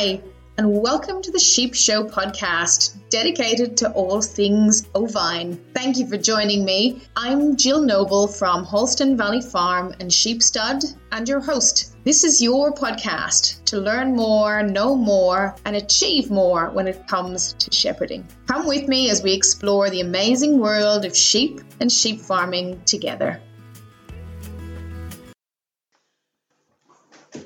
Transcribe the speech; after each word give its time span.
Hi, 0.00 0.20
and 0.56 0.80
welcome 0.80 1.20
to 1.22 1.32
the 1.32 1.40
Sheep 1.40 1.74
Show 1.74 2.04
podcast, 2.04 2.96
dedicated 3.10 3.76
to 3.78 3.90
all 3.90 4.22
things 4.22 4.88
ovine. 4.94 5.60
Thank 5.74 5.96
you 5.96 6.06
for 6.06 6.16
joining 6.16 6.64
me. 6.64 7.02
I'm 7.16 7.56
Jill 7.56 7.82
Noble 7.82 8.28
from 8.28 8.64
Hallston 8.64 9.16
Valley 9.16 9.40
Farm 9.40 9.92
and 9.98 10.12
Sheep 10.12 10.40
Stud, 10.40 10.84
and 11.10 11.28
your 11.28 11.40
host. 11.40 11.96
This 12.04 12.22
is 12.22 12.40
your 12.40 12.72
podcast 12.72 13.64
to 13.64 13.80
learn 13.80 14.14
more, 14.14 14.62
know 14.62 14.94
more, 14.94 15.56
and 15.64 15.74
achieve 15.74 16.30
more 16.30 16.70
when 16.70 16.86
it 16.86 17.08
comes 17.08 17.54
to 17.54 17.72
shepherding. 17.74 18.24
Come 18.46 18.68
with 18.68 18.86
me 18.86 19.10
as 19.10 19.24
we 19.24 19.32
explore 19.32 19.90
the 19.90 20.02
amazing 20.02 20.60
world 20.60 21.06
of 21.06 21.16
sheep 21.16 21.60
and 21.80 21.90
sheep 21.90 22.20
farming 22.20 22.82
together. 22.84 23.40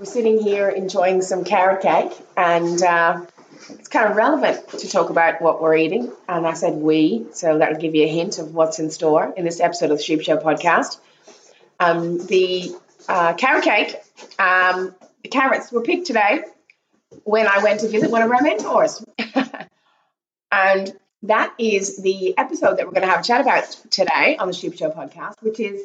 We're 0.03 0.07
sitting 0.07 0.41
here 0.41 0.69
enjoying 0.69 1.23
some 1.23 1.45
carrot 1.45 1.81
cake, 1.81 2.11
and 2.37 2.83
uh, 2.83 3.25
it's 3.71 3.87
kind 3.87 4.11
of 4.11 4.17
relevant 4.17 4.69
to 4.71 4.89
talk 4.89 5.11
about 5.11 5.41
what 5.41 5.63
we're 5.63 5.77
eating. 5.77 6.11
And 6.29 6.45
I 6.45 6.55
said 6.55 6.75
we, 6.75 7.27
so 7.35 7.59
that'll 7.59 7.79
give 7.79 7.95
you 7.95 8.03
a 8.03 8.09
hint 8.09 8.41
of 8.41 8.53
what's 8.53 8.81
in 8.81 8.91
store 8.91 9.33
in 9.37 9.45
this 9.45 9.61
episode 9.61 9.93
of 9.93 9.99
the 9.99 10.03
Sheep 10.03 10.23
Show 10.23 10.39
podcast. 10.39 10.99
Um, 11.79 12.19
the 12.19 12.75
uh, 13.09 13.35
carrot 13.35 13.63
cake, 13.63 13.95
um, 14.41 14.93
the 15.23 15.29
carrots 15.29 15.71
were 15.71 15.83
picked 15.83 16.09
today 16.09 16.41
when 17.23 17.47
I 17.47 17.63
went 17.63 17.79
to 17.83 17.89
visit 17.89 18.11
one 18.11 18.23
of 18.23 18.31
our 18.33 18.43
mentors. 18.43 19.05
and 20.51 20.99
that 21.23 21.55
is 21.61 22.03
the 22.03 22.37
episode 22.37 22.79
that 22.79 22.87
we're 22.87 22.93
going 22.95 23.07
to 23.07 23.09
have 23.09 23.21
a 23.21 23.23
chat 23.23 23.41
about 23.41 23.71
today 23.89 24.37
on 24.37 24.49
the 24.49 24.53
Sheep 24.53 24.77
Show 24.77 24.91
podcast, 24.91 25.41
which 25.43 25.61
is 25.61 25.81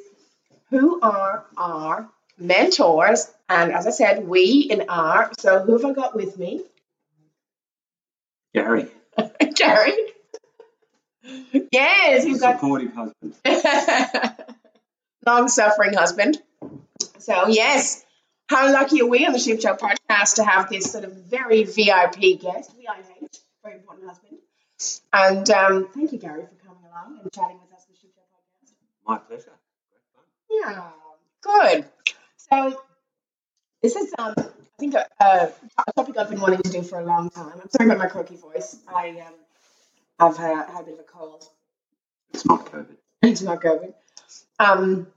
who 0.72 1.00
are 1.02 1.46
our 1.56 2.10
mentors. 2.40 3.32
And 3.50 3.72
as 3.72 3.88
I 3.88 3.92
said, 3.92 4.28
we 4.28 4.68
in 4.70 4.90
R. 4.90 5.32
So 5.40 5.60
who 5.60 5.74
have 5.74 5.86
I 5.86 5.94
got 5.94 6.16
with 6.16 6.38
me? 6.38 6.64
Gary. 8.54 8.88
Gary. 9.56 9.94
Yes, 11.72 12.26
you've 12.26 12.40
got 12.40 12.56
Supportive 12.56 12.94
husband. 12.94 13.36
long 15.26 15.48
suffering 15.48 15.94
husband. 15.94 16.42
So 17.20 17.48
yes, 17.48 18.06
how 18.50 18.72
lucky 18.72 19.02
are 19.02 19.08
we 19.08 19.26
on 19.26 19.34
the 19.34 19.40
Sheep 19.40 19.62
Show 19.62 19.76
podcast 19.76 20.36
to 20.36 20.44
have 20.44 20.70
this 20.70 20.92
sort 20.92 21.04
of 21.04 21.14
very 21.14 21.64
VIP 21.64 22.40
guest, 22.40 22.72
VIH, 22.78 23.40
very 23.64 23.76
important 23.78 24.08
husband. 24.08 24.38
And 25.12 25.50
um, 25.50 25.90
thank 25.94 26.12
you, 26.12 26.20
Gary, 26.20 26.44
for 26.46 26.68
coming 26.68 26.84
along 26.86 27.20
and 27.22 27.32
chatting 27.34 27.60
with 27.62 27.74
us 27.74 27.86
on 27.88 27.94
the 27.94 28.00
Sheep 28.00 28.12
Show 28.16 28.22
podcast. 28.22 28.74
My 29.08 29.18
pleasure. 29.18 29.52
Yeah, 30.50 30.90
good. 31.42 31.86
So 32.38 32.82
this 33.82 33.96
is, 33.96 34.14
um, 34.18 34.34
I 34.38 34.44
think, 34.80 34.94
a, 34.96 35.06
a, 35.20 35.52
a 35.88 35.94
topic 35.96 36.18
I've 36.18 36.30
been 36.30 36.42
wanting 36.42 36.62
to 36.62 36.70
do 36.70 36.82
for 36.82 37.00
a 37.00 37.06
long 37.06 37.30
time. 37.30 37.54
I'm 37.62 37.70
sorry 37.70 37.90
about 37.90 38.00
my 38.00 38.08
croaky 38.08 38.36
voice. 38.36 38.78
I 38.88 39.10
um, 39.10 39.34
I've 40.20 40.38
had, 40.38 40.70
had 40.70 40.82
a 40.82 40.84
bit 40.84 40.94
of 40.96 41.00
a 41.00 41.04
cold. 41.04 41.48
It's 42.34 42.46
not 42.46 42.66
COVID. 42.66 42.96
It's 43.24 43.42
not 43.42 43.62
COVID. 43.62 43.94
Um, 44.60 45.08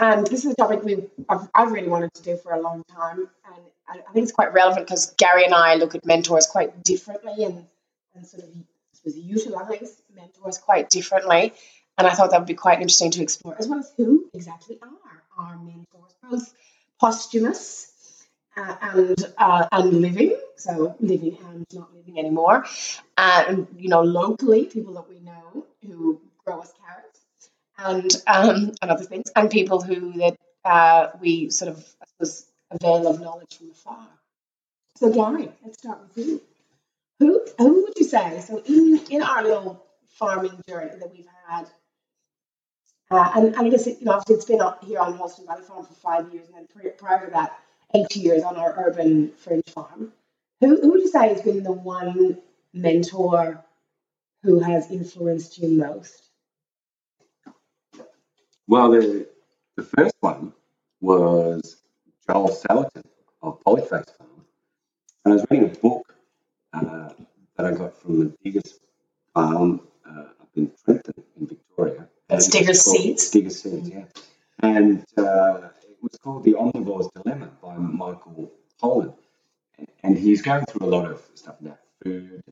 and 0.00 0.26
this 0.26 0.44
is 0.44 0.52
a 0.52 0.54
topic 0.54 0.84
we 0.84 1.04
I've, 1.28 1.48
I've 1.54 1.72
really 1.72 1.88
wanted 1.88 2.14
to 2.14 2.22
do 2.22 2.36
for 2.36 2.52
a 2.52 2.60
long 2.60 2.84
time, 2.84 3.18
and 3.18 3.64
I, 3.88 3.98
I 4.08 4.12
think 4.12 4.24
it's 4.24 4.32
quite 4.32 4.52
relevant 4.52 4.86
because 4.86 5.12
Gary 5.16 5.44
and 5.44 5.54
I 5.54 5.74
look 5.74 5.94
at 5.94 6.06
mentors 6.06 6.46
quite 6.46 6.84
differently, 6.84 7.44
and 7.44 7.66
and 8.14 8.26
sort 8.26 8.44
of 8.44 8.50
was 9.04 9.16
utilize 9.16 10.00
mentors 10.14 10.58
quite 10.58 10.90
differently. 10.90 11.52
And 11.96 12.06
I 12.06 12.10
thought 12.10 12.30
that 12.30 12.38
would 12.38 12.46
be 12.46 12.54
quite 12.54 12.80
interesting 12.80 13.10
to 13.12 13.22
explore, 13.22 13.56
as 13.58 13.66
well 13.66 13.80
as 13.80 13.92
who 13.96 14.30
exactly 14.32 14.78
are 14.80 15.22
our 15.36 15.56
mentors, 15.56 16.14
both 16.22 16.54
posthumous 17.00 17.92
uh, 18.56 18.76
and 18.82 19.34
uh, 19.38 19.66
and 19.72 19.92
living, 20.00 20.36
so 20.56 20.96
living 21.00 21.38
and 21.48 21.66
not 21.72 21.94
living 21.94 22.18
anymore, 22.18 22.64
and 23.16 23.66
you 23.76 23.88
know 23.88 24.02
locally 24.02 24.66
people 24.66 24.94
that 24.94 25.08
we 25.08 25.20
know 25.20 25.66
who 25.86 26.20
grow 26.44 26.60
us 26.60 26.72
carrots, 26.84 27.20
and 27.78 28.10
um, 28.26 28.72
and 28.82 28.90
other 28.90 29.04
things, 29.04 29.30
and 29.36 29.50
people 29.50 29.80
who 29.82 30.12
that 30.18 30.36
uh, 30.64 31.08
we 31.20 31.50
sort 31.50 31.70
of 31.72 31.78
I 32.02 32.06
suppose 32.06 32.46
avail 32.70 33.06
of 33.08 33.20
knowledge 33.20 33.56
from 33.56 33.70
afar. 33.70 34.08
So 34.96 35.12
Gary, 35.12 35.50
let's 35.64 35.78
start 35.78 36.00
with 36.16 36.26
you. 36.26 36.42
Who 37.20 37.46
who 37.58 37.84
would 37.84 37.94
you 37.98 38.04
say? 38.06 38.40
So 38.40 38.58
in 38.66 39.00
in 39.10 39.22
our 39.22 39.42
little 39.42 39.84
farming 40.10 40.60
journey 40.68 40.96
that 40.98 41.12
we've 41.12 41.28
had. 41.48 41.68
Uh, 43.10 43.30
and, 43.36 43.46
and 43.54 43.66
I 43.66 43.68
guess 43.70 43.86
it, 43.86 43.98
you 44.00 44.06
know, 44.06 44.12
obviously 44.12 44.34
it's 44.34 44.44
been 44.44 44.60
here 44.86 45.00
on 45.00 45.16
Hallston 45.16 45.46
Valley 45.46 45.62
Farm 45.62 45.84
for 45.84 45.94
five 45.94 46.32
years, 46.32 46.46
and 46.48 46.56
then 46.56 46.66
pri- 46.66 46.90
prior 46.90 47.24
to 47.24 47.32
that, 47.32 47.58
eight 47.94 48.14
years 48.16 48.42
on 48.42 48.56
our 48.56 48.74
urban 48.76 49.32
fringe 49.32 49.64
farm. 49.70 50.12
Who, 50.60 50.80
who 50.80 50.90
would 50.90 51.00
you 51.00 51.08
say 51.08 51.28
has 51.28 51.40
been 51.40 51.62
the 51.62 51.72
one 51.72 52.38
mentor 52.74 53.64
who 54.42 54.60
has 54.60 54.90
influenced 54.90 55.58
you 55.58 55.68
most? 55.68 56.28
Well, 58.66 58.90
the, 58.90 59.26
the 59.76 59.82
first 59.82 60.14
one 60.20 60.52
was 61.00 61.76
Joel 62.26 62.50
Salatin 62.50 63.04
of 63.40 63.62
Polyface 63.64 64.16
Farm. 64.18 64.44
And 65.24 65.32
I 65.32 65.36
was 65.36 65.46
reading 65.50 65.70
a 65.70 65.78
book 65.78 66.14
uh, 66.74 67.08
that 67.56 67.66
I 67.66 67.72
got 67.72 67.96
from 67.96 68.20
the 68.20 68.36
Diggers 68.44 68.78
Farm 69.32 69.80
uh, 70.06 70.20
up 70.20 70.48
in 70.56 70.70
Trentham 70.84 71.24
in 71.40 71.46
Victoria. 71.46 72.06
That's 72.28 72.48
Diggers 72.48 72.82
Seeds? 72.82 73.30
Diggers 73.30 73.62
Seeds, 73.62 73.88
yeah. 73.88 74.04
And 74.60 75.04
uh, 75.16 75.68
it 75.82 75.96
was 76.02 76.18
called 76.22 76.44
The 76.44 76.54
Omnivore's 76.54 77.08
Dilemma 77.14 77.50
by 77.62 77.76
Michael 77.76 78.52
Pollan. 78.82 79.14
And 80.02 80.18
he's 80.18 80.42
going 80.42 80.66
through 80.66 80.86
a 80.86 80.90
lot 80.90 81.10
of 81.10 81.22
stuff 81.34 81.60
about 81.60 81.78
food. 82.02 82.42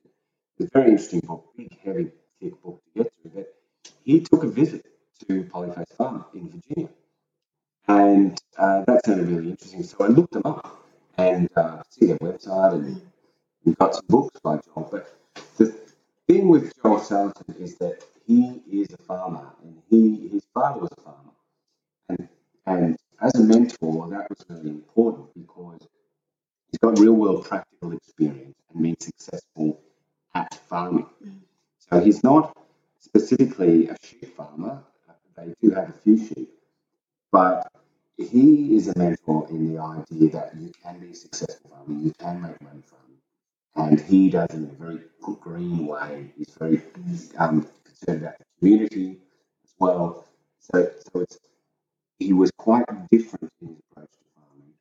It's 0.58 0.70
a 0.74 0.78
very 0.78 0.90
interesting 0.92 1.20
book, 1.20 1.48
big, 1.56 1.78
heavy, 1.84 2.10
thick 2.40 2.62
book 2.62 2.80
to 2.84 3.02
get 3.02 3.12
through. 3.20 3.32
But 3.34 3.54
he 4.02 4.20
took 4.20 4.44
a 4.44 4.48
visit 4.48 4.86
to 5.28 5.44
Polyface 5.44 5.94
Farm 5.96 6.24
in 6.34 6.48
Virginia. 6.48 6.88
And 7.88 8.40
uh, 8.56 8.84
that 8.86 9.04
sounded 9.04 9.28
really 9.28 9.50
interesting. 9.50 9.82
So 9.82 9.96
I 10.00 10.08
looked 10.08 10.32
them 10.32 10.42
up 10.44 10.84
and 11.18 11.48
uh, 11.56 11.82
see 11.90 12.06
their 12.06 12.18
website 12.18 12.74
and, 12.74 13.02
and 13.64 13.78
got 13.78 13.94
some 13.94 14.06
books 14.08 14.40
by 14.40 14.58
Joel. 14.64 14.88
But 14.90 15.14
the 15.58 15.76
thing 16.26 16.48
with 16.48 16.72
Joel 16.82 17.00
Salatin 17.00 17.60
is 17.60 17.76
that 17.76 18.02
he 18.26 18.62
is 18.70 18.92
a 18.92 18.98
farmer 18.98 19.52
and 19.62 19.82
he 19.90 20.28
his 20.28 20.44
father 20.54 20.80
was 20.80 20.90
a 20.98 21.00
farmer. 21.02 21.32
And, 22.08 22.28
and 22.66 22.96
as 23.20 23.34
a 23.36 23.40
mentor, 23.44 24.08
that 24.10 24.28
was 24.28 24.44
really 24.48 24.70
important 24.70 25.34
because 25.34 25.80
he's 26.70 26.78
got 26.80 26.98
real 26.98 27.14
world 27.14 27.44
practical 27.46 27.92
experience 27.92 28.56
and 28.72 28.82
been 28.82 29.00
successful 29.00 29.80
at 30.34 30.54
farming. 30.68 31.06
So 31.78 32.00
he's 32.00 32.22
not 32.24 32.56
specifically 33.00 33.88
a 33.88 33.96
sheep 34.02 34.36
farmer. 34.36 34.82
They 35.36 35.54
do 35.62 35.70
have 35.70 35.90
a 35.90 35.92
few 35.92 36.18
sheep, 36.18 36.50
but 37.32 37.70
he 38.16 38.76
is 38.76 38.88
a 38.88 38.98
mentor 38.98 39.46
in 39.50 39.74
the 39.74 39.80
idea 39.80 40.30
that 40.30 40.56
you 40.56 40.72
can 40.82 40.98
be 40.98 41.14
successful 41.14 41.70
farmer, 41.70 42.00
you 42.00 42.12
can 42.18 42.40
make 42.42 42.60
money 42.62 42.82
farming, 42.86 43.20
and 43.76 44.00
he 44.00 44.30
does 44.30 44.50
it 44.50 44.56
in 44.56 44.64
a 44.64 44.84
very 44.84 45.00
green 45.20 45.86
way. 45.86 46.32
He's 46.36 46.54
very 46.58 46.82
um, 47.38 47.66
concerned 47.98 48.22
about 48.22 48.38
the 48.38 48.44
community 48.58 49.18
as 49.64 49.74
well. 49.78 50.26
So, 50.60 50.90
so 51.12 51.20
it's 51.20 51.38
he 52.18 52.32
was 52.32 52.50
quite 52.56 52.84
different 53.10 53.52
in 53.60 53.68
his 53.68 53.78
approach 53.90 54.10
to 54.10 54.18
farming. 54.34 54.72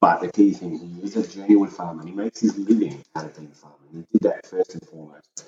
But 0.00 0.20
the 0.20 0.32
key 0.32 0.52
thing, 0.52 0.78
he 0.78 1.02
is 1.02 1.16
a 1.16 1.26
genuine 1.26 1.70
farmer. 1.70 2.00
and 2.00 2.10
He 2.10 2.14
makes 2.16 2.40
his 2.40 2.58
living 2.58 3.02
out 3.14 3.26
of 3.26 3.36
being 3.36 3.50
a 3.52 3.54
farmer. 3.54 3.76
And 3.92 4.04
he 4.10 4.18
did 4.18 4.22
that 4.22 4.46
first 4.46 4.74
and 4.74 4.88
foremost. 4.88 5.46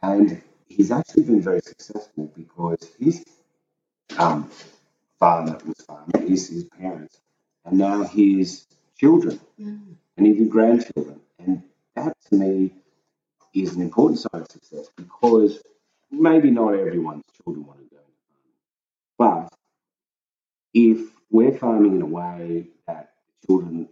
And 0.00 0.42
he's 0.68 0.90
actually 0.90 1.24
been 1.24 1.42
very 1.42 1.60
successful 1.60 2.32
because 2.34 2.88
his 2.98 3.24
um, 4.18 4.50
father 5.18 5.58
was 5.66 5.76
farmer, 5.86 6.18
his, 6.26 6.48
his 6.48 6.64
parents, 6.64 7.20
and 7.64 7.78
now 7.78 8.02
his 8.04 8.66
children 8.98 9.38
and 9.58 10.26
even 10.26 10.48
grandchildren. 10.48 11.20
And 11.38 11.62
that 11.94 12.16
to 12.30 12.36
me 12.36 12.72
is 13.54 13.76
an 13.76 13.82
important 13.82 14.18
sign 14.20 14.40
of 14.40 14.50
success 14.50 14.88
because 14.96 15.60
maybe 16.12 16.50
not 16.50 16.74
everyone's 16.74 17.24
children 17.44 17.66
want 17.66 17.80
to 17.80 17.86
go 17.96 18.00
into 18.00 18.12
farming. 19.18 19.48
But 19.48 19.48
if 20.74 21.10
we're 21.30 21.52
farming 21.58 21.96
in 21.96 22.02
a 22.02 22.06
way 22.06 22.68
that 22.86 23.12
children, 23.46 23.88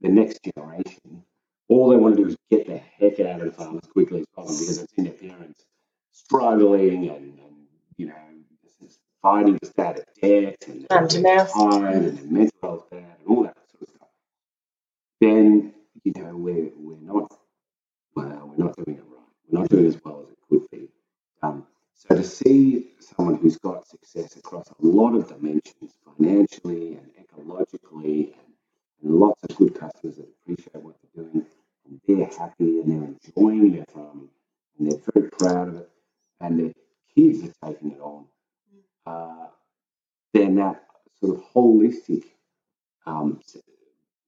the 0.00 0.08
next 0.08 0.40
generation, 0.44 1.24
all 1.68 1.90
they 1.90 1.96
want 1.96 2.16
to 2.16 2.22
do 2.24 2.28
is 2.28 2.36
get 2.50 2.66
the 2.66 2.78
heck 2.78 3.20
out 3.20 3.40
of 3.40 3.46
the 3.46 3.52
farm 3.52 3.80
as 3.82 3.90
quickly 3.90 4.20
as 4.20 4.26
possible 4.34 4.58
because 4.60 4.78
it's 4.78 4.92
in 4.94 5.04
their 5.04 5.14
parents 5.14 5.64
struggling 6.12 7.08
and, 7.08 7.38
and 7.38 7.66
you 7.96 8.06
know, 8.06 8.14
fighting 9.22 9.58
to 9.58 9.66
stay 9.66 9.82
out 9.84 9.98
of 9.98 10.04
debt 10.22 10.64
and 10.68 10.86
Hand 10.90 11.10
to 11.10 11.22
they're 11.22 11.36
mouth. 11.36 11.52
tired 11.54 12.04
and 12.04 12.18
their 12.18 12.26
mental 12.26 12.58
health 12.62 12.90
bad 12.90 13.16
and 13.20 13.28
all 13.28 13.42
that 13.44 13.56
sort 13.70 13.82
of 13.82 13.88
stuff. 13.88 14.08
Then, 15.20 15.74
you 16.04 16.12
know, 16.16 16.36
we're, 16.36 16.70
we're 16.76 16.96
not, 17.00 17.32
well, 18.14 18.52
we're 18.56 18.64
not 18.66 18.76
doing 18.76 18.98
it 18.98 19.04
right. 19.04 19.20
We're 19.48 19.60
not 19.60 19.70
doing 19.70 19.86
as 19.86 19.98
well 20.04 20.20
as 20.22 20.28
it 20.30 20.38
could 20.50 20.70
be. 20.70 20.88
Um, 21.44 21.66
so 21.94 22.16
to 22.16 22.24
see 22.24 22.88
someone 23.00 23.36
who's 23.36 23.58
got 23.58 23.86
success 23.86 24.36
across 24.36 24.68
a 24.68 24.74
lot 24.80 25.14
of 25.14 25.28
dimensions, 25.28 25.92
financially 26.16 26.96
and 26.96 27.10
ecologically, 27.20 28.32
and, 28.32 28.52
and 29.02 29.14
lots 29.14 29.42
of 29.44 29.54
good 29.56 29.78
customers 29.78 30.16
that 30.16 30.28
appreciate 30.42 30.76
what 30.76 30.96
they're 31.14 31.24
doing, 31.24 31.46
and 31.86 32.00
they're 32.06 32.26
happy 32.38 32.80
and 32.80 32.90
they're 32.90 33.08
enjoying 33.36 33.72
their 33.72 33.84
farming 33.92 34.30
and 34.78 34.90
they're 34.90 35.00
very 35.12 35.30
proud 35.30 35.68
of 35.68 35.76
it 35.76 35.90
and 36.40 36.58
their 36.58 36.72
kids 37.14 37.46
are 37.46 37.70
taking 37.70 37.92
it 37.92 38.00
on, 38.00 38.24
uh, 39.06 39.46
then 40.32 40.54
that 40.56 40.82
sort 41.20 41.36
of 41.36 41.44
holistic 41.54 42.24
um, 43.06 43.40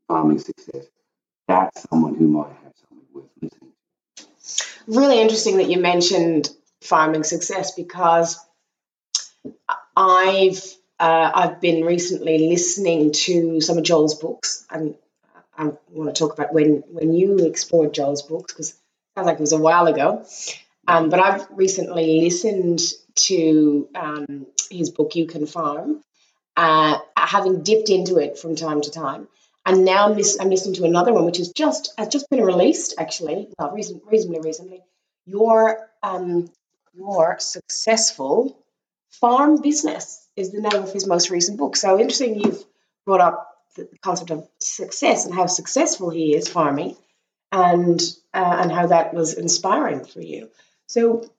farming 0.07 0.39
success, 0.39 0.87
that's 1.49 1.89
someone 1.89 2.15
who 2.15 2.29
might 2.29 2.53
have 2.63 2.75
something 2.89 3.07
worth 3.15 3.31
listening 3.41 3.73
to. 4.17 4.25
Really 4.87 5.21
interesting 5.21 5.57
that 5.57 5.71
you 5.71 5.81
mentioned 5.81 6.51
farming 6.82 7.25
success 7.25 7.73
because 7.73 8.38
I've 9.96 10.62
uh, 10.99 11.31
I've 11.34 11.61
been 11.61 11.84
recently 11.84 12.49
listening 12.49 13.12
to 13.12 13.61
some 13.61 13.78
of 13.78 13.84
Joel's 13.84 14.14
books, 14.14 14.67
and 14.70 14.94
I 15.56 15.73
want 15.90 16.14
to 16.14 16.19
talk 16.19 16.32
about 16.32 16.52
when 16.52 16.82
when 16.88 17.12
you 17.12 17.38
explored 17.46 17.94
Joel's 17.94 18.23
books 18.23 18.52
because 18.52 18.70
it 18.70 18.76
sounds 19.14 19.26
like 19.26 19.37
it 19.37 19.40
was 19.40 19.52
a 19.52 19.58
while 19.58 19.87
ago. 19.87 20.25
Um, 20.88 21.11
but 21.11 21.20
I've 21.20 21.46
recently 21.50 22.20
listened 22.20 22.81
to 23.17 23.88
um, 23.94 24.46
his 24.70 24.90
book 24.90 25.17
You 25.17 25.26
Can 25.26 25.46
Farm, 25.46 26.02
uh, 26.56 26.99
having 27.17 27.62
dipped 27.62 27.90
into 27.90 28.19
it 28.19 28.38
from 28.38 28.55
time 28.55 28.81
to 28.82 28.90
time, 28.90 29.29
and 29.64 29.84
now 29.84 30.06
I'm, 30.06 30.12
I'm 30.40 30.50
listening 30.50 30.75
to 30.76 30.84
another 30.84 31.12
one 31.12 31.25
which 31.25 31.40
is 31.40 31.50
just 31.50 31.93
has 31.99 32.08
just 32.08 32.31
been 32.31 32.43
released 32.43 32.94
actually, 32.99 33.49
well, 33.58 33.72
reason, 33.72 34.00
reasonably 34.06 34.40
recently. 34.40 34.82
Your 35.26 35.88
um, 36.05 36.49
your 36.96 37.37
successful 37.38 38.58
farm 39.10 39.60
business 39.60 40.26
is 40.37 40.52
the 40.52 40.60
name 40.60 40.82
of 40.82 40.93
his 40.93 41.06
most 41.06 41.31
recent 41.31 41.58
book. 41.58 41.76
So 41.76 41.98
interesting, 41.98 42.40
you've 42.40 42.64
brought 43.04 43.20
up 43.20 43.52
the 43.76 43.88
concept 44.02 44.31
of 44.31 44.48
success 44.60 45.26
and 45.26 45.34
how 45.34 45.46
successful 45.46 46.10
he 46.10 46.34
is 46.34 46.48
farming, 46.48 46.96
and 47.52 48.00
uh, 48.34 48.58
and 48.60 48.72
how 48.72 48.87
that 48.88 49.14
was 49.14 49.34
inspiring 49.34 50.04
for 50.04 50.20
you. 50.20 50.50
So 50.87 51.31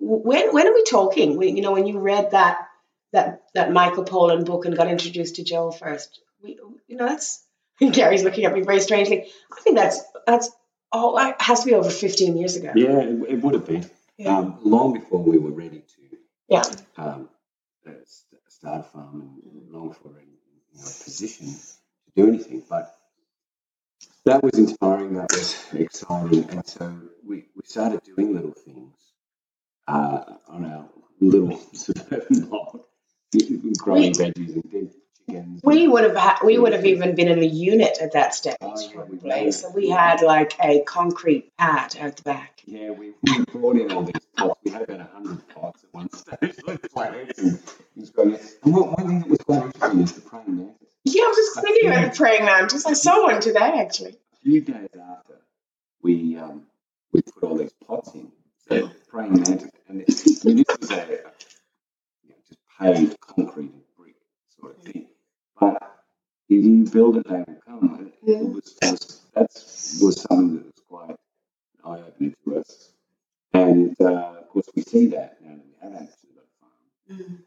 when 0.00 0.52
when 0.52 0.66
are 0.66 0.74
we 0.74 0.84
talking? 0.84 1.36
When, 1.36 1.56
you 1.56 1.62
know, 1.62 1.72
when 1.72 1.86
you 1.86 1.98
read 1.98 2.32
that 2.32 2.68
that 3.12 3.42
that 3.54 3.72
Michael 3.72 4.04
Pollan 4.04 4.44
book 4.44 4.64
and 4.64 4.76
got 4.76 4.88
introduced 4.88 5.36
to 5.36 5.44
Joel 5.44 5.72
first, 5.72 6.20
we, 6.42 6.58
you 6.88 6.96
know, 6.96 7.06
that's 7.06 7.44
Gary's 7.92 8.24
looking 8.24 8.44
at 8.44 8.52
me 8.52 8.62
very 8.62 8.80
strangely. 8.80 9.28
I 9.56 9.60
think 9.60 9.76
that's 9.76 10.02
that's 10.26 10.50
oh, 10.92 11.16
it 11.28 11.40
has 11.40 11.60
to 11.60 11.66
be 11.66 11.74
over 11.74 11.90
fifteen 11.90 12.36
years 12.36 12.56
ago. 12.56 12.72
Yeah, 12.74 12.98
it, 12.98 13.22
it 13.28 13.42
would 13.42 13.54
have 13.54 13.66
been 13.66 13.88
Yeah. 14.18 14.38
um, 14.38 14.60
long 14.64 14.94
before 14.94 15.22
we 15.22 15.38
were 15.38 15.52
ready 15.52 15.80
to 15.80 16.18
Yeah. 16.48 16.64
um, 16.96 17.30
uh, 17.86 17.92
start 18.48 18.80
a 18.80 18.84
farm 18.84 19.22
and 19.22 19.72
long 19.72 19.88
before 19.90 20.12
we 20.12 20.16
were 20.16 20.22
in 20.22 20.28
you 20.72 20.80
know, 20.80 20.82
a 20.82 21.04
position 21.04 21.48
to 21.48 22.12
do 22.16 22.28
anything. 22.28 22.62
But 22.68 22.94
that 24.24 24.42
was 24.42 24.58
inspiring, 24.58 25.14
that 25.14 25.32
was 25.32 25.56
exciting. 25.74 26.50
And 26.50 26.66
so 26.66 27.00
we, 27.26 27.46
we 27.56 27.62
started 27.64 28.02
doing 28.04 28.34
little 28.34 28.52
things 28.52 28.94
uh, 29.88 30.24
on 30.48 30.64
our 30.66 30.88
little 31.20 31.58
suburban 31.74 32.46
block, 32.48 32.80
growing 33.78 34.12
veggies 34.14 34.54
and 34.54 34.64
chickens. 34.64 34.94
We 35.62 35.86
would 35.88 36.04
have 36.04 36.16
ha- 36.16 36.40
we 36.44 36.58
would 36.58 36.72
have 36.72 36.86
even 36.86 37.14
been 37.14 37.28
in 37.28 37.38
a 37.40 37.46
unit 37.46 37.98
at 38.00 38.12
that 38.12 38.34
stage, 38.34 38.56
Oh, 38.60 38.74
yeah, 38.80 38.88
probably. 38.94 39.52
So 39.52 39.70
we 39.70 39.88
had 39.90 40.22
like 40.22 40.54
a 40.62 40.80
concrete 40.80 41.56
pad 41.58 41.96
out 42.00 42.16
the 42.16 42.22
back. 42.22 42.62
Yeah, 42.64 42.90
we, 42.90 43.12
we 43.22 43.44
brought 43.52 43.76
in 43.76 43.90
all 43.92 44.02
these 44.04 44.24
pots. 44.36 44.58
We 44.64 44.70
had 44.70 44.82
about 44.82 45.00
a 45.00 45.04
hundred 45.04 45.46
pots 45.48 45.84
at 45.84 45.92
one 45.94 46.10
stage, 46.12 46.54
like 46.66 46.90
plants 46.90 47.38
and 47.38 47.60
things 47.60 48.10
going 48.10 48.38
one, 48.62 48.90
one 48.92 49.06
thing 49.06 49.20
that 49.20 49.28
was 49.28 49.38
quite 49.40 49.64
interesting 49.64 50.00
is 50.00 50.12
the 50.12 50.20
praying 50.22 50.56
mantis. 50.56 50.88
Yeah, 51.04 51.22
I 51.24 51.26
was 51.28 51.36
just 51.36 51.60
thinking 51.60 51.88
about 51.90 52.12
the 52.12 52.16
praying 52.16 52.44
mantis. 52.44 52.86
I 52.86 52.92
saw 52.94 53.24
one 53.24 53.40
today, 53.40 53.72
actually. 53.80 54.16
A 54.32 54.36
few 54.42 54.60
days 54.60 54.88
after 54.94 55.34
we 56.02 56.36
um, 56.36 56.62
we 57.12 57.22
put 57.22 57.42
all 57.42 57.56
these 57.56 57.72
pots 57.86 58.14
in, 58.14 58.30
so 58.68 58.90
praying 59.08 59.34
mantis, 59.34 59.70
and 59.88 60.02
it, 60.02 60.08
I 60.08 60.48
mean, 60.48 60.56
this 60.66 60.78
was 60.80 60.90
a 60.90 61.06
you 62.24 62.30
know, 62.30 62.36
just 62.48 62.58
paved 62.78 63.20
concrete 63.20 63.72
and 63.72 63.82
brick 63.98 64.14
sort 64.60 64.76
of 64.76 64.82
thing. 64.82 65.07
But 65.60 65.82
if 66.48 66.64
you 66.64 66.84
build 66.84 67.18
it, 67.18 67.28
they 67.28 67.38
will 67.38 67.60
come. 67.66 68.12
It, 68.24 68.30
it 68.30 68.44
was, 68.44 68.76
was 68.82 69.22
that 69.34 69.48
was 70.02 70.22
something 70.22 70.56
that 70.56 70.66
was 70.66 70.74
quite 70.88 71.16
eye 71.84 72.04
opening 72.06 72.34
to 72.44 72.58
us. 72.58 72.90
And 73.54 73.96
uh, 74.00 74.06
of 74.40 74.48
course, 74.50 74.66
we 74.76 74.82
see 74.82 75.08
that 75.08 75.38
now 75.42 75.56
that 75.56 75.64
we 75.66 75.74
have 75.82 75.94
actually 76.02 76.30
got 76.36 76.44
a 76.44 76.60
farm, 76.60 77.44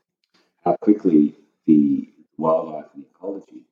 how 0.65 0.77
quickly 0.81 1.35
the 1.67 2.09
wildlife 2.37 2.85
and 2.95 3.05
ecology 3.15 3.65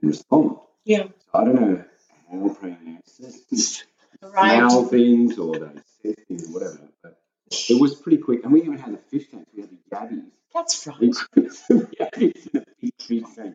can 0.00 0.08
respond. 0.10 0.58
Yeah. 0.84 1.04
So 1.04 1.40
I 1.40 1.44
don't 1.44 1.60
know 1.60 1.84
how 2.30 2.36
mantises 2.62 3.84
Right. 4.22 4.70
smell 4.70 4.84
things 4.86 5.38
or 5.38 5.54
they 5.60 5.82
see 6.02 6.14
things 6.28 6.48
or 6.48 6.54
whatever, 6.54 6.80
but 7.02 7.19
it 7.50 7.80
was 7.80 7.94
pretty 7.96 8.18
quick. 8.18 8.44
And 8.44 8.52
we 8.52 8.62
even 8.62 8.78
had 8.78 8.92
the 8.94 8.98
fish 8.98 9.28
tanks. 9.30 9.50
We 9.54 9.62
had 9.62 9.70
the 9.70 9.78
yabbies. 9.96 10.24
That's 10.54 10.86
We 10.86 10.92
right. 11.36 11.52
some 11.52 11.80
yabbies 12.00 12.46
in 12.54 12.60
a 12.60 12.64
big 13.08 13.24
tank. 13.34 13.54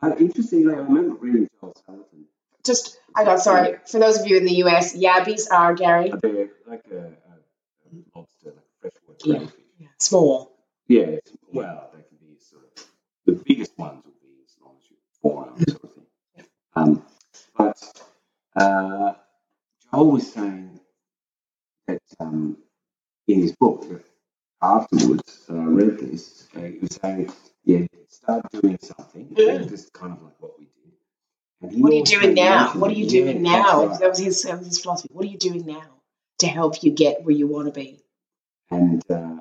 But 0.00 0.20
interestingly, 0.20 0.72
I 0.74 0.78
remember 0.78 1.14
reading 1.14 1.48
Charles 1.60 1.82
Hamilton. 1.86 2.24
Just, 2.64 2.98
I 3.14 3.24
got 3.24 3.40
sorry. 3.40 3.76
For 3.86 3.98
those 3.98 4.18
of 4.20 4.26
you 4.26 4.36
in 4.36 4.44
the 4.44 4.54
US, 4.64 4.96
yabbies 4.96 5.50
are, 5.50 5.74
Gary, 5.74 6.12
They're 6.22 6.48
like 6.66 6.82
a, 6.92 6.96
a, 6.96 7.00
a 7.00 7.88
lobster, 8.14 8.52
like 8.52 8.64
freshwater 8.80 9.18
Yeah. 9.24 9.38
crayfish. 9.38 9.54
small. 9.98 10.52
Yeah, 10.88 11.16
well, 11.52 11.90
they 11.94 12.02
can 12.02 12.18
be 12.20 12.36
sort 12.38 12.64
of 12.76 12.84
the 13.24 13.32
biggest 13.44 13.78
ones 13.78 14.04
will 14.04 14.12
be 14.20 14.34
as 14.44 14.56
long 14.62 14.74
as 14.78 14.90
your 14.90 14.98
forearm 15.22 15.56
sort 15.58 15.84
of 15.84 15.92
thing. 15.92 16.46
Um, 16.74 17.04
but 17.56 17.78
uh, 18.56 19.14
Joel 19.92 20.10
was 20.10 20.32
saying 20.32 20.80
that 21.92 22.24
um, 22.24 22.56
in 23.28 23.42
his 23.42 23.52
book 23.56 23.86
afterwards, 24.62 25.46
that 25.48 25.56
I 25.58 25.64
read 25.64 25.98
this, 25.98 26.48
uh, 26.56 26.60
he 26.60 26.78
was 26.78 26.98
saying, 27.02 27.32
yeah, 27.64 27.86
start 28.08 28.46
doing 28.52 28.78
something, 28.82 29.28
Mm. 29.36 29.68
just 29.68 29.92
kind 29.92 30.12
of 30.12 30.22
like 30.22 30.40
what 30.40 30.58
we 30.58 30.66
did. 30.66 31.80
What 31.82 31.92
are 31.92 31.96
you 31.96 32.04
doing 32.04 32.34
now? 32.34 32.72
What 32.74 32.90
are 32.90 32.94
you 32.94 33.08
doing 33.08 33.42
now? 33.42 33.86
right. 33.86 34.00
That 34.00 34.10
was 34.10 34.18
his 34.18 34.42
that 34.42 34.58
was 34.58 34.66
his 34.68 34.80
philosophy. 34.80 35.10
What 35.12 35.24
are 35.24 35.28
you 35.28 35.38
doing 35.38 35.66
now 35.66 35.90
to 36.40 36.46
help 36.48 36.82
you 36.82 36.92
get 36.92 37.24
where 37.24 37.34
you 37.34 37.46
want 37.46 37.68
to 37.68 37.72
be? 37.72 38.00
And 38.70 39.02
uh, 39.10 39.38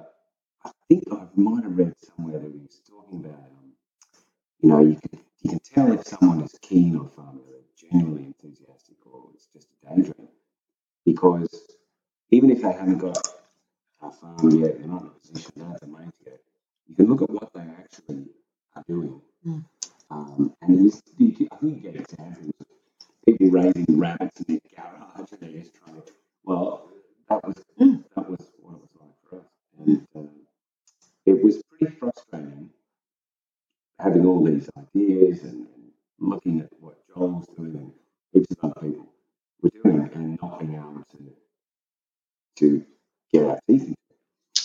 I 0.65 0.71
think 0.89 1.03
I 1.11 1.27
might 1.35 1.63
have 1.63 1.77
read 1.77 1.93
somewhere 2.15 2.39
that 2.39 2.51
he 2.51 2.59
was 2.59 2.81
talking 2.89 3.25
about, 3.25 3.39
um, 3.39 3.73
you 4.61 4.69
know, 4.69 4.81
you 4.81 4.97
can, 4.97 5.19
you 5.41 5.49
can 5.51 5.59
tell 5.59 5.91
if 5.93 6.05
someone 6.07 6.41
is 6.43 6.57
keen 6.61 6.95
or 6.97 7.09
they're 7.47 7.89
genuinely 7.91 8.25
enthusiastic, 8.25 8.97
or 9.05 9.29
it's 9.35 9.47
just 9.53 9.69
a 9.83 9.87
daydream. 9.95 10.29
Because 11.05 11.49
even 12.31 12.51
if 12.51 12.61
they 12.61 12.73
haven't 12.73 12.99
got 12.99 13.17
a 14.01 14.11
farm 14.11 14.59
yet, 14.59 14.79
they're 14.79 14.87
not 14.87 15.03
in 15.03 15.07
a 15.07 15.11
position, 15.11 15.51
they 15.55 15.61
don't 15.61 15.71
have 15.71 15.79
the 15.81 15.87
money 15.87 16.07
to 16.07 16.25
get, 16.31 16.41
you 16.87 16.95
can 16.95 17.07
look 17.07 17.21
at 17.23 17.29
what 17.29 17.53
they 17.53 17.61
actually 17.61 18.27
are 18.75 18.83
doing. 18.87 19.21
Mm. 19.47 19.65
Um, 20.11 20.53
and 20.61 20.91
I 20.91 21.55
think 21.57 21.63
you 21.63 21.71
get 21.81 21.95
examples 21.95 22.51
of 22.59 22.67
people 23.25 23.49
raising 23.49 23.85
rabbits 23.99 24.41
in 24.41 24.45
their 24.55 24.59
garage 24.75 25.31
and 25.31 25.41
they're 25.41 25.61
just 25.61 25.75
trying 25.75 25.97
to, 25.97 26.03
well, 26.43 26.89
that 27.29 27.45
was 27.45 27.55
Mm. 27.79 28.03
that 28.15 28.29
was 28.29 28.51
what 28.59 28.75
it 28.75 28.81
was 28.81 28.89
like 29.01 29.15
for 29.29 29.37
us. 29.39 29.45
And 29.79 30.07
um, 30.15 30.29
it 31.25 31.43
was 31.43 31.61
pretty 31.69 31.95
frustrating 31.95 32.69
having 33.99 34.25
all 34.25 34.43
these 34.43 34.69
ideas 34.77 35.43
and, 35.43 35.67
and 35.75 35.91
looking 36.19 36.61
at 36.61 36.69
what 36.79 36.97
Joel's 37.13 37.47
doing 37.57 37.75
and 37.75 37.93
heaps 38.33 38.51
of 38.61 38.71
other 38.71 38.87
people 38.87 39.07
were 39.61 39.71
doing 39.83 40.09
and 40.13 40.39
not 40.41 40.59
being 40.59 40.75
able 40.75 41.03
to 41.11 41.17
to 42.57 42.85
get 43.33 43.43
our 43.43 43.59
teeth 43.67 43.83
into. 43.83 43.95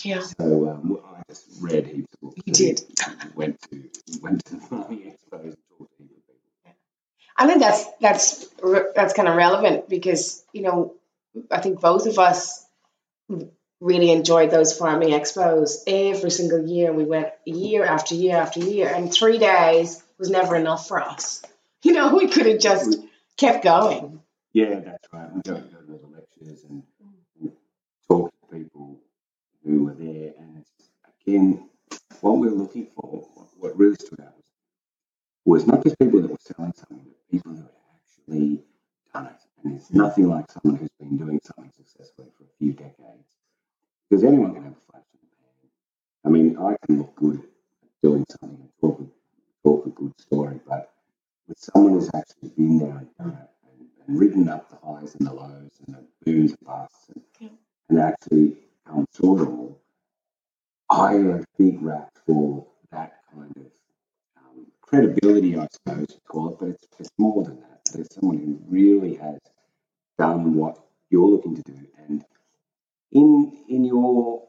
Yeah. 0.03 0.21
So 0.21 0.69
um, 0.69 0.99
I 1.05 1.21
just 1.29 1.61
read 1.61 1.87
heaps 1.87 2.13
of 2.13 2.21
books. 2.21 2.41
You 2.45 2.53
did. 2.53 2.81
Went 3.35 3.61
to 3.71 3.83
went 4.21 4.45
to 4.45 4.55
the 4.55 4.61
farming 4.61 4.99
expos 4.99 5.43
and 5.43 5.57
talked 5.77 5.97
to 5.97 6.03
heaps 6.03 6.21
people. 6.63 6.75
I 7.35 7.47
think 7.47 7.59
that's 7.59 7.85
that's 7.99 8.47
that's 8.95 9.13
kind 9.13 9.27
of 9.27 9.35
relevant 9.35 9.89
because 9.89 10.43
you 10.53 10.61
know 10.61 10.95
I 11.51 11.61
think 11.61 11.81
both 11.81 12.05
of 12.05 12.19
us 12.19 12.65
really 13.79 14.11
enjoyed 14.11 14.49
those 14.49 14.77
farming 14.77 15.09
expos 15.09 15.83
every 15.87 16.31
single 16.31 16.65
year. 16.67 16.91
We 16.93 17.05
went 17.05 17.29
year 17.45 17.85
after 17.85 18.15
year 18.15 18.37
after 18.37 18.59
year, 18.59 18.87
and 18.87 19.11
three 19.11 19.37
days 19.37 20.01
was 20.17 20.29
never 20.29 20.55
enough 20.55 20.87
for 20.87 21.01
us. 21.01 21.43
You 21.83 21.93
know, 21.93 22.15
we 22.15 22.27
could 22.27 22.47
have 22.47 22.59
just 22.59 22.97
kept 23.37 23.63
going. 23.63 24.19
Yeah, 24.51 24.79
that's 24.79 25.07
right. 25.13 25.31
We 25.31 25.41
go, 25.43 25.53
go 25.53 25.59
to 25.59 25.99
the 25.99 26.07
lectures 26.07 26.63
and, 26.67 26.81
and 26.81 26.81
talk 26.81 26.81
to 26.81 26.83
people 26.89 26.96
who 29.67 29.85
were 29.85 29.93
there. 29.93 30.33
And 30.39 30.63
again, 31.21 31.69
what 32.21 32.37
we're 32.37 32.51
looking 32.51 32.87
for, 32.95 33.27
what, 33.57 33.77
really 33.77 33.95
stood 33.95 34.21
out 34.21 34.33
was, 35.45 35.63
was 35.63 35.67
not 35.67 35.83
just 35.83 35.99
people 35.99 36.21
that 36.21 36.31
were 36.31 36.37
selling 36.41 36.73
something, 36.73 37.05
but 37.05 37.29
people 37.31 37.51
who 37.51 37.57
had 37.57 37.69
actually 37.95 38.63
done 39.13 39.25
it. 39.27 39.41
And 39.63 39.75
it's 39.75 39.91
nothing 39.91 40.29
like 40.29 40.45
someone 40.51 40.79
who's 40.79 40.89
been 40.99 41.17
doing 41.17 41.39
something 41.43 41.71
successfully 41.75 42.29
for 42.37 42.43
a 42.45 42.57
few 42.59 42.73
decades. 42.73 43.27
Because 44.09 44.23
anyone 44.23 44.53
can 44.53 44.63
have 44.63 44.73
a 44.73 44.91
flash 44.91 45.03
in 45.13 45.19
the 45.21 45.35
pan. 45.35 45.69
I 46.25 46.29
mean, 46.29 46.57
I 46.57 46.75
can 46.85 46.99
look 46.99 47.15
good 47.15 47.39
at 47.39 47.89
doing 48.01 48.25
something 48.29 48.59
and 48.61 48.69
talk, 48.79 49.01
a- 49.01 49.67
talk 49.67 49.85
a 49.85 49.89
good 49.89 50.13
story, 50.21 50.59
but 50.67 50.91
with 51.47 51.57
someone 51.59 51.93
who's 51.93 52.09
actually 52.13 52.49
been 52.55 52.77
there 52.79 52.97
and 52.97 53.07
done 53.17 53.37
it 53.41 53.49
and, 53.69 53.87
and 54.07 54.19
ridden 54.19 54.47
up 54.49 54.69
the 54.69 54.77
highs 54.85 55.15
and 55.15 55.27
the 55.27 55.33
lows 55.33 55.71
and 55.85 55.95
the 55.95 56.03
booms 56.25 56.51
and 56.51 56.59
busts 56.65 57.09
and, 57.13 57.23
Yeah. 57.39 57.49
and 57.89 57.99
actually 57.99 58.55
through. 59.13 59.75
I 60.89 61.13
have 61.13 61.25
a 61.25 61.45
big 61.57 61.81
rap 61.81 62.09
for 62.25 62.65
that 62.91 63.19
kind 63.33 63.53
of 63.57 63.71
um, 64.37 64.65
credibility, 64.81 65.57
I 65.57 65.67
suppose 65.71 66.07
you 66.09 66.19
call 66.27 66.53
it, 66.53 66.59
but 66.59 66.69
it's, 66.69 66.87
it's 66.99 67.09
more 67.17 67.43
than 67.43 67.59
that. 67.61 67.81
There's 67.93 68.13
someone 68.13 68.37
who 68.37 68.59
really 68.67 69.15
has 69.15 69.39
done 70.17 70.55
what 70.55 70.77
you're 71.09 71.27
looking 71.27 71.55
to 71.55 71.61
do, 71.63 71.87
and 72.07 72.23
in 73.11 73.57
in 73.69 73.85
your 73.85 74.43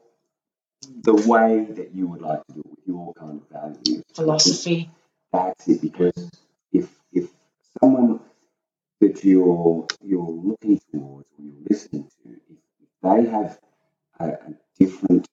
the 1.03 1.15
way 1.27 1.65
that 1.71 1.93
you 1.93 2.07
would 2.07 2.21
like 2.21 2.45
to 2.47 2.53
do 2.53 2.59
it 2.61 2.69
with 2.69 2.87
your 2.87 3.13
kind 3.13 3.41
of 3.41 3.49
values, 3.49 4.03
Philosophy. 4.13 4.89
that's 5.31 5.67
it. 5.67 5.81
Because 5.81 6.31
if 6.71 6.89
if 7.13 7.29
someone 7.81 8.19
that 9.01 9.23
you're 9.23 9.87
you're 10.03 10.29
looking 10.29 10.79
towards 10.91 11.27
or 11.37 11.43
you're 11.43 11.63
listening 11.69 12.09
to, 12.23 12.29
if 12.31 12.59
they 13.03 13.29
have 13.31 13.57
a, 14.19 14.27
a 14.27 14.53
different 14.77 15.27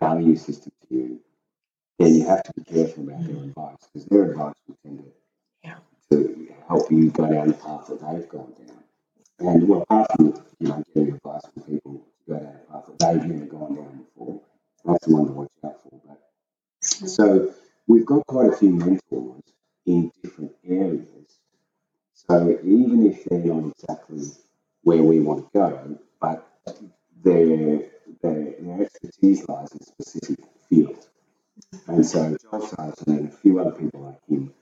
value 0.00 0.36
system 0.36 0.72
to 0.88 0.94
you, 0.94 1.20
then 1.98 2.14
you 2.14 2.26
have 2.26 2.42
to 2.42 2.52
be 2.54 2.64
careful 2.64 3.04
about 3.04 3.24
their 3.24 3.36
mm. 3.36 3.48
advice 3.48 3.76
because 3.92 4.06
their 4.06 4.30
advice 4.30 4.54
will 4.66 4.76
tend 4.84 4.98
to 4.98 5.04
Yeah. 5.62 5.76
to 6.10 6.54
help 6.68 6.90
you 6.90 7.10
go 7.10 7.30
down 7.30 7.48
the 7.48 7.54
path 7.54 7.86
that 7.88 8.00
they've 8.00 8.28
gone 8.28 8.52
down. 8.58 8.82
And 9.40 9.68
well, 9.68 9.82
apart 9.82 10.10
from 10.16 10.26
you 10.60 10.68
know 10.68 10.82
getting 10.94 11.14
advice 11.14 11.42
from 11.52 11.62
people 11.62 12.06
to 12.26 12.32
go 12.32 12.38
down 12.38 12.56
a 12.68 12.72
path 12.72 12.84
that 12.86 13.12
they've 13.12 13.24
never 13.30 13.46
gone 13.46 13.76
down 13.76 14.04
before, 14.04 14.40
that's 14.84 15.06
the 15.06 15.16
one 15.16 15.26
to 15.26 15.32
watch 15.32 15.50
out 15.64 15.82
for. 15.82 16.00
But 16.06 16.20
mm. 16.82 17.08
so 17.08 17.54
we've 17.86 18.06
got 18.06 18.26
quite 18.26 18.52
a 18.52 18.56
few 18.56 18.70
mentors 18.70 19.42
in 19.86 20.10
different 20.22 20.52
areas. 20.66 21.38
So 22.14 22.58
even 22.64 23.06
if 23.06 23.24
they're 23.24 23.38
not 23.38 23.72
exactly 23.76 24.22
where 24.82 25.02
we 25.02 25.20
want 25.20 25.44
to 25.44 25.58
go, 25.58 25.98
but 26.20 26.46
their 27.22 27.82
their, 28.24 28.54
their 28.58 28.82
expertise 28.82 29.46
lies 29.48 29.70
in 29.72 29.80
specific 29.82 30.44
fields. 30.68 31.08
And 31.86 32.04
so 32.04 32.36
Joel 32.40 32.66
Salatin 32.66 33.06
and 33.06 33.28
a 33.28 33.36
few 33.36 33.60
other 33.60 33.72
people 33.72 34.00
like 34.00 34.24
him, 34.26 34.52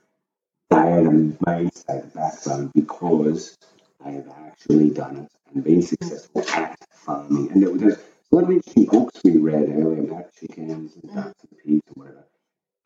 they 0.69 0.77
are 0.77 1.03
the 1.03 1.35
mainstay, 1.45 2.01
the 2.01 2.07
backbone, 2.13 2.71
because 2.75 3.57
they 4.03 4.13
have 4.13 4.29
actually 4.45 4.89
done 4.89 5.17
it 5.17 5.31
and 5.53 5.63
been 5.63 5.81
successful 5.81 6.43
at 6.49 6.77
farming. 6.91 7.51
And 7.51 7.63
there 7.63 7.75
there's 7.77 7.97
a 7.97 8.35
lot 8.35 8.43
of 8.43 8.51
interesting 8.51 8.85
books 8.85 9.21
we 9.23 9.37
read 9.37 9.69
earlier 9.69 10.03
about 10.03 10.33
chickens 10.33 10.95
and 10.95 11.15
ducks 11.15 11.41
and 11.49 11.59
pigs 11.59 11.87
and 11.87 11.95
whatever. 11.95 12.25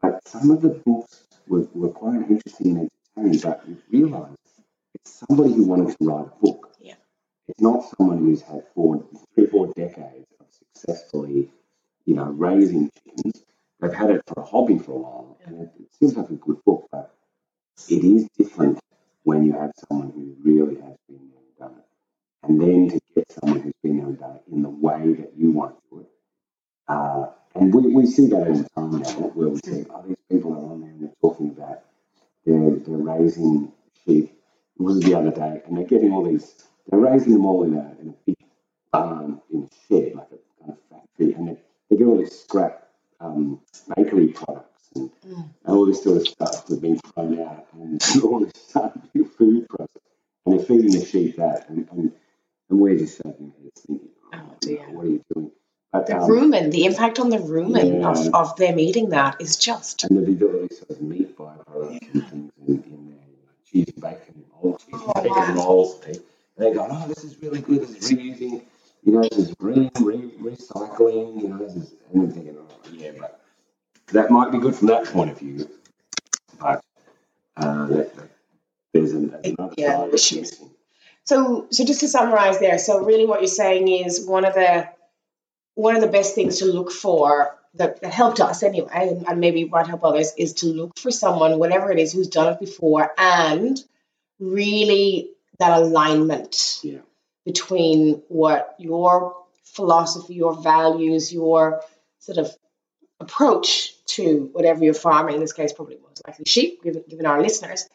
But 0.02 0.28
some 0.28 0.52
of 0.52 0.62
the 0.62 0.70
books 0.70 1.24
were, 1.48 1.68
were 1.74 1.90
quite 1.90 2.30
interesting 2.30 2.78
and 2.78 2.90
entertaining, 3.18 3.40
but 3.42 3.68
you 3.68 3.78
realise 3.90 4.38
it's 4.94 5.24
somebody 5.28 5.54
who 5.54 5.64
wanted 5.64 5.98
to 5.98 5.98
write 6.02 6.28
a 6.28 6.46
book. 6.46 6.76
Yeah. 6.80 6.96
It's 7.48 7.62
not 7.62 7.86
someone 7.98 8.20
who's 8.20 8.42
had 8.42 8.64
four, 8.76 9.04
three, 9.34 9.48
four 9.48 9.68
decades 9.76 10.28
of 10.40 10.48
successfully, 10.52 11.52
you 12.06 12.16
know, 12.16 12.26
raising 12.26 12.90
chickens. 12.92 13.44
They've 13.80 13.94
had 13.94 14.10
it 14.10 14.22
for 14.28 14.42
a 14.42 14.46
hobby 14.46 14.78
for 14.80 14.92
a 14.92 14.98
while, 14.98 15.38
and 15.46 15.62
it, 15.62 15.70
it 15.80 15.88
seems 16.00 16.16
like 16.16 16.30
a 16.30 16.34
good 16.34 16.64
book, 16.66 16.88
but 16.92 17.14
it 17.90 18.04
is 18.04 18.28
different 18.38 18.80
when 19.24 19.46
you 19.46 19.54
have 19.54 19.72
someone 19.88 20.12
who 20.12 20.36
really 20.44 20.76
has 20.76 20.98
been 21.08 21.30
there 21.30 21.40
and 21.40 21.58
done 21.60 21.76
it. 21.78 21.86
And 22.44 22.62
then 22.62 22.90
to 22.90 23.00
get 23.16 23.32
someone 23.32 23.62
who's 23.62 23.74
been 23.84 23.98
there 23.98 24.08
and 24.08 24.20
done 24.20 24.36
it 24.38 24.44
in 24.52 24.62
the 24.64 24.70
way 24.70 25.14
that 25.14 25.34
you 25.38 25.52
want 25.52 25.76
to 25.76 25.82
do 25.90 26.02
it. 26.02 26.10
Uh, 26.88 27.28
and 27.56 27.74
we, 27.74 27.94
we 27.94 28.06
see 28.06 28.28
that 28.28 28.36
all 28.48 28.54
the 28.56 28.70
time 28.76 29.02
now, 29.02 29.28
where 29.30 29.50
we 29.50 29.60
see, 29.64 29.86
oh, 29.90 30.04
these 30.08 30.18
people 30.30 30.54
are 30.54 30.72
on 30.72 30.82
there 30.82 30.90
and 30.90 31.02
they're 31.04 31.14
talking 31.22 31.50
about 31.50 31.82
they're, 32.46 32.72
they're 32.78 32.98
raising 32.98 33.72
sheep. 34.06 34.32
It 34.80 34.82
was 34.82 35.00
the 35.02 35.16
other 35.16 35.32
day, 35.32 35.62
and 35.66 35.78
they're 35.78 35.86
getting 35.86 36.14
all 36.14 36.24
these, 36.24 36.64
they're 36.90 37.00
raising 37.00 37.34
them 37.34 37.46
all 37.46 37.64
in 37.64 37.74
a, 37.76 37.96
in 38.02 38.10
a 38.10 38.14
big 38.26 38.38
barn 38.92 39.42
in 39.54 39.64
a 39.64 39.70
shed, 39.88 40.16
like 40.16 40.28
a 40.32 40.64
kind 40.66 40.72
of 40.74 40.78
factory, 40.90 41.34
and 41.34 41.50
they, 41.50 41.58
they 41.90 41.98
get 41.98 42.08
all 42.08 42.18
this 42.18 42.42
scrap 42.44 42.88
um, 43.20 43.62
bakery 43.96 44.30
products 44.30 44.90
and, 44.96 45.10
and 45.26 45.46
all 45.68 45.86
this 45.86 46.04
sort 46.04 46.18
of 46.18 46.28
stuff 46.28 46.68
that's 46.68 46.80
been 46.82 47.00
thrown 47.14 47.40
out, 47.42 47.68
and 47.74 48.02
all 48.24 48.40
this 48.40 48.54
stuff, 48.56 48.94
food 49.38 49.68
process, 49.70 50.02
and 50.46 50.60
they're 50.60 50.66
feeding 50.66 50.92
the 50.92 51.06
sheep 51.06 51.38
that, 51.38 51.70
and, 51.70 51.88
and, 51.92 52.12
and 52.70 52.80
we're 52.80 52.98
just 52.98 53.18
shaking 53.18 53.54
our 53.58 53.64
heads 53.64 53.82
thinking, 53.88 54.10
oh, 54.34 54.40
Oh, 54.40 54.56
dear. 54.62 54.78
what 54.92 55.06
are 55.06 55.10
you 55.10 55.24
doing? 55.34 55.52
But, 55.92 56.08
The 56.08 56.18
um, 56.18 56.30
rumen, 56.30 56.72
the 56.72 56.86
impact 56.86 57.20
on 57.20 57.30
the 57.30 57.38
rumen 57.38 58.02
Yeah. 58.02 58.10
of, 58.10 58.34
of 58.52 58.56
them 58.58 58.80
eating 58.80 59.10
that 59.10 59.42
is 59.42 59.58
just. 59.58 60.04
and 60.06 60.26
they 60.28 60.34
do 60.34 60.52
all 60.54 60.68
these 60.68 60.78
sort 60.80 60.92
of 60.92 61.02
meat 61.02 61.38
byproducts 61.38 62.14
and 62.14 62.30
things 62.30 62.52
in, 62.68 62.74
in 62.84 62.84
there, 63.10 63.26
you 63.28 63.42
know, 63.44 63.54
cheese 63.72 63.86
and 63.94 64.02
bacon, 64.04 64.44
old 64.62 64.80
cheese 64.80 65.02
and 65.02 65.14
Oh, 65.16 65.22
bacon 65.24 65.56
wow. 65.56 65.66
rolls. 65.68 66.00
They, 66.02 66.20
they 66.58 66.74
go, 66.74 66.88
oh, 66.90 67.08
this 67.08 67.24
is 67.24 67.42
really 67.42 67.62
good. 67.62 67.82
This 67.82 67.92
is 67.92 68.12
reusing, 68.18 68.62
you 69.04 69.12
know, 69.14 69.22
this 69.24 69.38
is 69.40 69.54
green, 69.56 69.92
re- 70.02 70.32
recycling, 70.42 71.42
you 71.42 71.50
know, 71.50 71.58
this 71.60 71.76
is, 71.76 71.94
and 72.14 72.24
I'm 72.24 72.32
thinking, 72.32 72.58
oh, 72.60 72.90
yeah, 72.92 73.12
but 73.20 73.42
that 74.14 74.32
might 74.32 74.52
be 74.52 74.60
good 74.60 74.76
from 74.76 74.88
that 74.88 75.06
point 75.06 75.32
of 75.32 75.40
view, 75.40 75.70
but 76.60 76.84
uh, 77.56 77.88
that, 77.88 78.16
that, 78.16 78.30
there's 78.94 79.12
an, 79.12 79.36
another 79.44 79.74
Yeah, 79.78 80.08
issues. 80.08 80.60
So, 81.26 81.68
so 81.72 81.84
just 81.86 82.00
to 82.02 82.08
summarize 82.08 82.60
there, 82.60 82.78
so 82.80 83.04
really 83.04 83.26
what 83.26 83.42
you're 83.42 83.48
saying 83.48 83.88
is 83.88 84.26
one 84.26 84.46
of 84.46 84.54
the 84.54 84.88
one 85.76 85.96
of 85.96 86.02
the 86.02 86.08
best 86.08 86.34
things 86.34 86.60
to 86.60 86.66
look 86.66 86.92
for 86.92 87.56
that, 87.76 88.02
that 88.02 88.12
helped 88.12 88.40
us 88.40 88.64
anyway, 88.64 88.90
and, 88.92 89.28
and 89.28 89.40
maybe 89.40 89.66
might 89.66 89.88
help 89.88 90.04
others, 90.04 90.34
is 90.38 90.54
to 90.54 90.68
look 90.68 90.98
for 90.98 91.12
someone, 91.12 91.60
whatever 91.60 91.92
it 91.92 92.00
is, 92.00 92.14
who's 92.14 92.30
done 92.30 92.54
it 92.54 92.60
before, 92.60 93.12
and 93.18 93.78
really 94.40 95.30
that 95.60 95.78
alignment 95.80 96.80
Yeah. 96.82 97.00
between 97.46 98.24
what 98.30 98.76
your 98.80 99.36
philosophy, 99.66 100.34
your 100.34 100.56
values, 100.56 101.32
your 101.32 101.82
sort 102.20 102.40
of 102.40 102.56
approach 103.20 103.94
to 104.08 104.50
whatever 104.54 104.84
you're 104.84 104.94
farming, 104.94 105.36
in 105.36 105.42
this 105.42 105.54
case, 105.54 105.74
probably 105.74 105.98
most 106.02 106.22
likely 106.26 106.46
sheep, 106.46 106.84
given, 106.84 107.04
given 107.08 107.26
our 107.26 107.42
listeners, 107.42 107.88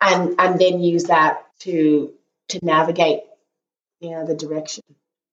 and 0.00 0.34
and 0.38 0.60
then 0.60 0.80
use 0.80 1.04
that 1.04 1.44
to 1.60 2.12
to 2.48 2.60
navigate, 2.62 3.20
you 4.00 4.10
know, 4.10 4.26
the 4.26 4.34
direction. 4.34 4.82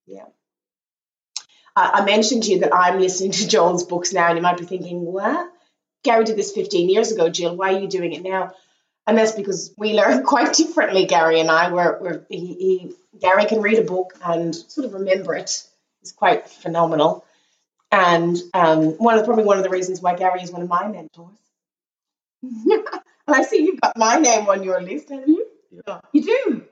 Yeah. 0.07 0.25
I 1.75 2.01
I 2.01 2.05
mentioned 2.05 2.43
to 2.43 2.51
you 2.51 2.59
that 2.59 2.73
I'm 2.73 2.99
listening 2.99 3.31
to 3.31 3.47
Joel's 3.47 3.83
books 3.83 4.13
now, 4.13 4.27
and 4.27 4.37
you 4.37 4.41
might 4.41 4.57
be 4.57 4.65
thinking, 4.65 5.01
what? 5.05 5.51
Gary 6.03 6.25
did 6.25 6.35
this 6.35 6.51
15 6.51 6.89
years 6.89 7.11
ago, 7.11 7.29
Jill. 7.29 7.55
Why 7.55 7.73
are 7.73 7.79
you 7.79 7.87
doing 7.87 8.13
it 8.13 8.23
now? 8.23 8.53
And 9.05 9.17
that's 9.17 9.33
because 9.33 9.73
we 9.77 9.93
learn 9.93 10.23
quite 10.33 10.53
differently, 10.53 11.05
Gary 11.05 11.39
and 11.39 11.51
I. 11.51 11.71
Where 11.71 12.25
he, 12.29 12.37
he 12.37 12.93
Gary 13.19 13.45
can 13.45 13.61
read 13.61 13.79
a 13.79 13.83
book 13.83 14.13
and 14.23 14.55
sort 14.55 14.85
of 14.85 14.93
remember 14.93 15.35
it. 15.35 15.63
It's 16.01 16.11
quite 16.11 16.49
phenomenal. 16.49 17.25
And 17.91 18.37
um, 18.53 18.91
one 18.97 19.17
of 19.17 19.25
probably 19.25 19.43
one 19.43 19.57
of 19.57 19.63
the 19.63 19.69
reasons 19.69 20.01
why 20.01 20.15
Gary 20.15 20.41
is 20.41 20.51
one 20.51 20.61
of 20.61 20.69
my 20.69 20.87
mentors. 20.87 21.37
and 22.43 22.85
I 23.27 23.43
see 23.43 23.63
you've 23.63 23.81
got 23.81 23.97
my 23.97 24.15
name 24.17 24.47
on 24.47 24.63
your 24.63 24.81
list, 24.81 25.09
have 25.09 25.27
you? 25.27 25.45
Yep. 25.71 25.83
Oh, 25.87 25.99
you 26.13 26.23
do. 26.23 26.65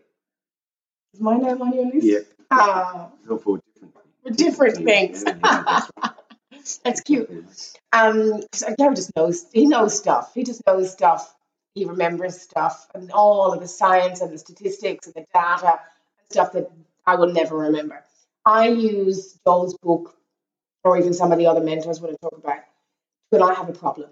Is 1.13 1.21
my 1.21 1.37
name 1.37 1.61
on 1.61 1.73
your 1.73 1.85
list? 1.85 2.07
Yeah. 2.07 2.19
Ah, 2.51 3.09
So 3.27 3.37
for 3.37 3.59
different, 4.33 4.37
different 4.37 4.75
things. 4.85 5.23
Yeah, 5.25 5.35
yeah, 5.43 5.81
that's 6.83 7.01
cute. 7.05 7.29
Um, 7.91 8.41
Gary 8.77 8.95
just 8.95 9.15
knows. 9.15 9.45
He 9.51 9.65
knows 9.65 9.97
stuff. 9.97 10.31
He 10.33 10.43
just 10.43 10.65
knows 10.65 10.91
stuff. 10.91 11.33
He 11.75 11.85
remembers 11.85 12.41
stuff, 12.41 12.87
and 12.95 13.11
all 13.11 13.53
of 13.53 13.59
the 13.59 13.67
science 13.67 14.21
and 14.21 14.31
the 14.33 14.37
statistics 14.37 15.05
and 15.07 15.15
the 15.15 15.25
data 15.33 15.67
and 15.79 16.31
stuff 16.31 16.51
that 16.53 16.71
I 17.05 17.15
will 17.15 17.31
never 17.31 17.57
remember. 17.57 18.03
I 18.45 18.69
use 18.69 19.37
Joel's 19.45 19.77
book, 19.77 20.15
or 20.83 20.97
even 20.97 21.13
some 21.13 21.31
of 21.31 21.37
the 21.37 21.47
other 21.47 21.61
mentors 21.61 21.99
when 21.99 22.11
I 22.11 22.15
talk 22.21 22.37
about 22.37 22.59
when 23.29 23.43
I 23.43 23.53
have 23.53 23.69
a 23.69 23.73
problem. 23.73 24.09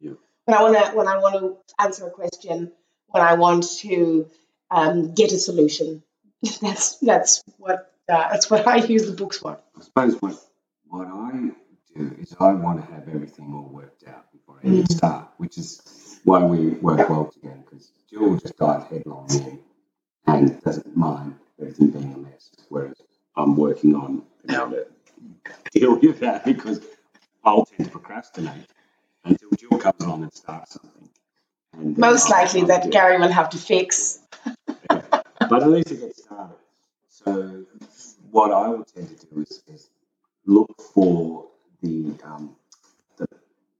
Yeah. 0.00 0.12
When 0.44 0.56
I 0.56 0.62
want 0.62 0.76
to, 0.76 0.96
when 0.96 1.06
I 1.06 1.18
want 1.18 1.34
to 1.36 1.82
answer 1.82 2.06
a 2.06 2.10
question, 2.10 2.72
when 3.08 3.22
I 3.22 3.34
want 3.34 3.78
to 3.78 4.28
um, 4.72 5.14
get 5.14 5.32
a 5.32 5.38
solution. 5.38 6.02
That's 6.60 6.98
that's 6.98 7.44
what 7.58 7.92
uh, 8.08 8.30
that's 8.30 8.50
what 8.50 8.66
I 8.66 8.76
use 8.76 9.06
the 9.06 9.12
books 9.12 9.38
for. 9.38 9.60
I 9.78 9.80
suppose 9.80 10.20
what 10.20 10.34
what 10.88 11.06
I 11.06 11.50
do 11.94 12.16
is 12.18 12.34
I 12.40 12.52
want 12.52 12.84
to 12.84 12.92
have 12.92 13.08
everything 13.08 13.52
all 13.54 13.70
worked 13.72 14.02
out 14.08 14.32
before 14.32 14.58
I 14.62 14.66
even 14.66 14.88
start, 14.88 15.28
which 15.36 15.56
is 15.56 16.18
why 16.24 16.42
we 16.42 16.70
work 16.70 17.08
well 17.08 17.26
together. 17.26 17.62
Because 17.64 17.92
Jill 18.10 18.36
just 18.38 18.58
dives 18.58 18.90
headlong 18.90 19.28
in 19.30 19.60
and 20.26 20.60
doesn't 20.62 20.96
mind 20.96 21.36
everything 21.60 21.90
being 21.90 22.12
a 22.14 22.18
mess, 22.18 22.50
whereas 22.68 23.00
I'm 23.36 23.56
working 23.56 23.94
on 23.94 24.24
how 24.48 24.66
to 24.66 24.86
deal 25.72 25.98
with 25.98 26.20
that 26.20 26.44
because 26.44 26.80
I'll 27.44 27.64
tend 27.64 27.86
to 27.86 27.90
procrastinate 27.90 28.66
until 29.24 29.50
Jill 29.58 29.78
comes 29.78 30.02
along 30.02 30.22
and 30.24 30.32
starts 30.32 30.72
something. 30.74 31.08
And 31.74 31.96
Most 31.98 32.30
likely 32.30 32.64
that. 32.64 32.90
Gary 32.90 33.18
will 33.18 33.32
have 33.32 33.50
to 33.50 33.58
fix. 33.58 34.18
but 34.88 35.62
at 35.62 35.70
least 35.70 35.90
it 35.90 36.00
gets 36.00 36.22
started. 36.24 36.56
So 37.08 37.64
what 38.30 38.52
I 38.52 38.68
will 38.68 38.84
tend 38.84 39.08
to 39.18 39.26
do 39.26 39.40
is, 39.42 39.62
is 39.68 39.90
look 40.46 40.80
for 40.94 41.46
the 41.82 42.14
um, 42.24 42.56
the 43.16 43.26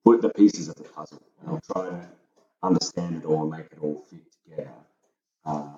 put 0.05 0.23
the 0.23 0.29
pieces 0.31 0.69
of 0.69 0.77
the 0.77 0.85
puzzle, 0.85 1.23
and 1.41 1.51
I'll 1.51 1.61
try 1.73 1.91
to 1.91 2.09
understand 2.63 3.17
it 3.17 3.25
all 3.27 3.43
and 3.43 3.51
make 3.51 3.67
it 3.73 3.79
all 3.81 4.05
fit 4.11 4.21
together. 4.45 4.71
Uh, 5.45 5.71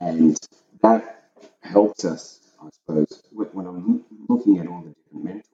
and 0.00 0.36
that 0.82 1.30
helps 1.62 2.04
us, 2.04 2.40
I 2.66 2.70
suppose, 2.70 3.22
when 3.32 3.66
I'm 3.66 4.04
looking 4.28 4.58
at 4.58 4.66
all 4.68 4.82
the 4.82 4.90
different 4.90 5.24
mentors. 5.24 5.44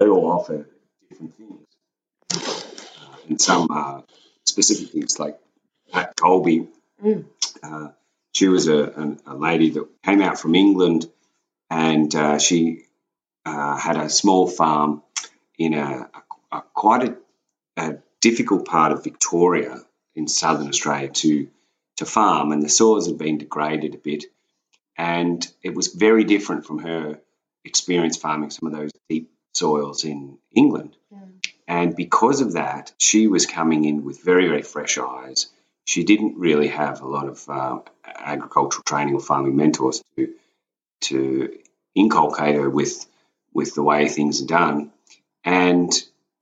They 0.00 0.08
all 0.08 0.30
offer 0.32 0.68
different 1.10 1.34
things, 1.36 1.66
uh, 2.34 3.16
and 3.28 3.40
some 3.40 3.70
are 3.70 4.04
specific 4.46 4.90
things 4.90 5.18
like 5.20 5.38
Pat 5.92 6.16
Colby. 6.16 6.68
Mm. 7.04 7.24
Uh, 7.62 7.88
she 8.34 8.48
was 8.48 8.68
a, 8.68 8.84
an- 8.84 9.20
a 9.26 9.36
lady 9.36 9.70
that 9.70 9.88
came 10.02 10.22
out 10.22 10.38
from 10.40 10.54
England, 10.54 11.10
and 11.70 12.14
uh, 12.14 12.38
she 12.38 12.84
uh, 13.44 13.76
had 13.76 13.96
a 13.96 14.08
small 14.08 14.48
farm 14.48 15.02
in 15.58 15.74
a, 15.74 16.08
a, 16.52 16.56
a 16.58 16.62
quite 16.74 17.04
a, 17.08 17.16
a 17.76 17.98
difficult 18.20 18.66
part 18.66 18.92
of 18.92 19.04
Victoria 19.04 19.78
in 20.14 20.28
southern 20.28 20.68
Australia 20.68 21.08
to 21.10 21.48
to 21.98 22.06
farm, 22.06 22.52
and 22.52 22.62
the 22.62 22.68
soils 22.70 23.06
had 23.06 23.18
been 23.18 23.38
degraded 23.38 23.94
a 23.94 23.98
bit, 23.98 24.24
and 24.96 25.46
it 25.62 25.74
was 25.74 25.88
very 25.88 26.24
different 26.24 26.66
from 26.66 26.78
her 26.80 27.20
experience 27.64 28.16
farming 28.16 28.50
some 28.50 28.72
of 28.72 28.78
those 28.78 28.90
deep 29.08 29.30
soils 29.54 30.04
in 30.04 30.38
England. 30.54 30.96
And 31.68 31.96
because 31.96 32.40
of 32.40 32.52
that, 32.52 32.92
she 32.98 33.28
was 33.28 33.46
coming 33.46 33.84
in 33.84 34.04
with 34.04 34.22
very, 34.22 34.48
very 34.48 34.62
fresh 34.62 34.98
eyes. 34.98 35.46
She 35.84 36.04
didn't 36.04 36.38
really 36.38 36.68
have 36.68 37.00
a 37.00 37.08
lot 37.08 37.28
of 37.28 37.48
uh, 37.48 37.80
agricultural 38.04 38.84
training 38.84 39.14
or 39.14 39.20
farming 39.20 39.56
mentors 39.56 40.02
to 40.16 40.34
to 41.02 41.58
inculcate 41.94 42.54
her 42.56 42.70
with 42.70 43.06
with 43.52 43.74
the 43.74 43.82
way 43.82 44.08
things 44.08 44.42
are 44.42 44.46
done, 44.46 44.92
and 45.44 45.92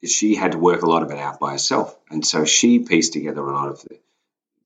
she 0.04 0.34
had 0.34 0.52
to 0.52 0.58
work 0.58 0.82
a 0.82 0.90
lot 0.90 1.02
of 1.02 1.10
it 1.10 1.18
out 1.18 1.40
by 1.40 1.52
herself. 1.52 1.96
And 2.10 2.24
so 2.26 2.44
she 2.44 2.80
pieced 2.80 3.12
together 3.12 3.40
a 3.40 3.54
lot 3.54 3.68
of 3.68 3.82
the, 3.82 3.98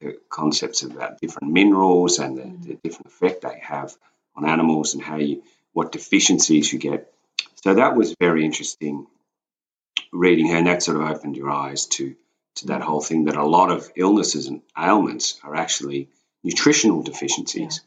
the 0.05 0.19
concepts 0.29 0.83
about 0.83 1.21
different 1.21 1.53
minerals 1.53 2.19
and 2.19 2.37
the, 2.37 2.69
the 2.69 2.75
different 2.83 3.07
effect 3.07 3.43
they 3.43 3.59
have 3.63 3.95
on 4.37 4.49
animals 4.49 4.95
and 4.95 5.03
how 5.03 5.17
you 5.17 5.43
what 5.73 5.93
deficiencies 5.93 6.73
you 6.73 6.79
get. 6.79 7.13
So 7.65 7.75
that 7.75 7.97
was 7.97 8.15
very 8.21 8.45
interesting 8.45 9.07
reading 10.13 10.49
her, 10.49 10.57
and 10.57 10.67
that 10.67 10.83
sort 10.83 10.97
of 11.01 11.09
opened 11.09 11.37
your 11.37 11.51
eyes 11.51 11.87
to 11.87 12.15
to 12.57 12.67
that 12.69 12.83
whole 12.83 13.01
thing 13.01 13.25
that 13.25 13.37
a 13.37 13.45
lot 13.45 13.71
of 13.71 13.91
illnesses 13.97 14.47
and 14.47 14.63
ailments 14.79 15.41
are 15.43 15.57
actually 15.57 16.09
nutritional 16.45 17.03
deficiencies. 17.03 17.81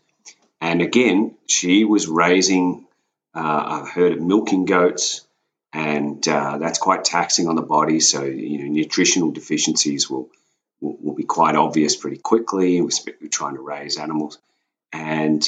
And 0.59 0.81
again, 0.81 1.35
she 1.47 1.85
was 1.85 2.07
raising 2.07 2.85
uh, 3.33 3.83
a 3.83 3.85
herd 3.85 4.13
of 4.13 4.21
milking 4.21 4.65
goats, 4.65 5.25
and 5.71 6.27
uh, 6.27 6.57
that's 6.57 6.79
quite 6.79 7.05
taxing 7.05 7.47
on 7.47 7.55
the 7.55 7.61
body. 7.61 7.99
So 7.99 8.23
you 8.23 8.59
know, 8.59 8.65
nutritional 8.65 9.31
deficiencies 9.31 10.09
will 10.09 10.17
will, 10.17 10.27
will 10.27 10.29
be 10.29 10.46
quite 11.27 11.55
obvious 11.55 11.95
pretty 11.95 12.17
quickly. 12.17 12.81
We 12.81 12.89
were 13.21 13.27
trying 13.29 13.55
to 13.55 13.61
raise 13.61 13.97
animals, 13.97 14.39
and 14.91 15.47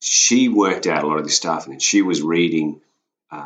she 0.00 0.48
worked 0.48 0.86
out 0.86 1.04
a 1.04 1.06
lot 1.06 1.18
of 1.18 1.24
this 1.24 1.36
stuff, 1.36 1.66
and 1.66 1.80
she 1.82 2.02
was 2.02 2.22
reading 2.22 2.80
uh, 3.30 3.36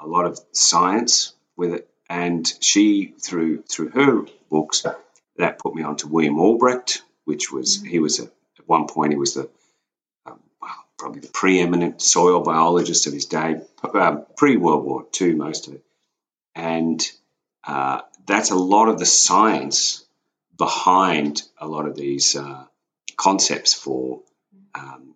a, 0.00 0.04
a 0.04 0.06
lot 0.06 0.26
of 0.26 0.40
science 0.52 1.32
with 1.56 1.74
it, 1.74 1.88
and 2.08 2.52
she 2.60 3.14
through 3.20 3.62
through 3.62 3.90
her 3.90 4.26
books 4.50 4.84
that 5.36 5.58
put 5.58 5.74
me 5.74 5.82
on 5.82 5.96
to 5.96 6.08
William 6.08 6.38
Albrecht, 6.38 7.02
which 7.24 7.52
was 7.52 7.82
he 7.82 7.98
was 7.98 8.20
a, 8.20 8.24
at 8.24 8.66
one 8.66 8.86
point 8.86 9.12
he 9.12 9.18
was 9.18 9.34
the 9.34 9.48
um, 10.26 10.40
well, 10.60 10.84
probably 10.98 11.20
the 11.20 11.28
preeminent 11.28 12.02
soil 12.02 12.42
biologist 12.42 13.06
of 13.06 13.12
his 13.12 13.26
day, 13.26 13.60
uh, 13.82 14.16
pre 14.36 14.56
World 14.56 14.84
War 14.84 15.06
II, 15.20 15.34
most 15.34 15.68
of 15.68 15.74
it, 15.74 15.84
and 16.54 17.10
uh, 17.64 18.00
that's 18.26 18.50
a 18.50 18.56
lot 18.56 18.88
of 18.88 18.98
the 18.98 19.06
science 19.06 20.04
behind 20.60 21.42
a 21.58 21.66
lot 21.66 21.86
of 21.86 21.96
these 21.96 22.36
uh, 22.36 22.64
concepts 23.16 23.74
for. 23.74 24.20
Um, 24.74 25.14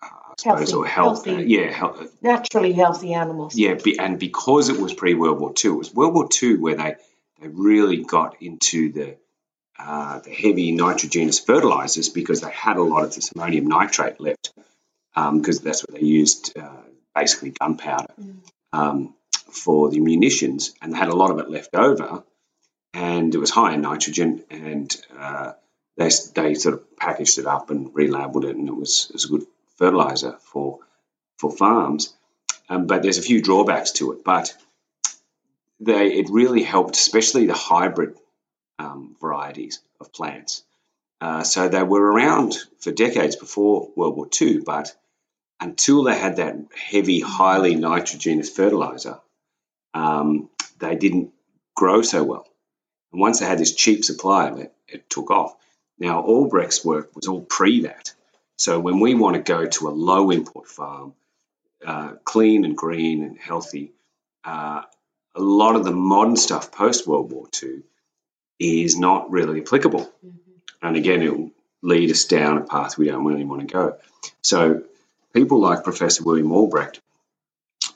I 0.00 0.34
suppose, 0.38 0.70
Healthy- 0.70 0.74
or 0.74 0.86
health, 0.86 1.24
healthy. 1.26 1.44
yeah, 1.48 1.72
health, 1.72 2.22
Naturally 2.22 2.72
healthy 2.72 3.12
animals. 3.12 3.56
yeah, 3.56 3.74
be, 3.74 3.98
and 3.98 4.20
because 4.20 4.68
it 4.68 4.80
was 4.80 4.94
pre 4.94 5.14
World 5.14 5.40
War 5.40 5.52
II, 5.52 5.72
it 5.72 5.74
was 5.74 5.92
World 5.92 6.14
War 6.14 6.28
II 6.42 6.56
where 6.58 6.76
they, 6.76 6.94
they 7.40 7.48
really 7.48 8.04
got 8.04 8.40
into 8.40 8.92
the 8.92 9.16
uh, 9.80 10.20
the 10.20 10.30
heavy 10.30 10.70
nitrogenous 10.72 11.40
fertilizers 11.40 12.08
because 12.08 12.40
they 12.40 12.50
had 12.52 12.76
a 12.76 12.82
lot 12.82 13.02
of 13.04 13.14
this 13.14 13.32
ammonium 13.32 13.66
nitrate 13.66 14.20
left 14.20 14.52
because 15.14 15.60
that's 15.60 15.82
what 15.82 15.98
they 15.98 16.06
used, 16.06 16.56
uh, 16.56 16.82
basically 17.16 17.50
gunpowder 17.50 18.14
um, 18.72 19.14
for 19.50 19.88
the 19.90 19.98
munitions, 20.00 20.72
and 20.80 20.92
they 20.92 20.98
had 20.98 21.08
a 21.08 21.16
lot 21.16 21.30
of 21.32 21.38
it 21.40 21.48
left 21.50 21.74
over, 21.74 22.22
and 22.94 23.34
it 23.34 23.38
was 23.38 23.50
high 23.50 23.74
in 23.74 23.82
nitrogen, 23.82 24.44
and 24.50 24.96
uh, 25.16 25.52
they 25.96 26.10
they 26.34 26.54
sort 26.54 26.74
of 26.74 26.96
packaged 26.96 27.38
it 27.38 27.46
up 27.46 27.70
and 27.70 27.92
relabeled 27.94 28.44
it, 28.44 28.56
and 28.56 28.68
it 28.68 28.74
was 28.76 29.06
it 29.10 29.14
was 29.14 29.24
a 29.26 29.28
good 29.28 29.46
fertilizer 29.76 30.36
for 30.40 30.80
for 31.38 31.50
farms. 31.50 32.14
Um, 32.68 32.86
but 32.86 33.02
there's 33.02 33.18
a 33.18 33.22
few 33.22 33.40
drawbacks 33.40 33.92
to 33.92 34.12
it. 34.12 34.24
But 34.24 34.54
they 35.80 36.08
it 36.14 36.28
really 36.30 36.62
helped, 36.62 36.96
especially 36.96 37.46
the 37.46 37.54
hybrid 37.54 38.16
um, 38.78 39.16
varieties 39.20 39.80
of 40.00 40.12
plants. 40.12 40.62
Uh, 41.20 41.42
so 41.42 41.68
they 41.68 41.82
were 41.82 42.12
around 42.12 42.56
for 42.78 42.92
decades 42.92 43.34
before 43.36 43.90
World 43.96 44.16
War 44.16 44.28
II, 44.40 44.60
but 44.60 44.94
until 45.60 46.04
they 46.04 46.16
had 46.16 46.36
that 46.36 46.56
heavy, 46.76 47.20
highly 47.20 47.74
nitrogenous 47.74 48.50
fertilizer, 48.50 49.18
um, 49.94 50.48
they 50.78 50.94
didn't 50.94 51.32
grow 51.74 52.02
so 52.02 52.22
well. 52.22 52.47
And 53.12 53.20
once 53.20 53.40
they 53.40 53.46
had 53.46 53.58
this 53.58 53.74
cheap 53.74 54.04
supply 54.04 54.48
of 54.48 54.58
it, 54.58 54.72
it 54.86 55.08
took 55.08 55.30
off. 55.30 55.54
Now, 55.98 56.22
Albrecht's 56.22 56.84
work 56.84 57.14
was 57.16 57.26
all 57.26 57.40
pre 57.40 57.82
that. 57.82 58.12
So 58.56 58.80
when 58.80 59.00
we 59.00 59.14
want 59.14 59.36
to 59.36 59.42
go 59.42 59.66
to 59.66 59.88
a 59.88 59.90
low 59.90 60.30
import 60.30 60.68
farm, 60.68 61.14
uh, 61.84 62.14
clean 62.24 62.64
and 62.64 62.76
green 62.76 63.22
and 63.22 63.38
healthy, 63.38 63.92
uh, 64.44 64.82
a 65.34 65.40
lot 65.40 65.76
of 65.76 65.84
the 65.84 65.92
modern 65.92 66.36
stuff 66.36 66.72
post 66.72 67.06
World 67.06 67.30
War 67.30 67.46
II 67.62 67.82
is 68.58 68.98
not 68.98 69.30
really 69.30 69.60
applicable. 69.60 70.10
And 70.82 70.96
again, 70.96 71.22
it 71.22 71.36
will 71.36 71.52
lead 71.82 72.10
us 72.10 72.24
down 72.24 72.58
a 72.58 72.62
path 72.62 72.98
we 72.98 73.06
don't 73.06 73.24
really 73.24 73.44
want 73.44 73.60
to 73.60 73.72
go. 73.72 73.98
So 74.42 74.82
people 75.32 75.60
like 75.60 75.84
Professor 75.84 76.24
William 76.24 76.50
Albrecht, 76.50 77.00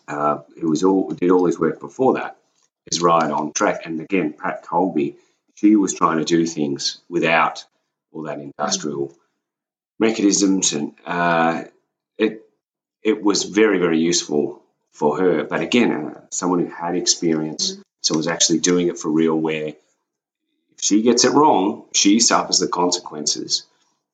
uh, 0.07 0.38
who 0.61 0.70
was 0.70 0.85
all 0.85 1.11
did 1.11 1.31
all 1.31 1.46
his 1.46 1.59
work 1.59 1.81
before 1.81 2.14
that, 2.14 2.37
is 2.90 3.01
right 3.01 3.31
on 3.31 3.53
track. 3.53 3.87
And 3.87 4.01
again, 4.01 4.33
Pat 4.33 4.62
Colby, 4.62 5.16
she 5.55 5.77
was 5.77 5.95
trying 5.95 6.18
to 6.18 6.25
do 6.25 6.47
things 6.47 6.99
without 7.09 7.64
all 8.12 8.23
that 8.23 8.38
industrial 8.38 9.14
mechanisms, 9.99 10.73
and 10.73 10.95
uh, 11.07 11.64
it 12.18 12.45
it 13.03 13.23
was 13.23 13.45
very 13.45 13.79
very 13.79 13.99
useful 13.99 14.62
for 14.92 15.18
her. 15.18 15.45
But 15.45 15.61
again, 15.61 15.92
uh, 15.92 16.21
someone 16.31 16.61
who 16.61 16.71
had 16.71 16.97
experience, 16.97 17.79
so 18.03 18.16
was 18.16 18.29
actually 18.29 18.61
doing 18.61 18.88
it 18.88 18.99
for 18.99 19.11
real. 19.11 19.37
Where 19.37 19.68
if 19.68 20.81
she 20.81 21.03
gets 21.03 21.25
it 21.25 21.33
wrong, 21.33 21.85
she 21.95 22.21
suffers 22.21 22.59
the 22.59 22.68
consequences. 22.68 23.64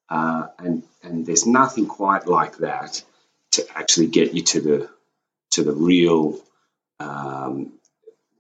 Uh, 0.09 0.49
and 0.59 0.83
and 1.03 1.27
there's 1.27 1.47
nothing 1.47 1.87
quite 1.87 2.27
like 2.27 2.59
that 2.59 3.03
to 3.53 3.67
actually 3.75 4.07
get 4.07 4.35
you 4.35 4.43
to 4.43 4.61
the 4.61 4.91
to 5.51 5.63
the 5.63 5.73
real 5.73 6.41
um, 7.01 7.73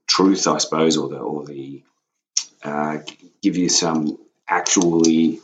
truth, 0.09 0.49
I 0.49 0.59
suppose, 0.59 0.97
or 0.97 1.09
the 1.09 1.19
or 1.19 1.45
the 1.45 1.83
uh, 2.65 2.99
give 3.41 3.57
you 3.57 3.69
some 3.69 4.19
actually 4.49 5.41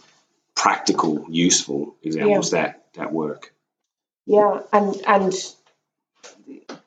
practical, 0.56 1.26
useful 1.28 1.94
examples 2.02 2.50
that 2.50 2.86
that 2.94 3.12
work. 3.12 3.52
Yeah, 4.26 4.62
and 4.72 4.96
and 5.06 5.34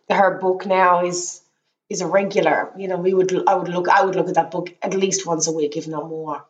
her 0.10 0.40
book 0.40 0.66
now 0.66 1.06
is 1.06 1.42
is 1.90 2.02
a 2.02 2.08
regular. 2.08 2.72
You 2.78 2.88
know, 2.88 2.98
we 2.98 3.14
would 3.14 3.32
I 3.48 3.56
would 3.56 3.70
look 3.70 3.88
I 3.88 4.04
would 4.04 4.16
look 4.16 4.28
at 4.28 4.36
that 4.36 4.52
book 4.52 4.74
at 4.82 4.94
least 4.94 5.26
once 5.26 5.48
a 5.48 5.52
week, 5.52 5.78
if 5.78 5.88
not 5.88 6.10
more, 6.10 6.44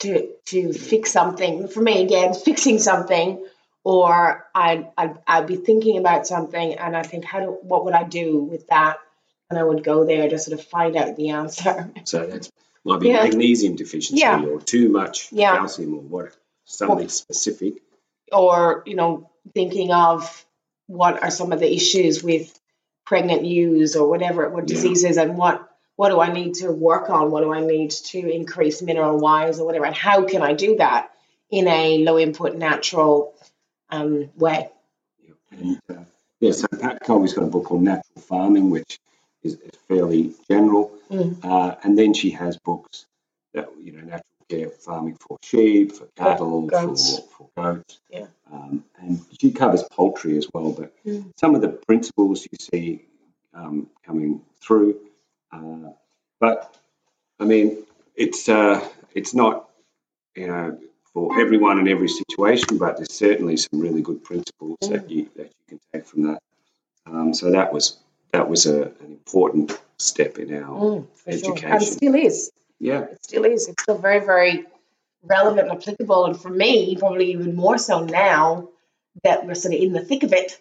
to 0.00 0.28
to 0.46 0.72
fix 0.72 1.10
something. 1.10 1.68
For 1.68 1.80
me, 1.80 2.02
again, 2.02 2.34
fixing 2.48 2.78
something, 2.78 3.44
or 3.82 4.46
I'd 4.54 4.88
I'd, 4.96 5.18
I'd 5.26 5.46
be 5.46 5.56
thinking 5.56 5.98
about 5.98 6.26
something, 6.26 6.74
and 6.74 6.96
I 6.96 7.02
think, 7.02 7.24
how 7.24 7.40
do 7.40 7.58
what 7.62 7.84
would 7.84 7.94
I 7.94 8.04
do 8.04 8.38
with 8.38 8.68
that? 8.68 8.98
And 9.50 9.58
I 9.58 9.62
would 9.62 9.84
go 9.84 10.04
there 10.04 10.28
to 10.28 10.38
sort 10.38 10.58
of 10.58 10.66
find 10.66 10.96
out 10.96 11.16
the 11.16 11.30
answer. 11.30 11.90
So 12.04 12.26
that 12.26 12.48
might 12.84 13.00
be 13.00 13.08
Yeah. 13.08 13.24
magnesium 13.24 13.76
deficiency 13.76 14.20
Yeah. 14.20 14.44
or 14.44 14.60
too 14.60 14.88
much 14.88 15.32
Yeah. 15.32 15.56
calcium 15.56 15.94
or 15.94 16.00
what 16.00 16.36
something 16.64 17.08
specific. 17.08 17.82
or 18.32 18.82
you 18.86 18.96
know 18.96 19.30
thinking 19.52 19.92
of 19.92 20.46
what 20.86 21.22
are 21.22 21.30
some 21.30 21.52
of 21.52 21.60
the 21.60 21.70
issues 21.72 22.22
with 22.24 22.58
pregnant 23.04 23.44
ewes 23.44 23.96
or 23.96 24.08
whatever 24.08 24.48
what 24.48 24.66
diseases 24.66 25.18
and 25.18 25.36
what 25.36 25.68
what 25.96 26.08
do 26.08 26.18
I 26.20 26.32
need 26.32 26.54
to 26.54 26.72
work 26.72 27.10
on 27.10 27.30
what 27.30 27.42
do 27.42 27.52
I 27.52 27.60
need 27.60 27.90
to 28.12 28.18
increase 28.18 28.80
mineral 28.80 29.18
wise 29.18 29.60
or 29.60 29.66
whatever 29.66 29.84
and 29.84 29.94
how 29.94 30.24
can 30.24 30.40
I 30.42 30.54
do 30.54 30.76
that 30.76 31.10
in 31.50 31.68
a 31.68 31.98
low 32.02 32.18
input 32.18 32.56
natural 32.56 33.34
um, 33.90 34.30
way 34.36 34.70
And 35.50 35.78
uh, 35.90 36.04
yeah, 36.40 36.52
so 36.52 36.66
Pat 36.80 37.00
Colby's 37.04 37.34
got 37.34 37.44
a 37.44 37.48
book 37.48 37.66
called 37.66 37.82
Natural 37.82 38.22
Farming, 38.22 38.70
which 38.70 38.98
is, 39.44 39.54
is 39.54 39.70
fairly 39.88 40.32
general. 40.50 40.92
Mm. 41.10 41.44
Uh, 41.44 41.76
and 41.84 41.96
then 41.96 42.14
she 42.14 42.30
has 42.30 42.56
books 42.58 43.06
that 43.52 43.68
you 43.80 43.92
know, 43.92 44.00
Natural 44.00 44.22
care 44.50 44.68
farming 44.68 45.16
for 45.20 45.38
sheep, 45.42 45.92
for 45.92 46.06
cattle, 46.16 46.66
goats. 46.66 47.18
for, 47.20 47.48
for 47.56 47.74
goats. 47.74 47.98
Yeah. 48.10 48.26
Um, 48.52 48.84
and 49.00 49.20
she 49.40 49.52
covers 49.52 49.82
poultry 49.84 50.36
as 50.36 50.48
well. 50.52 50.72
But 50.72 50.92
Mm. 51.06 51.32
some 51.38 51.54
of 51.54 51.60
the 51.60 51.68
principles 51.68 52.46
you 52.50 52.58
see 52.60 53.04
um, 53.54 53.88
coming 54.04 54.40
through. 54.60 54.98
Uh, 55.52 55.92
but 56.40 56.76
I 57.40 57.44
mean, 57.44 57.84
it's 58.16 58.48
uh, 58.48 58.86
it's 59.14 59.34
not 59.34 59.68
you 60.34 60.46
know 60.48 60.78
for 61.12 61.40
everyone 61.40 61.78
in 61.78 61.88
every 61.88 62.08
situation, 62.08 62.76
but 62.78 62.96
there's 62.96 63.12
certainly 63.14 63.56
some 63.56 63.80
really 63.80 64.02
good 64.02 64.22
principles 64.24 64.76
that 64.82 65.10
you 65.10 65.28
that 65.36 65.46
you 65.46 65.64
can 65.68 65.80
take 65.92 66.06
from 66.06 66.24
that. 66.24 66.42
Um, 67.06 67.32
so 67.34 67.50
that 67.52 67.72
was 67.72 67.98
that 68.34 68.48
was 68.48 68.66
a, 68.66 68.82
an 68.82 68.94
important 69.20 69.80
step 69.96 70.38
in 70.38 70.52
our 70.54 70.74
Mm, 70.80 71.06
for 71.14 71.32
sure. 71.32 71.52
And 71.52 71.64
education. 71.64 71.80
still 71.96 72.14
is. 72.16 72.50
yeah. 72.80 73.02
It 73.02 73.24
still 73.24 73.44
is. 73.44 73.68
It's 73.68 73.82
still 73.82 73.98
very, 73.98 74.20
very 74.24 74.64
relevant 75.22 75.68
and 75.68 75.78
applicable. 75.80 76.26
And 76.26 76.36
for 76.40 76.50
me, 76.50 76.96
probably 76.96 77.30
even 77.32 77.54
more 77.54 77.78
so 77.78 78.00
now 78.04 78.68
that 79.22 79.46
we're 79.46 79.54
sort 79.54 79.74
of 79.74 79.80
in 79.80 79.92
the 79.92 80.04
thick 80.04 80.22
of 80.24 80.32
it, 80.32 80.60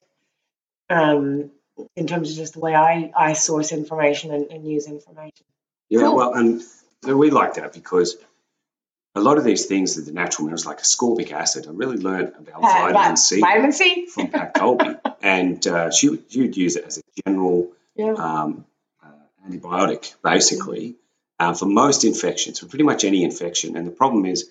um, 0.89 1.49
in 1.95 2.05
terms 2.05 2.29
of 2.31 2.38
just 2.38 2.53
the 2.53 2.59
way 2.59 2.75
I, 2.75 3.12
I 3.17 3.33
source 3.33 3.71
information 3.71 4.31
and, 4.31 4.51
and 4.51 4.67
use 4.69 4.88
information. 4.88 5.45
Yeah, 5.89 6.01
Cool. 6.01 6.15
well, 6.15 6.33
and 6.36 6.62
we 7.07 7.31
like 7.31 7.55
that 7.55 7.73
because 7.73 8.15
a 9.15 9.21
lot 9.21 9.38
of 9.39 9.43
these 9.43 9.65
things 9.65 9.95
that 9.95 10.03
the 10.05 10.12
natural 10.12 10.45
minerals, 10.45 10.65
like 10.67 10.79
ascorbic 10.81 11.31
acid, 11.31 11.65
I 11.67 11.71
really 11.71 11.97
learned 11.97 12.33
about 12.38 12.63
Uh, 12.63 12.93
vitamin. 12.93 13.17
C 13.17 13.39
Vitamin 13.39 13.71
C? 13.71 14.05
from 14.05 14.27
Pat 14.29 14.53
Colby, 14.53 14.95
and 15.23 15.65
uh, 15.67 15.89
she, 15.91 16.19
she 16.29 16.41
would 16.41 16.55
use 16.57 16.75
it 16.75 16.86
as 16.86 16.97
a 16.99 17.01
general 17.26 17.71
Yeah. 17.95 18.13
um, 18.13 18.65
uh, 19.04 19.08
antibiotic, 19.47 20.15
basically, 20.23 20.95
uh, 21.39 21.54
for 21.54 21.65
most 21.65 22.04
infections, 22.06 22.60
for 22.60 22.67
pretty 22.67 22.84
much 22.84 23.04
any 23.04 23.23
infection. 23.23 23.76
And 23.78 23.86
the 23.88 23.91
problem 23.91 24.26
is 24.26 24.49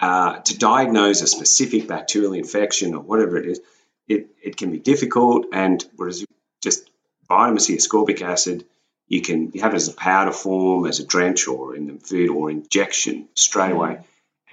uh, 0.00 0.38
to 0.38 0.58
diagnose 0.58 1.20
a 1.22 1.26
specific 1.26 1.88
bacterial 1.88 2.32
infection 2.32 2.94
or 2.94 3.00
whatever 3.00 3.36
it 3.38 3.46
is, 3.46 3.60
it, 4.08 4.28
it 4.42 4.56
can 4.56 4.70
be 4.70 4.78
difficult. 4.78 5.46
And 5.52 5.84
whereas 5.96 6.24
just 6.62 6.88
vitamin 7.28 7.60
C, 7.60 7.76
ascorbic 7.76 8.22
acid, 8.22 8.64
you 9.08 9.20
can 9.22 9.50
you 9.52 9.62
have 9.62 9.72
it 9.72 9.76
as 9.76 9.88
a 9.88 9.92
powder 9.92 10.32
form, 10.32 10.86
as 10.86 11.00
a 11.00 11.04
drench, 11.06 11.48
or 11.48 11.74
in 11.74 11.86
the 11.86 11.98
food, 11.98 12.30
or 12.30 12.50
injection 12.50 13.28
straight 13.34 13.72
away. 13.72 13.98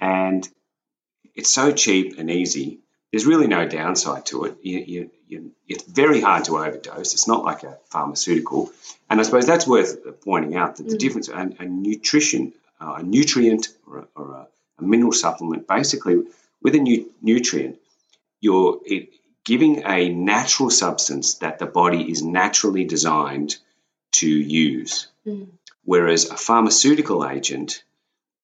And 0.00 0.48
it's 1.34 1.50
so 1.50 1.70
cheap 1.72 2.18
and 2.18 2.30
easy. 2.30 2.80
There's 3.10 3.26
really 3.26 3.46
no 3.46 3.66
downside 3.66 4.26
to 4.26 4.44
it. 4.44 4.58
You, 4.62 4.78
you, 4.78 5.10
you, 5.28 5.52
it's 5.66 5.84
very 5.84 6.20
hard 6.20 6.44
to 6.44 6.58
overdose. 6.58 7.14
It's 7.14 7.26
not 7.26 7.42
like 7.42 7.62
a 7.62 7.78
pharmaceutical. 7.86 8.70
And 9.08 9.18
I 9.18 9.22
suppose 9.22 9.46
that's 9.46 9.66
worth 9.66 10.20
pointing 10.22 10.56
out 10.56 10.76
that 10.76 10.88
the 10.88 10.98
difference, 10.98 11.28
a, 11.28 11.50
a 11.58 11.64
nutrition, 11.64 12.52
uh, 12.80 12.96
a 12.98 13.02
nutrient 13.02 13.68
or, 13.86 13.98
a, 14.00 14.06
or 14.14 14.32
a, 14.32 14.46
a 14.78 14.82
mineral 14.82 15.12
supplement, 15.12 15.66
basically 15.66 16.22
with 16.62 16.74
a 16.74 16.80
nu- 16.80 17.08
nutrient, 17.22 17.78
you're 18.40 18.78
it, 18.84 19.10
giving 19.44 19.84
a 19.86 20.10
natural 20.10 20.68
substance 20.68 21.34
that 21.36 21.58
the 21.58 21.66
body 21.66 22.10
is 22.10 22.22
naturally 22.22 22.84
designed 22.84 23.56
to 24.12 24.28
use. 24.28 25.08
Mm. 25.26 25.48
Whereas 25.84 26.28
a 26.28 26.36
pharmaceutical 26.36 27.26
agent 27.26 27.82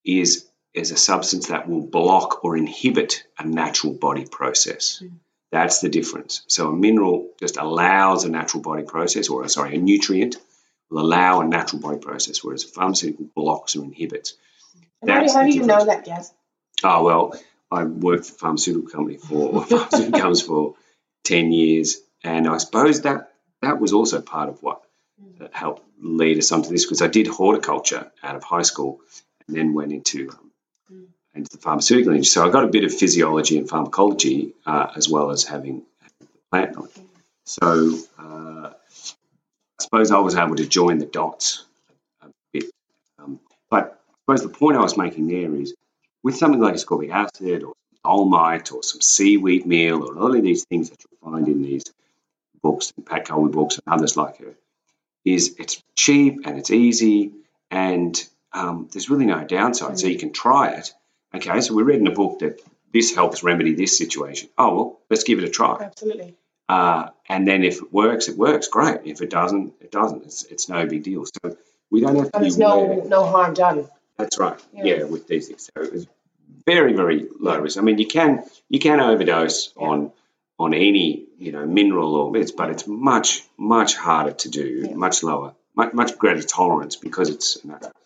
is 0.05 0.47
is 0.75 0.91
a 0.91 0.97
substance 0.97 1.49
that 1.49 1.69
will 1.69 1.87
block 1.87 2.45
or 2.45 2.57
inhibit 2.57 3.25
a 3.39 3.47
natural 3.47 3.95
body 3.95 4.27
process. 4.27 4.99
Hmm. 4.99 5.17
That's 5.53 5.81
the 5.81 5.89
difference. 5.89 6.43
So 6.49 6.71
a 6.71 6.77
mineral 6.77 7.31
just 7.39 7.57
allows 7.57 8.25
a 8.25 8.29
natural 8.29 8.63
body 8.63 8.83
process, 8.83 9.29
or 9.29 9.47
sorry, 9.49 9.77
a 9.77 9.79
nutrient 9.79 10.37
will 10.91 11.01
allow 11.01 11.41
a 11.41 11.47
natural 11.47 11.81
body 11.81 11.99
process, 11.99 12.43
whereas 12.43 12.65
a 12.65 12.69
pharmaceutical 12.69 13.27
blocks 13.37 13.77
or 13.77 13.85
inhibits. 13.85 14.35
And 15.01 15.11
how 15.11 15.25
do, 15.25 15.33
how 15.33 15.43
do 15.45 15.55
you 15.55 15.63
know 15.63 15.85
that, 15.85 16.05
Gaz? 16.05 16.33
Oh 16.83 17.05
well, 17.05 17.41
I 17.71 17.85
worked 17.85 18.27
for 18.27 18.35
a 18.35 18.39
pharmaceutical 18.39 18.91
company 18.91 19.19
for 19.19 19.65
pharmaceutical 19.65 20.13
companies 20.21 20.43
for 20.43 20.75
ten 21.23 21.53
years, 21.53 22.01
and 22.25 22.49
I 22.49 22.59
suppose 22.59 23.03
that 23.03 23.33
that 23.63 23.81
was 23.81 23.93
also 23.93 24.21
part 24.21 24.49
of 24.49 24.63
what 24.63 24.83
that 25.39 25.55
helped 25.55 25.83
lead 26.01 26.39
us 26.39 26.53
onto 26.53 26.71
this 26.71 26.85
because 26.85 27.01
I 27.01 27.07
did 27.07 27.27
horticulture 27.27 28.11
out 28.23 28.37
of 28.37 28.43
high 28.43 28.63
school, 28.63 29.01
and 29.47 29.57
then 29.57 29.73
went 29.73 29.93
into 29.93 30.31
into 31.35 31.51
the 31.51 31.59
pharmaceutical 31.59 32.13
industry. 32.13 32.41
So 32.41 32.49
I 32.49 32.51
got 32.51 32.65
a 32.65 32.69
bit 32.69 32.85
of 32.85 32.95
physiology 32.95 33.59
and 33.59 33.69
pharmacology 33.69 34.55
uh, 34.67 34.89
as 34.97 35.09
well 35.09 35.31
as 35.31 35.45
having 35.45 35.83
plant 36.51 36.75
knowledge. 36.75 36.93
So 37.45 37.99
uh, 38.19 38.71
I 38.71 39.81
suppose 39.81 40.11
I 40.11 40.19
was 40.19 40.37
able 40.37 40.57
to 40.57 40.67
join 40.67 40.99
the 40.99 41.07
dots 41.07 41.65
a 42.23 42.29
bit. 42.53 42.65
Um, 43.19 43.41
but 43.69 44.01
I 44.29 44.37
suppose 44.37 44.43
the 44.43 44.59
point 44.59 44.77
I 44.77 44.83
was 44.83 44.97
making 44.97 45.27
there 45.27 45.55
is 45.55 45.75
with 46.23 46.37
something 46.37 46.61
like 46.61 46.75
ascorbic 46.75 47.11
acid 47.11 47.65
or 47.65 47.75
dolomite 48.05 48.73
or 48.73 48.83
some 48.83 49.01
seaweed 49.01 49.67
meal 49.67 50.03
or 50.03 50.19
all 50.19 50.35
of 50.35 50.43
these 50.43 50.65
things 50.65 50.91
that 50.91 50.99
you'll 51.03 51.33
find 51.33 51.49
in 51.49 51.63
these 51.63 51.85
books, 52.63 52.93
and 52.97 53.05
Pat 53.05 53.27
Colby 53.27 53.53
books 53.53 53.79
and 53.79 53.95
others 53.95 54.17
like 54.17 54.39
her, 54.39 54.55
is 55.25 55.57
it's 55.59 55.83
cheap 55.97 56.47
and 56.47 56.59
it's 56.59 56.71
easy 56.71 57.33
and 57.71 58.27
um, 58.55 58.89
there's 58.93 59.11
really 59.11 59.27
no 59.27 59.45
downside. 59.45 59.99
So 59.99 60.07
you 60.07 60.19
can 60.19 60.33
try 60.33 60.71
it. 60.71 60.93
Okay, 61.35 61.61
so 61.61 61.75
we 61.75 61.83
read 61.83 62.01
in 62.01 62.07
a 62.07 62.13
book 62.13 62.39
that 62.39 62.61
this 62.93 63.15
helps 63.15 63.43
remedy 63.43 63.75
this 63.75 63.99
situation. 63.99 64.49
Oh, 64.57 64.75
well, 64.75 65.01
let's 65.11 65.25
give 65.25 65.39
it 65.41 65.45
a 65.45 65.49
try. 65.51 65.79
Absolutely. 65.83 66.37
Uh, 66.69 67.09
and 67.29 67.47
then 67.47 67.65
if 67.65 67.83
it 67.83 67.93
works, 67.93 68.29
it 68.29 68.37
works. 68.39 68.69
Great. 68.69 69.01
If 69.05 69.21
it 69.21 69.31
doesn't, 69.31 69.75
it 69.81 69.91
doesn't. 69.91 70.25
It's, 70.25 70.45
it's 70.45 70.69
no 70.69 70.87
big 70.87 71.03
deal. 71.03 71.27
So 71.27 71.57
we 71.91 72.01
don't 72.01 72.17
have 72.17 72.33
to 72.33 72.39
there's 72.39 72.57
no, 72.57 72.85
aware. 72.85 73.05
no 73.09 73.27
harm 73.27 73.53
done. 73.55 73.89
That's 74.17 74.39
right. 74.39 74.59
Yeah. 74.73 74.85
Yeah. 74.85 75.03
with 75.05 75.27
these 75.27 75.49
things. 75.49 75.69
So 75.77 75.83
it 75.83 75.93
was 75.93 76.07
very, 76.65 76.93
very 76.95 77.27
low 77.41 77.59
risk. 77.59 77.77
I 77.79 77.83
mean, 77.83 77.99
you 77.99 78.07
can 78.07 78.45
you 78.69 78.79
can 78.79 79.01
overdose 79.01 79.73
Yeah. 79.77 79.89
on 79.89 80.13
on 80.59 80.73
any 80.73 81.27
you 81.39 81.51
know 81.53 81.67
mineral 81.67 82.15
or 82.15 82.31
bits, 82.33 82.53
but 82.53 82.71
it's 82.71 82.87
much 82.87 83.43
much 83.59 83.97
harder 83.97 84.33
to 84.33 84.49
do, 84.49 84.87
Yeah. 84.89 84.95
much 84.95 85.23
lower, 85.25 85.55
much, 85.77 85.93
much 85.93 86.19
greater 86.19 86.43
tolerance 86.43 86.97
because 86.97 87.31
it's. 87.31 87.59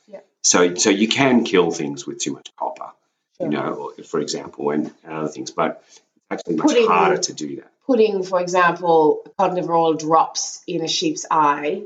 Yeah. 0.07 0.21
So 0.43 0.75
so 0.77 0.91
you 0.91 1.09
can 1.09 1.45
kill 1.45 1.71
things 1.71 2.07
with 2.07 2.19
too 2.21 2.33
much 2.33 2.51
copper, 2.57 2.91
Sure. 3.37 3.47
you 3.47 3.53
know, 3.53 3.93
or, 3.99 4.05
for 4.05 4.21
example, 4.21 4.71
and, 4.71 4.93
and 5.05 5.13
other 5.13 5.29
things, 5.29 5.51
but 5.51 5.83
it's 5.87 6.01
actually 6.31 6.57
much 6.57 6.67
Putting- 6.67 6.87
harder 6.89 7.19
to 7.19 7.33
do 7.33 7.57
that. 7.57 7.71
Putting, 7.87 8.23
for 8.23 8.41
example, 8.41 9.23
cod 9.39 9.55
liver 9.55 9.75
oil 9.75 9.95
drops 9.95 10.63
in 10.67 10.85
a 10.85 10.89
sheep's 10.89 11.25
eye 11.31 11.85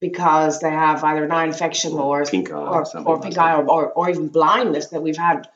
because 0.00 0.60
they 0.60 0.70
have 0.70 1.02
either 1.02 1.24
an 1.24 1.32
eye 1.32 1.44
infection 1.46 1.94
or 1.94 2.24
Pink 2.24 2.50
eye 2.50 2.54
or, 2.54 2.84
or 2.96 3.02
or 3.08 3.20
pink 3.20 3.36
eye 3.36 3.54
or, 3.56 3.64
or, 3.68 3.92
or 3.92 4.10
even 4.10 4.28
blindness 4.28 4.88
that 4.88 5.02
we've 5.02 5.16
had. 5.16 5.48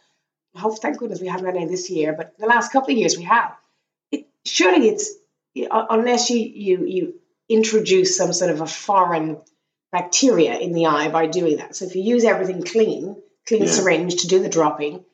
Oh, 0.57 0.75
thank 0.75 0.99
goodness 0.99 1.21
we 1.21 1.29
haven't 1.29 1.47
had 1.47 1.57
any 1.57 1.67
this 1.67 1.89
year, 1.89 2.13
but 2.13 2.37
the 2.39 2.47
last 2.47 2.73
couple 2.73 2.91
of 2.93 2.99
years 2.99 3.17
we 3.17 3.23
have. 3.25 3.57
It, 4.11 4.27
surely 4.45 4.89
it's 4.89 5.13
unless 5.71 6.31
you, 6.31 6.39
you 6.41 6.85
you 6.87 7.15
introduce 7.51 8.17
some 8.17 8.33
sort 8.33 8.51
of 8.51 8.61
a 8.61 8.67
foreign 8.67 9.39
bacteria 9.93 10.57
in 10.59 10.73
the 10.73 10.87
eye 10.87 11.09
by 11.09 11.27
doing 11.27 11.57
that. 11.57 11.75
So 11.77 11.85
if 11.85 11.97
you 11.97 12.03
use 12.03 12.25
everything 12.25 12.63
clean, 12.63 13.17
clean 13.47 13.65
Yeah. 13.65 13.71
syringe 13.71 14.23
to 14.23 14.29
do 14.29 14.41
the 14.41 14.49
dropping, 14.49 15.05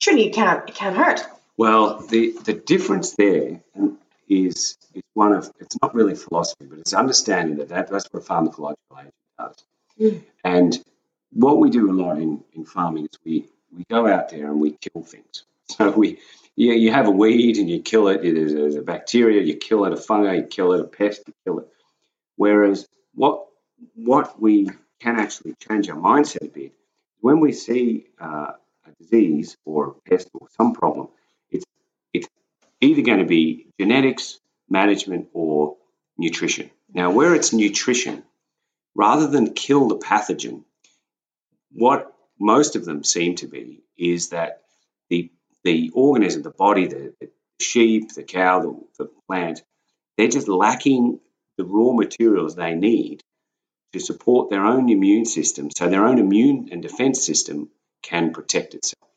surely 0.00 0.26
you 0.26 0.30
can't 0.30 0.68
it 0.68 0.74
can't 0.74 0.96
hurt. 0.96 1.20
Well, 1.56 2.00
the, 2.00 2.32
the 2.44 2.52
difference 2.52 3.16
there 3.16 3.60
is 4.28 4.76
is 4.94 5.02
one 5.14 5.32
of 5.32 5.50
it's 5.58 5.76
not 5.82 5.94
really 5.94 6.14
philosophy, 6.14 6.66
but 6.66 6.78
it's 6.78 6.92
understanding 6.94 7.56
that, 7.56 7.70
that 7.70 7.90
that's 7.90 8.06
what 8.10 8.22
a 8.22 8.26
pharmacological 8.26 9.00
agent 9.00 9.14
does. 9.38 9.64
Mm. 9.98 10.22
And 10.44 10.84
what 11.32 11.58
we 11.58 11.70
do 11.70 11.90
a 11.90 11.94
lot 11.94 12.18
in, 12.18 12.42
in 12.54 12.64
farming 12.64 13.04
is 13.06 13.18
we, 13.24 13.46
we 13.76 13.84
go 13.90 14.06
out 14.06 14.30
there 14.30 14.46
and 14.46 14.60
we 14.60 14.76
kill 14.80 15.02
things. 15.02 15.44
So 15.76 15.90
we 15.90 16.18
you, 16.58 16.72
you 16.72 16.92
have 16.92 17.06
a 17.06 17.10
weed 17.10 17.58
and 17.58 17.70
you 17.70 17.80
kill 17.80 18.08
it. 18.08 18.22
There's 18.22 18.54
a, 18.54 18.80
a 18.80 18.82
bacteria, 18.82 19.42
you 19.42 19.56
kill 19.56 19.84
it. 19.84 19.92
A 19.92 19.96
fungi, 19.96 20.34
you 20.34 20.42
kill 20.44 20.72
it. 20.72 20.80
A 20.80 20.84
pest, 20.84 21.22
you 21.26 21.34
kill 21.44 21.58
it. 21.60 21.68
Whereas 22.36 22.86
what 23.14 23.46
what 23.94 24.40
we 24.40 24.70
can 25.00 25.20
actually 25.20 25.54
change 25.66 25.88
our 25.88 25.96
mindset 25.96 26.44
a 26.44 26.48
bit 26.48 26.72
when 27.20 27.40
we 27.40 27.52
see 27.52 28.06
uh, 28.20 28.52
a 28.86 28.90
disease 29.00 29.56
or 29.64 29.88
a 29.88 30.10
pest 30.10 30.28
or 30.34 30.48
some 30.56 30.72
problem, 30.72 31.08
it's 31.50 31.64
it's 32.12 32.28
either 32.80 33.02
going 33.02 33.18
to 33.18 33.24
be 33.24 33.68
genetics, 33.78 34.38
management, 34.68 35.28
or 35.32 35.76
nutrition. 36.16 36.70
Now, 36.92 37.10
where 37.10 37.34
it's 37.34 37.52
nutrition, 37.52 38.24
rather 38.94 39.26
than 39.26 39.54
kill 39.54 39.88
the 39.88 39.98
pathogen, 39.98 40.64
what 41.72 42.12
most 42.40 42.76
of 42.76 42.84
them 42.84 43.04
seem 43.04 43.34
to 43.36 43.46
be 43.46 43.82
is 43.96 44.30
that 44.30 44.62
the 45.10 45.30
the 45.68 45.90
organism, 45.92 46.40
the 46.42 46.50
body, 46.50 46.86
the, 46.86 47.12
the 47.20 47.28
sheep, 47.60 48.12
the 48.14 48.22
cow, 48.22 48.60
the, 48.60 48.72
the 48.98 49.10
plant, 49.26 49.62
they're 50.16 50.28
just 50.38 50.48
lacking 50.48 51.20
the 51.58 51.64
raw 51.64 51.92
materials 51.92 52.54
they 52.54 52.74
need 52.74 53.22
to 53.92 54.00
support 54.00 54.48
their 54.48 54.64
own 54.64 54.88
immune 54.88 55.24
system, 55.26 55.68
so 55.76 55.88
their 55.88 56.06
own 56.06 56.18
immune 56.18 56.68
and 56.72 56.80
defense 56.82 57.24
system 57.24 57.68
can 58.02 58.32
protect 58.32 58.74
itself. 58.74 59.10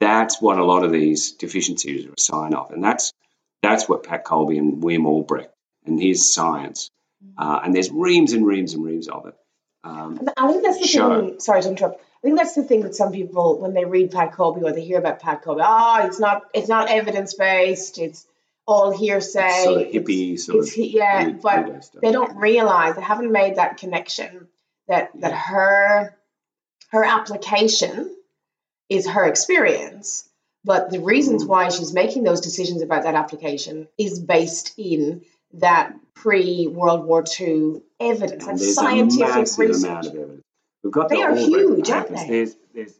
That's 0.00 0.40
what 0.40 0.58
a 0.58 0.64
lot 0.64 0.82
of 0.84 0.90
these 0.92 1.32
deficiencies 1.32 2.06
are 2.06 2.14
a 2.16 2.20
sign 2.20 2.54
of, 2.54 2.70
and 2.72 2.82
that's 2.82 3.12
that's 3.62 3.88
what 3.88 4.02
Pat 4.04 4.24
Colby 4.24 4.56
and 4.58 4.82
William 4.82 5.06
Albrecht 5.06 5.52
and 5.86 6.00
his 6.00 6.32
science, 6.32 6.90
uh, 7.36 7.60
and 7.62 7.74
there's 7.74 7.90
reams 7.90 8.32
and 8.32 8.46
reams 8.46 8.74
and 8.74 8.84
reams 8.84 9.08
of 9.08 9.26
it. 9.26 9.34
Um, 9.84 10.18
I 10.36 10.48
think 10.50 10.64
that's 10.64 10.80
the 10.80 10.86
Sure. 10.86 11.20
thing. 11.20 11.40
Sorry 11.40 11.62
to 11.62 11.68
interrupt. 11.68 12.02
I 12.22 12.26
think 12.26 12.36
that's 12.38 12.54
the 12.54 12.62
thing 12.64 12.82
with 12.82 12.94
some 12.94 13.12
people 13.12 13.58
when 13.60 13.72
they 13.72 13.84
read 13.86 14.10
Pat 14.10 14.32
Colby 14.32 14.62
or 14.62 14.72
they 14.72 14.84
hear 14.84 14.98
about 14.98 15.20
Pat 15.20 15.42
Colby. 15.42 15.62
Oh, 15.64 16.06
it's 16.06 16.20
not 16.20 16.42
it's 16.52 16.68
not 16.68 16.90
evidence 16.90 17.34
based. 17.34 17.98
It's 17.98 18.26
all 18.66 18.90
hearsay. 18.96 19.64
Sort 19.64 19.82
of 19.82 19.88
hippie, 19.88 20.34
It's, 20.34 20.44
sort 20.46 20.58
it's 20.58 20.72
of 20.76 20.84
yeah, 20.84 21.24
weird- 21.24 21.40
but 21.42 21.84
stuff. 21.84 22.02
they 22.02 22.12
don't 22.12 22.36
realize 22.36 22.94
they 22.96 23.02
haven't 23.02 23.32
made 23.32 23.56
that 23.56 23.78
connection 23.78 24.48
that 24.88 25.10
that 25.20 25.32
her 25.32 26.14
her 26.90 27.04
application 27.04 28.14
is 28.88 29.06
her 29.08 29.24
experience 29.24 30.28
but 30.62 30.90
the 30.90 30.98
reasons 31.00 31.44
Mm. 31.44 31.48
why 31.48 31.68
she's 31.70 31.94
making 31.94 32.22
those 32.22 32.42
decisions 32.42 32.82
about 32.82 33.04
that 33.04 33.14
application 33.14 33.88
is 33.96 34.18
based 34.18 34.74
in 34.76 35.22
that 35.54 35.94
pre 36.14 36.66
World 36.66 37.06
War 37.06 37.24
II 37.40 37.80
evidence, 37.98 38.46
And 38.46 38.58
that 38.58 38.58
there's 38.58 38.62
a 38.62 38.74
scientific 38.74 39.58
research. 39.58 40.06
Amount 40.84 40.88
of 40.88 40.88
evidence. 40.88 40.88
We've 40.88 40.92
got 40.92 41.08
They 41.08 41.16
the 41.16 41.22
are 41.22 41.36
huge, 41.36 41.90
aren't 41.90 42.08
they? 42.10 42.28
There's, 42.28 42.56
there's 42.74 42.94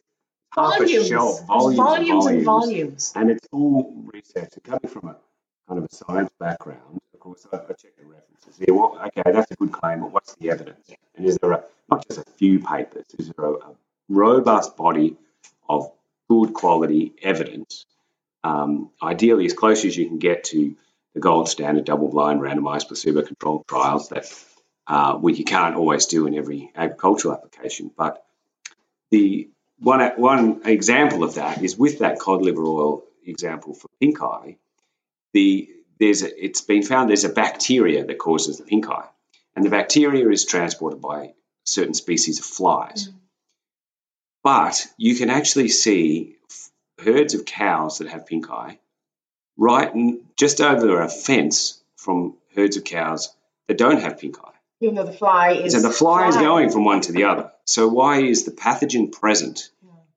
Volumes, 0.54 0.92
a 0.92 1.04
shelf, 1.08 1.46
volumes, 1.46 1.76
volumes 1.76 2.26
and 2.26 2.36
and 2.36 2.44
volumes. 2.44 3.12
And 3.14 3.30
it's 3.30 3.46
all 3.52 3.94
research. 4.12 4.50
And 4.54 4.64
coming 4.64 4.88
from 4.88 5.10
a 5.10 5.16
kind 5.68 5.78
of 5.78 5.84
a 5.84 5.94
science 5.94 6.30
background, 6.40 7.00
of 7.14 7.20
course, 7.20 7.46
I, 7.52 7.56
I 7.56 7.60
check 7.74 7.96
the 7.98 8.06
references 8.06 8.56
Yeah, 8.58 8.74
Well, 8.74 9.00
okay, 9.06 9.30
that's 9.30 9.50
a 9.52 9.54
good 9.54 9.72
claim, 9.72 10.00
but 10.00 10.12
what's 10.12 10.34
the 10.34 10.50
evidence? 10.50 10.90
And 11.16 11.26
is 11.26 11.38
there 11.38 11.52
a, 11.52 11.64
not 11.90 12.06
just 12.08 12.20
a 12.20 12.30
few 12.32 12.58
papers, 12.60 13.04
is 13.18 13.30
there 13.36 13.46
a, 13.46 13.52
a 13.52 13.74
robust 14.08 14.76
body 14.76 15.16
of 15.68 15.92
good 16.28 16.52
quality 16.52 17.14
evidence, 17.22 17.86
um, 18.42 18.90
ideally 19.00 19.46
as 19.46 19.52
close 19.52 19.84
as 19.84 19.96
you 19.96 20.08
can 20.08 20.18
get 20.18 20.44
to 20.44 20.76
the 21.14 21.20
gold 21.20 21.48
standard 21.48 21.84
double 21.84 22.08
blind 22.08 22.40
randomized 22.40 22.88
placebo 22.88 23.22
controlled 23.22 23.66
trials 23.68 24.08
that 24.08 24.26
uh, 24.90 25.16
we 25.22 25.34
you 25.34 25.44
can't 25.44 25.76
always 25.76 26.06
do 26.06 26.26
in 26.26 26.34
every 26.34 26.72
agricultural 26.74 27.34
application. 27.34 27.92
But 27.96 28.24
the 29.12 29.48
one 29.78 30.00
one 30.16 30.62
example 30.64 31.22
of 31.22 31.34
that 31.36 31.62
is 31.62 31.76
with 31.76 32.00
that 32.00 32.18
cod 32.18 32.42
liver 32.42 32.64
oil 32.64 33.04
example 33.24 33.72
for 33.74 33.88
pink 34.00 34.20
eye. 34.20 34.56
The 35.32 35.70
there's 36.00 36.22
a, 36.24 36.44
it's 36.44 36.62
been 36.62 36.82
found 36.82 37.08
there's 37.08 37.24
a 37.24 37.28
bacteria 37.44 38.04
that 38.04 38.18
causes 38.18 38.58
the 38.58 38.64
pink 38.64 38.88
eye, 38.88 39.08
and 39.54 39.64
the 39.64 39.70
bacteria 39.70 40.28
is 40.28 40.44
transported 40.44 41.00
by 41.00 41.34
certain 41.62 41.94
species 41.94 42.40
of 42.40 42.44
flies. 42.44 43.10
But 44.42 44.88
you 44.96 45.14
can 45.14 45.30
actually 45.30 45.68
see 45.68 46.36
f- 46.50 46.70
herds 47.04 47.34
of 47.34 47.44
cows 47.44 47.98
that 47.98 48.08
have 48.08 48.26
pink 48.26 48.50
eye 48.50 48.80
right 49.56 49.94
in, 49.94 50.26
just 50.36 50.60
over 50.60 51.00
a 51.00 51.08
fence 51.08 51.80
from 51.94 52.34
herds 52.56 52.76
of 52.76 52.82
cows 52.82 53.32
that 53.68 53.78
don't 53.78 54.00
have 54.00 54.18
pink 54.18 54.36
eye. 54.42 54.59
Even 54.80 54.94
though 54.94 55.04
the 55.04 55.12
fly 55.12 55.52
is 55.52 55.74
So 55.74 55.82
the 55.82 55.90
fly 55.90 56.28
is 56.28 56.36
going 56.36 56.70
from 56.70 56.84
one 56.84 57.02
to 57.02 57.12
the 57.12 57.24
other. 57.24 57.52
So 57.64 57.88
why 57.88 58.22
is 58.22 58.44
the 58.44 58.50
pathogen 58.50 59.12
present, 59.12 59.70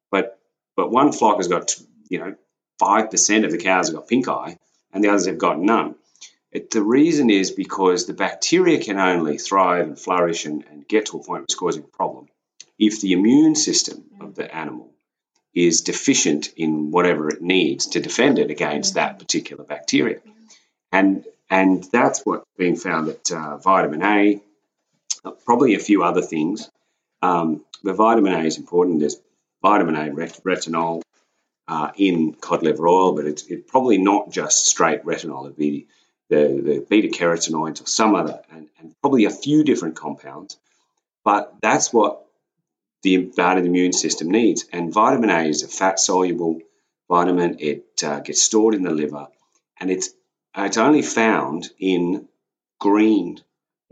but 0.09 0.39
but 0.75 0.91
one 0.91 1.11
flock 1.11 1.37
has 1.37 1.47
got 1.47 1.75
you 2.09 2.19
know 2.19 2.35
five 2.79 3.11
percent 3.11 3.45
of 3.45 3.51
the 3.51 3.57
cows 3.57 3.87
have 3.87 3.95
got 3.95 4.07
pink 4.07 4.27
eye, 4.27 4.57
and 4.93 5.03
the 5.03 5.09
others 5.09 5.27
have 5.27 5.37
got 5.37 5.59
none. 5.59 5.95
It, 6.51 6.69
the 6.69 6.83
reason 6.83 7.29
is 7.29 7.51
because 7.51 8.05
the 8.05 8.13
bacteria 8.13 8.79
can 8.79 8.99
only 8.99 9.37
thrive 9.37 9.87
and 9.87 9.99
flourish 9.99 10.45
and, 10.45 10.63
and 10.69 10.87
get 10.87 11.07
to 11.07 11.17
a 11.17 11.19
point 11.19 11.29
where 11.29 11.43
it's 11.43 11.55
causing 11.55 11.83
a 11.83 11.87
problem 11.97 12.27
if 12.77 13.01
the 13.01 13.13
immune 13.13 13.55
system 13.55 14.03
of 14.21 14.35
the 14.35 14.53
animal 14.53 14.93
is 15.53 15.81
deficient 15.81 16.51
in 16.55 16.91
whatever 16.91 17.29
it 17.29 17.41
needs 17.41 17.87
to 17.87 17.99
defend 17.99 18.39
it 18.39 18.49
against 18.49 18.95
that 18.95 19.19
particular 19.19 19.63
bacteria. 19.63 20.19
And 20.91 21.25
and 21.49 21.83
that's 21.91 22.21
what's 22.23 22.45
being 22.57 22.75
found 22.75 23.07
that 23.07 23.31
uh, 23.31 23.57
vitamin 23.57 24.01
A, 24.01 24.41
probably 25.45 25.75
a 25.75 25.79
few 25.79 26.03
other 26.03 26.21
things. 26.21 26.69
Um, 27.21 27.65
but 27.83 27.95
vitamin 27.95 28.33
A 28.33 28.39
is 28.39 28.57
important. 28.57 28.99
There's 28.99 29.17
vitamin 29.61 29.95
A 29.95 30.13
ret- 30.13 30.41
retinol 30.45 31.01
uh, 31.67 31.91
in 31.95 32.33
cod 32.33 32.63
liver 32.63 32.87
oil, 32.87 33.13
but 33.13 33.25
it's 33.25 33.43
it 33.43 33.67
probably 33.67 33.97
not 33.97 34.31
just 34.31 34.67
straight 34.67 35.03
retinol. 35.05 35.45
It'd 35.45 35.57
be 35.57 35.87
the, 36.29 36.61
the 36.63 36.85
beta 36.89 37.07
carotenoids 37.07 37.81
or 37.81 37.87
some 37.87 38.15
other, 38.15 38.41
and, 38.51 38.67
and 38.79 38.93
probably 39.01 39.25
a 39.25 39.29
few 39.29 39.63
different 39.63 39.95
compounds. 39.95 40.57
But 41.23 41.55
that's 41.61 41.93
what 41.93 42.25
the 43.03 43.31
the 43.35 43.57
immune 43.57 43.93
system 43.93 44.29
needs. 44.29 44.65
And 44.71 44.93
vitamin 44.93 45.29
A 45.29 45.43
is 45.43 45.63
a 45.63 45.67
fat 45.67 45.99
soluble 45.99 46.59
vitamin. 47.09 47.57
It 47.59 48.03
uh, 48.03 48.19
gets 48.19 48.41
stored 48.41 48.75
in 48.75 48.83
the 48.83 48.91
liver, 48.91 49.27
and 49.79 49.89
it's 49.89 50.09
it's 50.55 50.77
only 50.77 51.01
found 51.01 51.69
in 51.79 52.27
green 52.79 53.39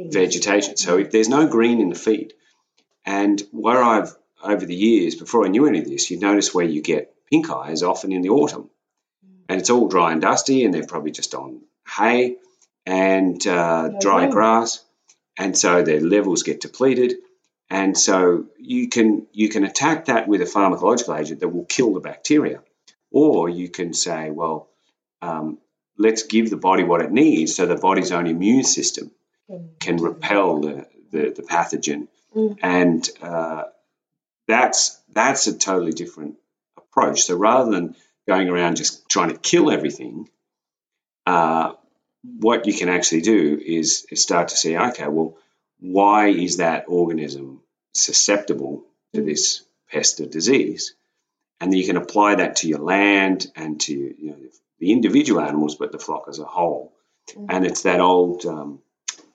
vegetation. 0.10 0.78
So 0.78 0.98
if 0.98 1.12
there's 1.12 1.30
no 1.30 1.48
green 1.48 1.80
in 1.82 1.90
the 1.90 1.96
feed, 1.96 2.34
and 3.06 3.42
where 3.52 3.84
I've 3.84 4.16
over 4.44 4.66
the 4.66 4.76
years, 4.76 5.16
before 5.16 5.46
I 5.46 5.50
knew 5.50 5.68
any 5.68 5.80
of 5.80 5.86
this, 5.86 6.10
you'd 6.10 6.22
notice 6.22 6.54
where 6.54 6.66
you 6.66 6.82
get 6.82 7.14
pink 7.30 7.50
eye 7.50 7.72
is 7.72 7.84
often 7.84 8.12
in 8.12 8.22
the 8.22 8.30
autumn, 8.30 8.70
and 9.48 9.60
it's 9.60 9.70
all 9.70 9.88
dry 9.88 10.12
and 10.12 10.22
dusty, 10.22 10.66
and 10.66 10.74
they're 10.74 10.86
probably 10.86 11.12
just 11.12 11.36
on 11.36 11.62
hay 11.88 12.38
and 12.86 13.46
uh, 13.46 13.88
No 13.88 14.00
dry 14.00 14.28
grass, 14.28 14.84
and 15.38 15.58
so 15.58 15.84
their 15.84 16.02
levels 16.02 16.44
get 16.44 16.62
depleted. 16.62 17.16
And 17.70 17.98
so 17.98 18.46
you 18.58 18.90
can 18.90 19.28
you 19.32 19.50
can 19.50 19.64
attack 19.64 20.06
that 20.06 20.28
with 20.28 20.42
a 20.42 20.46
pharmacological 20.46 21.18
agent 21.18 21.40
that 21.40 21.50
will 21.50 21.66
kill 21.66 21.94
the 21.94 22.00
bacteria, 22.00 22.62
or 23.12 23.48
you 23.48 23.70
can 23.70 23.94
say, 23.94 24.30
well, 24.30 24.68
um, 25.22 25.58
let's 25.98 26.24
give 26.24 26.50
the 26.50 26.58
body 26.58 26.84
what 26.84 27.02
it 27.02 27.12
needs, 27.12 27.56
so 27.56 27.66
the 27.66 27.76
body's 27.76 28.12
own 28.12 28.28
immune 28.28 28.64
system 28.64 29.12
can 29.80 29.98
repel 29.98 30.62
the, 30.62 30.88
the, 31.12 31.34
the 31.36 31.44
pathogen. 31.44 32.08
Mm. 32.36 32.58
And 32.62 33.10
uh, 33.22 33.64
that's 34.48 35.02
that's 35.14 35.48
a 35.48 35.58
totally 35.58 35.92
different 35.92 36.36
approach. 36.78 37.24
So 37.24 37.36
rather 37.36 37.72
than 37.72 37.96
going 38.28 38.50
around 38.50 38.78
just 38.78 39.10
trying 39.10 39.30
to 39.30 39.38
kill 39.38 39.72
everything, 39.72 40.30
uh, 41.26 41.74
what 42.24 42.68
you 42.68 42.74
can 42.74 42.90
actually 42.90 43.22
do 43.22 43.60
is, 43.64 44.06
is 44.12 44.22
start 44.22 44.50
to 44.50 44.58
see, 44.58 44.78
okay, 44.78 45.08
well, 45.08 45.38
why 45.80 46.28
is 46.28 46.58
that 46.58 46.86
organism 46.88 47.62
susceptible 47.94 48.86
to 49.14 49.22
this 49.22 49.64
pest 49.90 50.20
or 50.20 50.28
disease? 50.28 50.94
And 51.60 51.72
then 51.72 51.78
you 51.78 51.86
can 51.86 51.98
apply 51.98 52.36
that 52.36 52.58
to 52.58 52.68
your 52.68 52.80
land 52.80 53.52
and 53.56 53.80
to 53.82 53.94
you 53.94 54.32
know, 54.32 54.38
the 54.80 54.92
individual 54.92 55.42
animals, 55.42 55.76
but 55.76 55.92
the 55.92 56.00
flock 56.00 56.26
as 56.28 56.40
a 56.40 56.46
whole. 56.46 56.94
And 57.50 57.66
it's 57.66 57.84
that 57.84 58.00
old 58.00 58.46
um, 58.46 58.80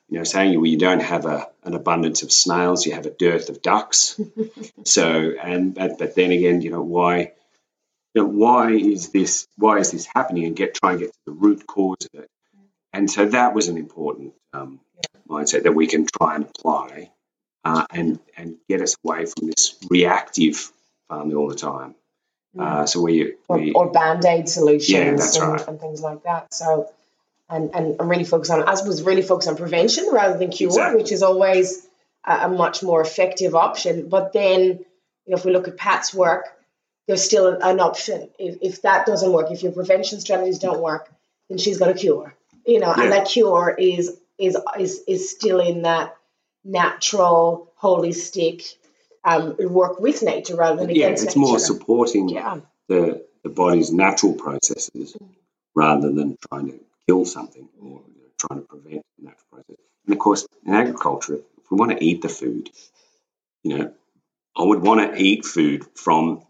you 0.09 0.19
know, 0.19 0.25
saying 0.25 0.57
well 0.57 0.66
you 0.66 0.79
don't 0.79 1.03
have 1.03 1.27
a, 1.27 1.49
an 1.64 1.75
abundance 1.75 2.23
of 2.23 2.33
snails, 2.33 2.87
you 2.87 2.95
have 2.95 3.07
a 3.07 3.11
dearth 3.11 3.49
of 3.49 3.62
ducks. 3.62 4.21
so, 4.85 5.33
and 5.42 5.75
but, 5.75 5.99
but 5.99 6.14
then 6.14 6.31
again, 6.31 6.61
you 6.62 6.71
know, 6.71 6.83
why, 6.83 7.33
you 8.14 8.23
know, 8.23 8.27
why 8.27 8.71
is 8.73 9.11
this, 9.11 9.47
why 9.57 9.79
is 9.79 9.90
this 9.90 10.07
happening, 10.07 10.45
and 10.45 10.57
get 10.57 10.75
try 10.75 10.92
and 10.92 11.01
get 11.01 11.12
to 11.12 11.19
the 11.27 11.33
root 11.33 11.66
cause 11.66 12.09
of 12.12 12.21
it. 12.21 12.31
And 12.92 13.11
so 13.11 13.27
that 13.27 13.55
was 13.55 13.69
an 13.69 13.77
important 13.77 14.33
um, 14.55 14.81
mindset 15.29 15.64
that 15.64 15.75
we 15.75 15.87
can 15.87 16.07
try 16.07 16.37
and 16.37 16.45
apply, 16.45 17.11
uh, 17.64 17.85
and 17.90 18.19
and 18.37 18.57
get 18.69 18.81
us 18.81 18.97
away 19.05 19.27
from 19.27 19.49
this 19.49 19.77
reactive 19.90 20.73
farming 21.09 21.37
all 21.37 21.49
the 21.49 21.57
time. 21.57 21.95
Uh, 22.59 22.87
so 22.87 23.03
we, 23.03 23.35
or, 23.49 23.59
we 23.59 23.73
or 23.73 23.90
band-aid 23.90 24.49
solutions 24.49 24.88
Yeah, 24.88 25.11
and, 25.11 25.53
right. 25.53 25.69
and 25.69 25.79
things 25.79 26.01
like 26.01 26.23
that. 26.23 26.55
So, 26.55 26.90
and 27.49 27.71
and 27.75 27.97
I'm 28.01 28.09
really 28.09 28.25
focused 28.25 28.51
on 28.51 28.69
as 28.69 28.83
was 28.83 29.03
really 29.03 29.23
focused 29.23 29.49
on 29.49 29.57
prevention 29.57 30.09
rather 30.13 30.39
than 30.39 30.51
cure, 30.51 30.71
Exactly. 30.71 31.03
which 31.03 31.13
is 31.13 31.23
always 31.23 31.87
a, 32.25 32.47
a 32.47 32.49
much 32.49 32.83
more 32.83 33.01
effective 33.01 33.55
option. 33.55 34.09
But 34.09 34.33
then, 34.33 34.61
you 34.61 35.29
know, 35.29 35.37
if 35.37 35.45
we 35.45 35.53
look 35.53 35.69
at 35.69 35.77
Pat's 35.77 36.13
work, 36.13 36.47
there's 37.07 37.23
still 37.23 37.47
an, 37.61 37.81
option. 37.81 38.29
If, 38.39 38.59
if 38.63 38.83
that 38.83 39.07
doesn't 39.07 39.33
work, 39.33 39.51
if 39.51 39.63
your 39.63 39.73
prevention 39.73 40.21
strategies 40.21 40.59
don't 40.59 40.81
work, 40.81 41.09
then 41.49 41.59
she's 41.59 41.79
got 41.79 41.91
a 41.91 41.95
cure. 41.95 42.35
You 42.67 42.81
know, 42.81 42.93
Yeah. 42.97 43.03
and 43.05 43.13
that 43.13 43.29
cure 43.29 43.75
is 43.79 44.17
is 44.39 44.57
is 44.79 45.03
is 45.07 45.31
still 45.31 45.61
in 45.61 45.83
that 45.83 46.17
natural, 46.65 47.73
holistic 47.81 48.75
um, 49.25 49.57
work 49.59 50.01
with 50.01 50.23
nature 50.23 50.57
rather 50.57 50.85
than 50.85 50.91
yeah, 50.95 51.07
against 51.07 51.25
it's 51.25 51.37
nature. 51.37 51.49
more 51.49 51.59
supporting 51.59 52.29
yeah. 52.29 52.59
the, 52.89 53.25
the 53.43 53.49
body's 53.49 53.93
natural 53.93 54.35
processes 54.35 55.17
rather 55.75 56.13
than 56.13 56.37
trying 56.49 56.67
to 56.69 56.81
kill 57.07 57.25
something 57.25 57.69
or 57.81 58.03
you 58.14 58.23
know, 58.23 58.29
trying 58.38 58.61
to 58.61 58.66
prevent 58.66 59.03
the 59.19 59.25
natural 59.25 59.47
process. 59.51 59.77
And 60.07 60.14
of 60.14 60.19
course, 60.19 60.47
in 60.64 60.75
agriculture, 60.75 61.35
if 61.35 61.71
we 61.71 61.77
want 61.77 61.92
to 61.92 62.05
eat 62.05 62.23
the 62.23 62.29
food, 62.29 62.71
you 63.62 63.79
know, 63.79 63.92
I 64.57 64.62
would 64.62 64.81
want 64.81 65.01
to 65.01 65.21
eat 65.21 65.45
food 65.45 65.85
from 65.95 66.45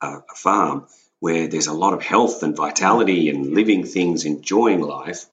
a, 0.00 0.06
a 0.06 0.34
farm 0.34 0.86
where 1.20 1.48
there's 1.48 1.66
a 1.68 1.72
lot 1.72 1.94
of 1.94 2.02
health 2.02 2.42
and 2.42 2.56
vitality 2.56 3.30
and 3.30 3.54
living 3.54 3.84
things, 3.86 4.24
enjoying 4.24 4.80
life, 4.80 5.24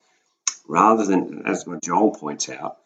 rather 0.68 1.06
than, 1.06 1.44
as 1.46 1.66
Joel 1.84 2.12
points 2.12 2.50
out, 2.50 2.78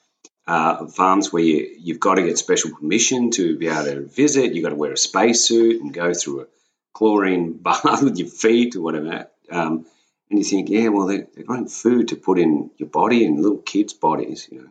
uh, 0.48 0.88
farms 0.88 1.32
where 1.32 1.44
you, 1.44 1.76
you've 1.80 2.00
got 2.00 2.16
to 2.16 2.24
get 2.24 2.38
special 2.38 2.76
permission 2.76 3.32
to 3.32 3.58
be 3.58 3.68
able 3.68 3.86
to 3.86 4.02
visit, 4.02 4.54
you've 4.54 4.64
got 4.64 4.70
to 4.70 4.76
wear 4.76 4.94
a 4.94 4.98
spacesuit 4.98 5.82
and 5.82 5.94
go 5.94 6.14
through 6.14 6.42
a 6.42 6.48
chlorine 6.94 7.54
bath 7.62 8.04
with 8.04 8.18
your 8.18 8.28
feet 8.28 8.76
or 8.76 8.82
whatever. 8.82 9.28
Um, 9.50 9.86
and 10.30 10.40
you 10.40 10.46
think, 10.46 10.70
yeah, 10.70 10.88
well, 10.90 11.08
they're, 11.08 11.28
they're 11.34 11.44
growing 11.44 11.68
food 11.68 12.10
to 12.10 12.16
put 12.16 12.40
in 12.40 12.72
your 12.78 12.90
body 12.90 13.26
and 13.26 13.42
little 13.42 13.60
kids' 13.60 13.94
bodies, 13.94 14.48
you 14.52 14.62
know. 14.62 14.70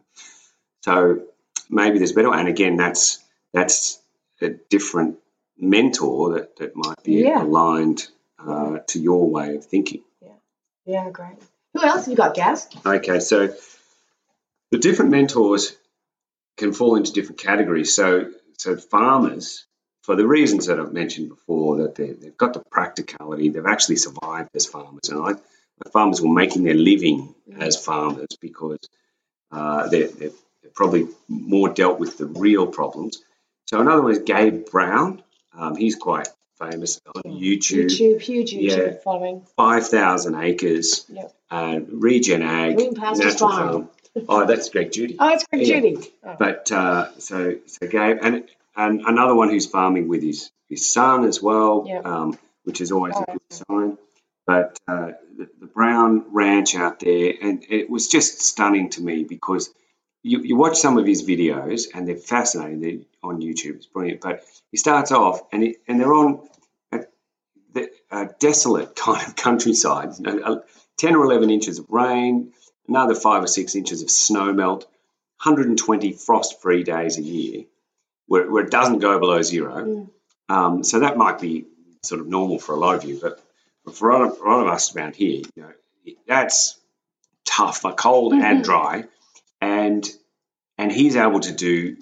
So 0.83 1.23
maybe 1.71 1.99
there's 1.99 2.13
better. 2.13 2.33
And 2.35 2.49
again, 2.49 2.77
that's 2.77 3.23
that's 3.53 4.01
a 4.41 4.51
different 4.51 5.19
mentor 5.57 6.35
that, 6.35 6.57
that 6.57 6.75
might 6.75 7.03
be 7.05 7.23
Yeah. 7.23 7.43
aligned 7.43 8.09
uh, 8.39 8.79
to 8.89 8.99
your 8.99 9.31
way 9.31 9.55
of 9.57 9.65
thinking. 9.65 10.03
Yeah, 10.21 10.33
yeah, 10.85 11.11
great. 11.11 11.37
Who 11.75 11.83
else 11.83 12.07
have 12.07 12.09
you 12.09 12.17
got, 12.17 12.35
Gaz? 12.35 12.69
Okay, 12.85 13.21
so 13.21 13.55
the 14.71 14.79
different 14.79 15.13
mentors 15.13 15.77
can 16.57 16.73
fall 16.73 16.97
into 16.97 17.13
different 17.13 17.39
categories. 17.41 17.95
So, 17.95 18.33
so 18.59 18.77
farmers, 18.77 19.65
for 20.05 20.17
the 20.17 20.27
reasons 20.27 20.67
that 20.67 20.79
I've 20.79 20.93
mentioned 20.93 21.31
before, 21.31 21.79
that 21.79 21.95
they, 21.95 22.11
they've 22.13 22.37
got 22.37 22.53
the 22.55 22.61
practicality, 22.71 23.49
they've 23.49 23.65
actually 23.75 23.97
survived 23.97 24.51
as 24.55 24.67
farmers, 24.67 25.09
and 25.09 25.21
I, 25.21 25.33
the 25.85 25.91
farmers 25.91 26.21
were 26.21 26.33
making 26.33 26.63
their 26.65 26.75
living 26.75 27.35
as 27.59 27.83
farmers 27.83 28.29
because 28.41 28.79
uh, 29.51 29.89
they're, 29.89 30.09
they're 30.09 30.31
probably 30.75 31.07
more 31.29 31.69
dealt 31.69 31.99
with 31.99 32.19
the 32.19 32.27
real 32.27 32.67
problems. 32.67 33.23
So 33.67 33.81
another 33.81 34.03
one 34.03 34.13
is 34.13 34.19
Gabe 34.21 34.67
Brown. 34.71 35.23
Um, 35.57 35.75
he's 35.77 35.97
quite 35.97 36.29
famous 36.59 37.01
on 37.15 37.23
YouTube. 37.23 37.87
YouTube, 37.87 38.21
huge 38.21 38.53
YouTube 38.53 38.77
Yeah. 38.95 39.01
following. 39.03 39.47
Five 39.57 39.87
thousand 39.89 40.35
acres, 40.37 41.07
Yep. 41.09 41.33
uh, 41.51 41.81
Regen 41.89 42.43
Ag, 42.43 42.77
Green 42.77 42.95
Pastures 42.95 43.39
Farm. 43.39 43.89
Farm. 44.15 44.25
Oh, 44.29 44.47
that's 44.47 44.69
Greg 44.69 44.93
Judy. 44.93 45.17
Oh, 45.19 45.29
it's 45.35 45.45
Greg 45.47 45.67
Yeah. 45.67 45.81
Judy. 45.81 45.97
Oh. 46.25 46.37
But 46.39 46.71
uh, 46.71 47.19
so 47.19 47.57
so 47.67 47.87
Gabe 47.87 48.19
and 48.23 48.45
and 48.77 49.03
another 49.03 49.35
one 49.35 49.49
who's 49.51 49.67
farming 49.67 50.09
with 50.09 50.23
his 50.23 50.51
his 50.69 50.91
son 50.91 51.25
as 51.25 51.43
well, 51.43 51.85
Yeah. 51.87 52.01
um, 52.05 52.39
which 52.65 52.81
is 52.81 52.91
always 52.93 53.15
Oh, 53.17 53.25
a 53.29 53.33
good 53.33 53.41
sign. 53.69 53.99
But 54.47 54.79
uh, 54.89 55.13
the, 55.37 55.49
the 55.61 55.67
Brown 55.67 56.25
Ranch 56.33 56.75
out 56.75 57.01
there, 57.01 57.33
and 57.41 57.65
it 57.69 57.89
was 57.89 58.09
just 58.09 58.41
stunning 58.43 58.91
to 58.91 59.03
me 59.03 59.25
because 59.25 59.73
you, 60.23 60.41
you 60.41 60.57
watch 60.57 60.77
some 60.79 60.99
of 60.99 61.07
his 61.07 61.23
videos 61.23 61.87
and 61.95 62.07
they're 62.09 62.17
fascinating. 62.17 62.81
They're 62.81 62.99
on 63.23 63.41
YouTube, 63.41 63.77
it's 63.77 63.87
brilliant. 63.87 64.21
But 64.23 64.43
he 64.71 64.77
starts 64.79 65.13
off 65.13 65.43
and 65.53 65.65
it, 65.65 65.77
and 65.89 66.01
they're 66.01 66.13
on 66.13 66.47
a, 66.93 67.01
the, 67.73 67.91
a 68.11 68.27
desolate 68.39 68.97
kind 69.07 69.27
of 69.27 69.37
countryside, 69.37 70.11
you 70.19 70.25
know, 70.25 70.43
uh, 70.43 70.61
ten 70.99 71.15
or 71.15 71.25
eleven 71.25 71.51
inches 71.51 71.79
of 71.79 71.87
rain, 71.91 72.53
another 72.89 73.15
five 73.15 73.43
or 73.43 73.47
six 73.49 73.75
inches 73.77 74.03
of 74.03 74.11
snow 74.11 74.53
melt. 74.53 74.87
120 75.43 76.13
frost-free 76.13 76.85
days 76.85 77.19
a 77.19 77.23
year, 77.23 77.65
where, 78.27 78.51
where 78.51 78.65
it 78.65 78.71
doesn't 78.71 78.99
go 78.99 79.19
below 79.19 79.43
zero. 79.43 80.11
Um, 80.49 80.85
so 80.85 81.01
that 81.01 81.17
might 81.17 81.41
be 81.41 81.67
sort 82.03 82.21
of 82.21 82.27
normal 82.27 82.59
for 82.59 82.75
a 82.75 82.79
lot 82.79 82.97
of 82.97 83.05
you, 83.05 83.19
but 83.21 83.41
for 83.95 84.11
a 84.11 84.19
lot 84.19 84.33
of, 84.33 84.39
a 84.39 84.45
lot 84.45 84.67
of 84.67 84.73
us 84.73 84.95
around 84.95 85.17
here, 85.17 85.43
you 85.55 85.63
know, 85.63 85.73
that's 86.27 86.79
tough, 87.45 87.85
like 87.85 87.97
cold 87.97 88.33
and 88.33 88.65
dry, 88.65 89.05
and 89.61 90.09
and 90.79 90.91
he's 90.91 91.17
able 91.17 91.41
to 91.41 91.53
do 91.53 91.97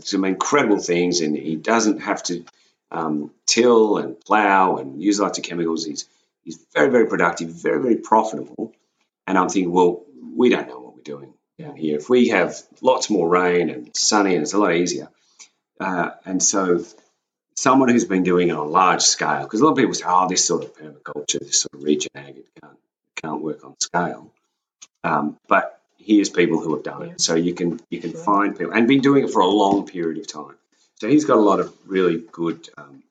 some 0.00 0.24
incredible 0.24 0.78
things, 0.78 1.20
and 1.20 1.36
he 1.36 1.56
doesn't 1.56 2.00
have 2.00 2.22
to 2.24 2.44
um, 2.90 3.30
till 3.46 3.98
and 3.98 4.20
plow 4.20 4.76
and 4.76 5.00
use 5.00 5.20
lots 5.20 5.38
of 5.38 5.44
chemicals. 5.44 5.84
He's 5.84 6.06
he's 6.42 6.64
very 6.74 6.90
very 6.90 7.06
productive, 7.06 7.48
very 7.50 7.80
very 7.80 7.96
profitable, 7.96 8.72
and 9.26 9.38
I'm 9.38 9.48
thinking, 9.48 9.72
well, 9.72 10.04
we 10.36 10.48
don't 10.48 10.68
know 10.68 10.80
what 10.80 10.94
we're 10.96 11.02
doing 11.02 11.34
down 11.58 11.76
here. 11.76 11.96
If 11.96 12.08
we 12.08 12.28
have 12.28 12.56
lots 12.80 13.10
more 13.10 13.28
rain 13.28 13.70
and 13.70 13.90
sunny, 13.96 14.34
and 14.34 14.42
it's 14.42 14.52
a 14.52 14.58
lot 14.58 14.74
easier, 14.74 15.08
uh, 15.80 16.10
and 16.24 16.42
so 16.42 16.84
someone 17.56 17.88
who's 17.88 18.04
been 18.04 18.22
doing 18.22 18.48
it 18.48 18.52
on 18.52 18.66
a 18.66 18.70
large 18.70 19.02
scale, 19.02 19.42
because 19.42 19.60
a 19.60 19.64
lot 19.64 19.72
of 19.72 19.78
people 19.78 19.94
say, 19.94 20.04
oh, 20.06 20.28
this 20.28 20.44
sort 20.44 20.64
of 20.64 20.76
permaculture, 20.76 21.40
this 21.40 21.62
sort 21.62 21.74
of 21.74 21.82
regen 21.82 22.08
ag, 22.14 22.36
it 22.36 22.46
can't, 22.62 22.78
can't 23.22 23.42
work 23.42 23.64
on 23.64 23.74
scale. 23.80 24.30
Um, 25.04 25.36
but 25.48 25.80
here's 25.98 26.28
people 26.30 26.60
who 26.60 26.74
have 26.74 26.84
done 26.84 27.02
Yeah. 27.06 27.12
it. 27.14 27.20
So 27.20 27.34
you 27.34 27.54
can 27.54 27.80
you 27.90 28.00
can 28.00 28.12
Sure. 28.12 28.20
find 28.20 28.56
people 28.56 28.72
and 28.74 28.86
been 28.88 29.00
doing 29.00 29.24
it 29.24 29.30
for 29.32 29.40
a 29.40 29.46
long 29.46 29.86
period 29.86 30.18
of 30.18 30.26
time. 30.26 30.56
So 31.00 31.08
he's 31.08 31.24
got 31.24 31.36
a 31.36 31.40
lot 31.40 31.60
of 31.60 31.72
really 31.86 32.22
good 32.32 32.68
um, 32.76 33.02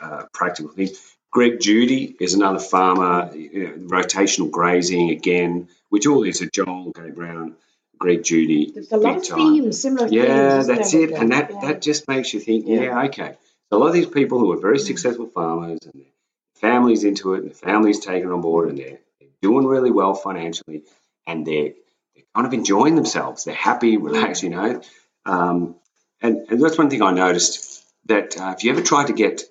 uh, 0.00 0.24
practical 0.32 0.70
things. 0.72 0.98
Greg 1.30 1.60
Judy 1.60 2.14
is 2.20 2.34
another 2.34 2.58
farmer, 2.60 3.34
you 3.34 3.64
know, 3.64 3.72
rotational 3.88 4.50
grazing 4.50 5.10
again, 5.10 5.68
which 5.88 6.06
all 6.06 6.20
these 6.20 6.42
are 6.42 6.46
Joel, 6.50 6.92
Gabe 6.94 7.14
Brown, 7.14 7.56
Greg 7.98 8.22
Judy. 8.22 8.70
There's 8.72 8.92
a 8.92 8.96
lot 8.96 9.16
of 9.16 9.24
time. 9.26 9.38
themes, 9.38 9.80
similar 9.80 10.08
themes. 10.08 10.24
Yeah, 10.28 10.62
that's 10.62 10.94
it, 10.94 11.10
and 11.12 11.32
that 11.32 11.43
Yeah. 11.54 11.68
that 11.68 11.82
just 11.82 12.06
makes 12.08 12.32
you 12.34 12.40
think, 12.40 12.66
Yeah. 12.66 12.82
yeah, 12.82 13.02
okay. 13.04 13.36
So 13.70 13.76
a 13.76 13.78
lot 13.78 13.88
of 13.88 13.94
these 13.94 14.06
people 14.06 14.38
who 14.38 14.52
are 14.52 14.58
very 14.60 14.78
Mm. 14.78 14.86
successful 14.86 15.26
farmers 15.26 15.78
and 15.84 15.94
their 16.02 16.12
families 16.54 17.04
into 17.04 17.34
it, 17.34 17.42
and 17.42 17.50
the 17.50 17.54
families 17.54 18.00
taken 18.00 18.30
on 18.30 18.40
board, 18.40 18.68
and 18.68 18.78
they're, 18.78 18.98
they're 19.20 19.28
doing 19.42 19.66
really 19.66 19.90
well 19.90 20.14
financially, 20.14 20.82
and 21.26 21.46
they're 21.46 21.72
they're 22.14 22.24
kind 22.34 22.46
of 22.46 22.52
enjoying 22.54 22.94
themselves. 22.94 23.44
They're 23.44 23.54
happy, 23.54 23.96
relaxed, 23.96 24.42
you 24.42 24.50
know. 24.50 24.80
Um, 25.26 25.74
and, 26.20 26.46
and 26.48 26.62
that's 26.62 26.78
one 26.78 26.90
thing 26.90 27.02
I 27.02 27.10
noticed 27.12 27.82
that 28.06 28.38
uh, 28.40 28.54
if 28.56 28.62
you 28.64 28.70
ever 28.70 28.82
try 28.82 29.04
to 29.06 29.12
get 29.12 29.42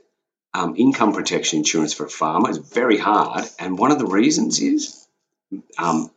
um, 0.53 0.75
income 0.77 1.13
protection 1.13 1.59
insurance 1.59 1.93
for 1.93 2.05
a 2.05 2.09
farmer, 2.09 2.49
it's 2.49 2.59
very 2.59 2.97
hard, 2.97 3.43
and 3.59 3.77
one 3.77 3.91
of 3.91 3.99
the 3.99 4.05
reasons 4.05 4.59
is 4.61 5.07
um, 5.77 6.09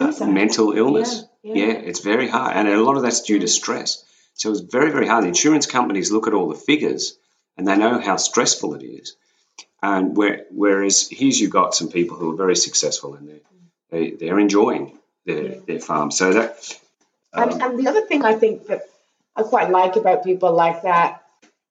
uh, 0.00 0.12
mental 0.26 0.72
illness. 0.72 1.24
Yeah, 1.42 1.54
Yeah, 1.54 1.66
yeah. 1.66 1.72
it's 1.88 2.00
very 2.00 2.26
hard, 2.28 2.56
and 2.56 2.66
a 2.68 2.82
lot 2.82 2.96
of 2.96 3.02
that's 3.02 3.22
due 3.22 3.38
to 3.38 3.46
stress. 3.48 4.02
So 4.36 4.50
it's 4.50 4.60
very, 4.60 4.90
very 4.90 5.06
hard. 5.08 5.24
The 5.24 5.28
insurance 5.28 5.66
companies 5.66 6.12
look 6.12 6.26
at 6.26 6.34
all 6.34 6.48
the 6.48 6.54
figures, 6.54 7.16
and 7.56 7.66
they 7.66 7.76
know 7.76 7.98
how 8.00 8.16
stressful 8.16 8.74
it 8.74 8.84
is. 8.84 9.16
And 9.82 10.16
where, 10.16 10.44
whereas 10.50 11.08
here's 11.10 11.40
you've 11.40 11.50
got 11.50 11.74
some 11.74 11.88
people 11.88 12.16
who 12.18 12.32
are 12.32 12.36
very 12.36 12.56
successful 12.56 13.14
and 13.14 13.28
they're, 13.28 13.40
they, 13.90 14.10
they're 14.10 14.38
enjoying 14.38 14.98
their, 15.24 15.42
Yeah. 15.44 15.58
their 15.66 15.80
farm. 15.80 16.10
So 16.10 16.32
that 16.34 16.78
um, 17.32 17.50
And, 17.50 17.62
and 17.62 17.78
the 17.78 17.88
other 17.88 18.02
thing 18.06 18.24
I 18.24 18.34
think 18.34 18.66
that 18.66 18.82
I 19.34 19.42
quite 19.42 19.70
like 19.70 19.96
about 19.96 20.24
people 20.24 20.52
like 20.52 20.82
that 20.82 21.22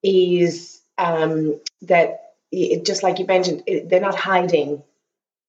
is 0.04 0.80
um, 0.98 1.60
that 1.84 2.34
it, 2.52 2.86
just 2.86 3.04
like 3.04 3.20
you 3.20 3.26
mentioned, 3.26 3.64
it, 3.68 3.90
they're 3.90 4.00
not 4.02 4.16
hiding. 4.16 4.82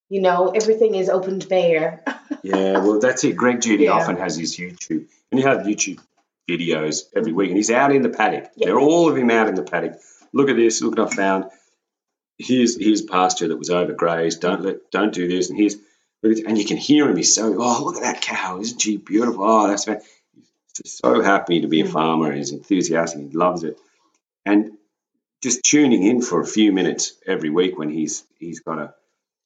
You 0.08 0.20
know, 0.22 0.50
everything 0.50 0.94
is 0.94 1.08
open 1.08 1.40
to 1.40 1.48
bare. 1.48 2.02
Yeah, 2.42 2.78
well, 2.78 3.00
that's 3.00 3.24
it. 3.24 3.36
Greg 3.36 3.60
Judy 3.60 3.84
Yeah. 3.84 3.92
often 3.92 4.18
has 4.18 4.36
his 4.36 4.56
YouTube, 4.56 5.06
and 5.30 5.40
he 5.40 5.42
has 5.42 5.66
YouTube 5.66 5.98
videos 6.48 7.04
every 7.14 7.32
week, 7.32 7.48
and 7.48 7.56
he's 7.56 7.70
out 7.70 7.94
in 7.94 8.02
the 8.02 8.08
paddock. 8.08 8.50
Yeah. 8.56 8.66
They're 8.66 8.78
all 8.80 9.08
of 9.08 9.16
him 9.16 9.30
out 9.30 9.48
in 9.48 9.54
the 9.54 9.62
paddock. 9.62 9.98
Look 10.32 10.48
at 10.48 10.56
this. 10.56 10.80
Look 10.82 10.96
what 10.98 11.12
I 11.12 11.14
found. 11.16 11.44
Here's 12.38 12.76
here's 12.78 13.02
pasture 13.02 13.48
that 13.48 13.56
was 13.56 13.70
overgrazed. 13.70 14.40
Don't 14.40 14.62
let 14.62 14.90
don't 14.90 15.12
do 15.14 15.26
this. 15.28 15.48
And 15.50 15.58
here's 15.58 15.76
and 16.22 16.58
you 16.58 16.64
can 16.66 16.76
hear 16.76 17.08
him. 17.08 17.16
He's 17.16 17.34
so 17.34 17.56
oh 17.58 17.84
look 17.84 17.96
at 17.96 18.02
that 18.02 18.20
cow. 18.20 18.60
Isn't 18.60 18.80
she 18.80 18.96
beautiful? 18.98 19.42
Oh, 19.44 19.68
that's 19.68 19.84
fan-" 19.84 20.02
he's 20.82 20.98
so 20.98 21.22
happy 21.22 21.62
to 21.62 21.68
be 21.68 21.80
a 21.80 21.84
Mm. 21.84 21.92
farmer. 21.92 22.32
He's 22.32 22.52
enthusiastic. 22.52 23.30
He 23.30 23.36
loves 23.36 23.64
it, 23.64 23.78
and 24.44 24.72
just 25.42 25.62
tuning 25.64 26.02
in 26.02 26.20
for 26.20 26.40
a 26.40 26.46
few 26.46 26.72
minutes 26.72 27.14
every 27.26 27.48
week 27.50 27.78
when 27.78 27.88
he's 27.90 28.24
he's 28.38 28.60
got 28.60 28.78
a 28.78 28.94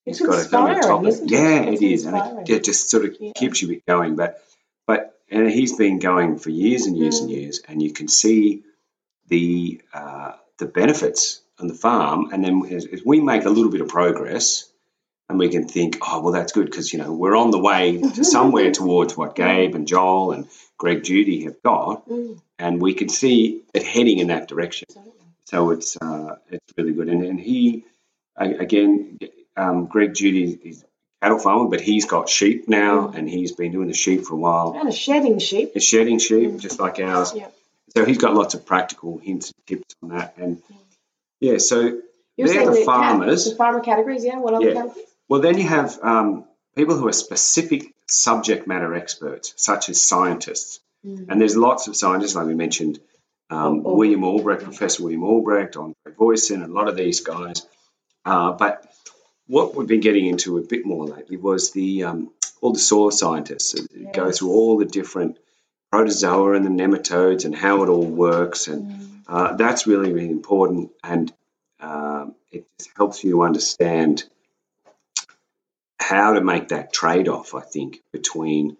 It's 0.07 0.19
he's 0.19 0.27
got 0.27 0.37
a 0.37 0.41
inspiring, 0.41 0.81
topic. 0.83 1.09
isn't 1.09 1.25
it? 1.27 1.31
Yeah, 1.31 1.61
It's 1.63 1.83
it 1.83 1.87
is, 1.87 2.05
and 2.07 2.17
it, 2.17 2.51
it 2.51 2.65
just 2.65 2.91
sort 2.91 3.05
of 3.05 3.17
Yeah. 3.21 3.33
keeps 3.37 3.63
you 3.63 3.81
going. 3.87 4.17
But 4.17 4.43
but 4.87 5.15
and 5.31 5.51
he's 5.51 5.77
been 5.77 5.99
going 5.99 6.39
for 6.39 6.51
years 6.51 6.87
and 6.87 6.97
years 6.97 7.21
and 7.21 7.31
Mm. 7.31 7.35
years, 7.35 7.61
and 7.69 7.83
you 7.83 7.93
can 7.93 8.09
see 8.09 8.63
the 9.29 9.81
uh, 9.95 10.33
the 10.59 10.67
benefits 10.67 11.41
on 11.59 11.69
the 11.69 11.75
farm. 11.75 12.31
And 12.33 12.45
then 12.45 12.63
as, 12.71 12.87
as 12.87 13.03
we 13.05 13.21
make 13.21 13.45
a 13.45 13.51
little 13.51 13.71
bit 13.71 13.81
of 13.81 13.89
progress, 13.89 14.71
and 15.29 15.39
we 15.39 15.49
can 15.49 15.69
think, 15.69 15.99
oh 16.03 16.21
well, 16.23 16.33
that's 16.33 16.53
good 16.53 16.67
because 16.67 16.93
you 16.93 16.99
know 16.99 17.13
we're 17.13 17.37
on 17.37 17.51
the 17.51 17.59
way 17.59 18.01
to 18.17 18.25
somewhere 18.25 18.71
towards 18.73 19.17
what 19.17 19.35
Gabe 19.37 19.75
and 19.75 19.87
Joel 19.87 20.33
and 20.33 20.49
Greg 20.79 21.03
Judy 21.05 21.45
have 21.45 21.63
got, 21.63 22.09
Mm, 22.09 22.41
and 22.59 22.81
we 22.83 22.95
can 22.95 23.09
see 23.09 23.63
it 23.75 23.83
heading 23.85 24.19
in 24.19 24.29
that 24.29 24.49
direction. 24.49 24.87
absolutely. 24.91 25.27
So 25.45 25.71
it's 25.71 25.97
uh, 26.01 26.37
it's 26.51 26.73
really 26.77 26.93
good. 26.93 27.09
And, 27.09 27.25
and 27.25 27.41
he 27.41 27.85
again, 28.37 29.19
um, 29.57 29.87
Greg 29.87 30.15
Judy 30.15 30.59
is 30.65 30.85
cattle 31.23 31.39
farmer, 31.39 31.69
but 31.69 31.81
he's 31.81 32.07
got 32.07 32.29
sheep 32.29 32.69
now, 32.69 33.09
Mm. 33.09 33.15
and 33.17 33.29
he's 33.29 33.53
been 33.53 33.73
doing 33.73 33.89
the 33.89 33.95
sheep 33.95 34.25
for 34.25 34.35
a 34.35 34.39
while. 34.39 34.75
And 34.79 34.89
a 34.89 34.93
shedding 34.93 35.39
sheep. 35.39 35.73
It's 35.75 35.85
shedding 35.85 36.19
sheep, 36.19 36.51
Mm. 36.53 36.59
just 36.61 36.81
like 36.81 36.99
ours. 36.99 37.33
Yeah. 37.35 37.49
So 37.97 38.05
he's 38.05 38.19
got 38.19 38.35
lots 38.35 38.55
of 38.55 38.65
practical 38.65 39.19
hints 39.19 39.53
and 39.53 39.67
tips 39.67 39.95
on 40.03 40.11
that. 40.11 40.35
And 40.39 40.63
yeah, 41.41 41.59
so 41.59 41.81
You're 42.37 42.49
they're 42.49 42.65
the 42.67 42.71
the 42.71 42.77
cat- 42.79 42.87
farmers. 42.87 43.51
the 43.51 43.57
farmer 43.57 43.81
categories, 43.81 44.25
yeah. 44.25 44.39
What 44.39 44.55
other 44.55 44.69
Yeah. 44.69 44.75
categories? 44.75 45.07
Well, 45.29 45.41
then 45.41 45.59
you 45.59 45.65
have 45.65 45.99
um, 46.03 46.45
people 46.77 46.97
who 46.97 47.07
are 47.09 47.13
specific 47.13 47.93
subject 48.09 48.67
matter 48.67 48.95
experts, 48.95 49.53
such 49.57 49.89
as 49.89 50.01
scientists. 50.01 50.81
Mm. 51.07 51.27
And 51.29 51.41
there's 51.41 51.57
lots 51.57 51.87
of 51.89 51.97
scientists, 51.97 52.35
like 52.35 52.47
we 52.47 52.55
mentioned, 52.55 52.99
um, 53.51 53.83
Oh, 53.85 53.91
oh. 53.91 53.95
William 53.97 54.23
Albrecht, 54.25 54.63
Professor 54.65 55.03
William 55.03 55.25
Albrecht, 55.25 55.77
Andre 55.77 55.95
Voisin, 56.17 56.63
and 56.63 56.73
a 56.73 56.75
lot 56.75 56.89
of 56.89 56.97
these 56.97 57.21
guys. 57.21 57.67
Uh, 58.25 58.53
but 58.53 58.90
what 59.51 59.75
we've 59.75 59.89
been 59.89 60.01
getting 60.09 60.27
into 60.27 60.59
a 60.59 60.63
bit 60.63 60.87
more 60.87 61.07
lately 61.07 61.37
was 61.37 61.73
the 61.73 62.05
um, 62.05 62.31
all 62.61 62.73
the 62.73 62.79
soil 62.79 63.11
scientists 63.11 63.73
that 63.73 64.13
go 64.13 64.31
through 64.31 64.51
all 64.51 64.79
the 64.79 64.85
different 64.99 65.39
protozoa 65.91 66.53
and 66.57 66.65
the 66.65 66.71
nematodes 66.83 67.45
and 67.45 67.55
how 67.55 67.83
it 67.83 67.89
all 67.89 68.07
works, 68.29 68.69
and 68.69 68.83
Mm. 68.85 69.07
uh, 69.29 69.57
that's 69.57 69.87
really 69.87 70.13
really 70.13 70.31
important, 70.31 70.91
and 71.03 71.33
um, 71.81 72.35
it 72.53 72.65
just 72.79 72.91
helps 72.97 73.25
you 73.25 73.43
understand 73.43 74.25
how 75.99 76.35
to 76.35 76.41
make 76.41 76.69
that 76.69 76.93
trade 76.93 77.29
off. 77.29 77.55
I 77.55 77.61
think 77.61 78.01
between 78.13 78.77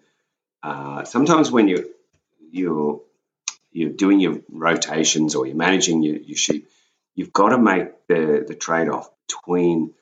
uh, 0.63 1.03
sometimes 1.03 1.51
when 1.51 1.67
you 1.67 1.89
you're 2.51 3.01
you're 3.71 3.89
doing 4.03 4.19
your 4.19 4.41
rotations 4.49 5.35
or 5.35 5.45
you're 5.47 5.55
managing 5.67 6.01
your, 6.03 6.17
your 6.17 6.37
sheep, 6.37 6.67
you've 7.15 7.31
got 7.33 7.49
to 7.49 7.57
make 7.57 7.87
the, 8.07 8.43
the 8.47 8.55
trade 8.55 8.89
off 8.89 9.09
between 9.27 9.93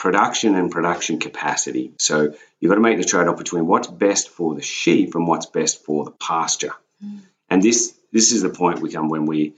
production 0.00 0.54
and 0.56 0.70
production 0.70 1.18
capacity. 1.18 1.92
So 1.98 2.34
you've 2.58 2.70
got 2.70 2.76
to 2.76 2.80
make 2.80 2.96
the 2.96 3.04
trade 3.04 3.28
off 3.28 3.36
between 3.36 3.66
what's 3.66 3.86
best 3.86 4.30
for 4.30 4.54
the 4.54 4.62
sheep 4.62 5.14
and 5.14 5.28
what's 5.28 5.46
best 5.46 5.84
for 5.84 6.06
the 6.06 6.10
pasture. 6.10 6.72
Mm. 7.04 7.20
And 7.50 7.62
this 7.62 7.94
this 8.10 8.32
is 8.32 8.42
the 8.42 8.48
point 8.48 8.80
we 8.80 8.90
come 8.90 9.10
when 9.10 9.26
we 9.26 9.52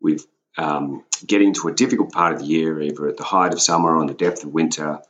we've 0.00 0.24
um, 0.56 1.04
get 1.26 1.42
into 1.42 1.68
a 1.68 1.74
difficult 1.74 2.12
part 2.12 2.34
of 2.34 2.38
the 2.40 2.46
year, 2.46 2.80
either 2.80 3.08
at 3.08 3.16
the 3.16 3.24
height 3.24 3.52
of 3.52 3.60
summer 3.60 3.90
or 3.90 3.96
on 3.96 4.06
the 4.06 4.14
depth 4.14 4.44
of 4.44 4.54
winter, 4.54 5.00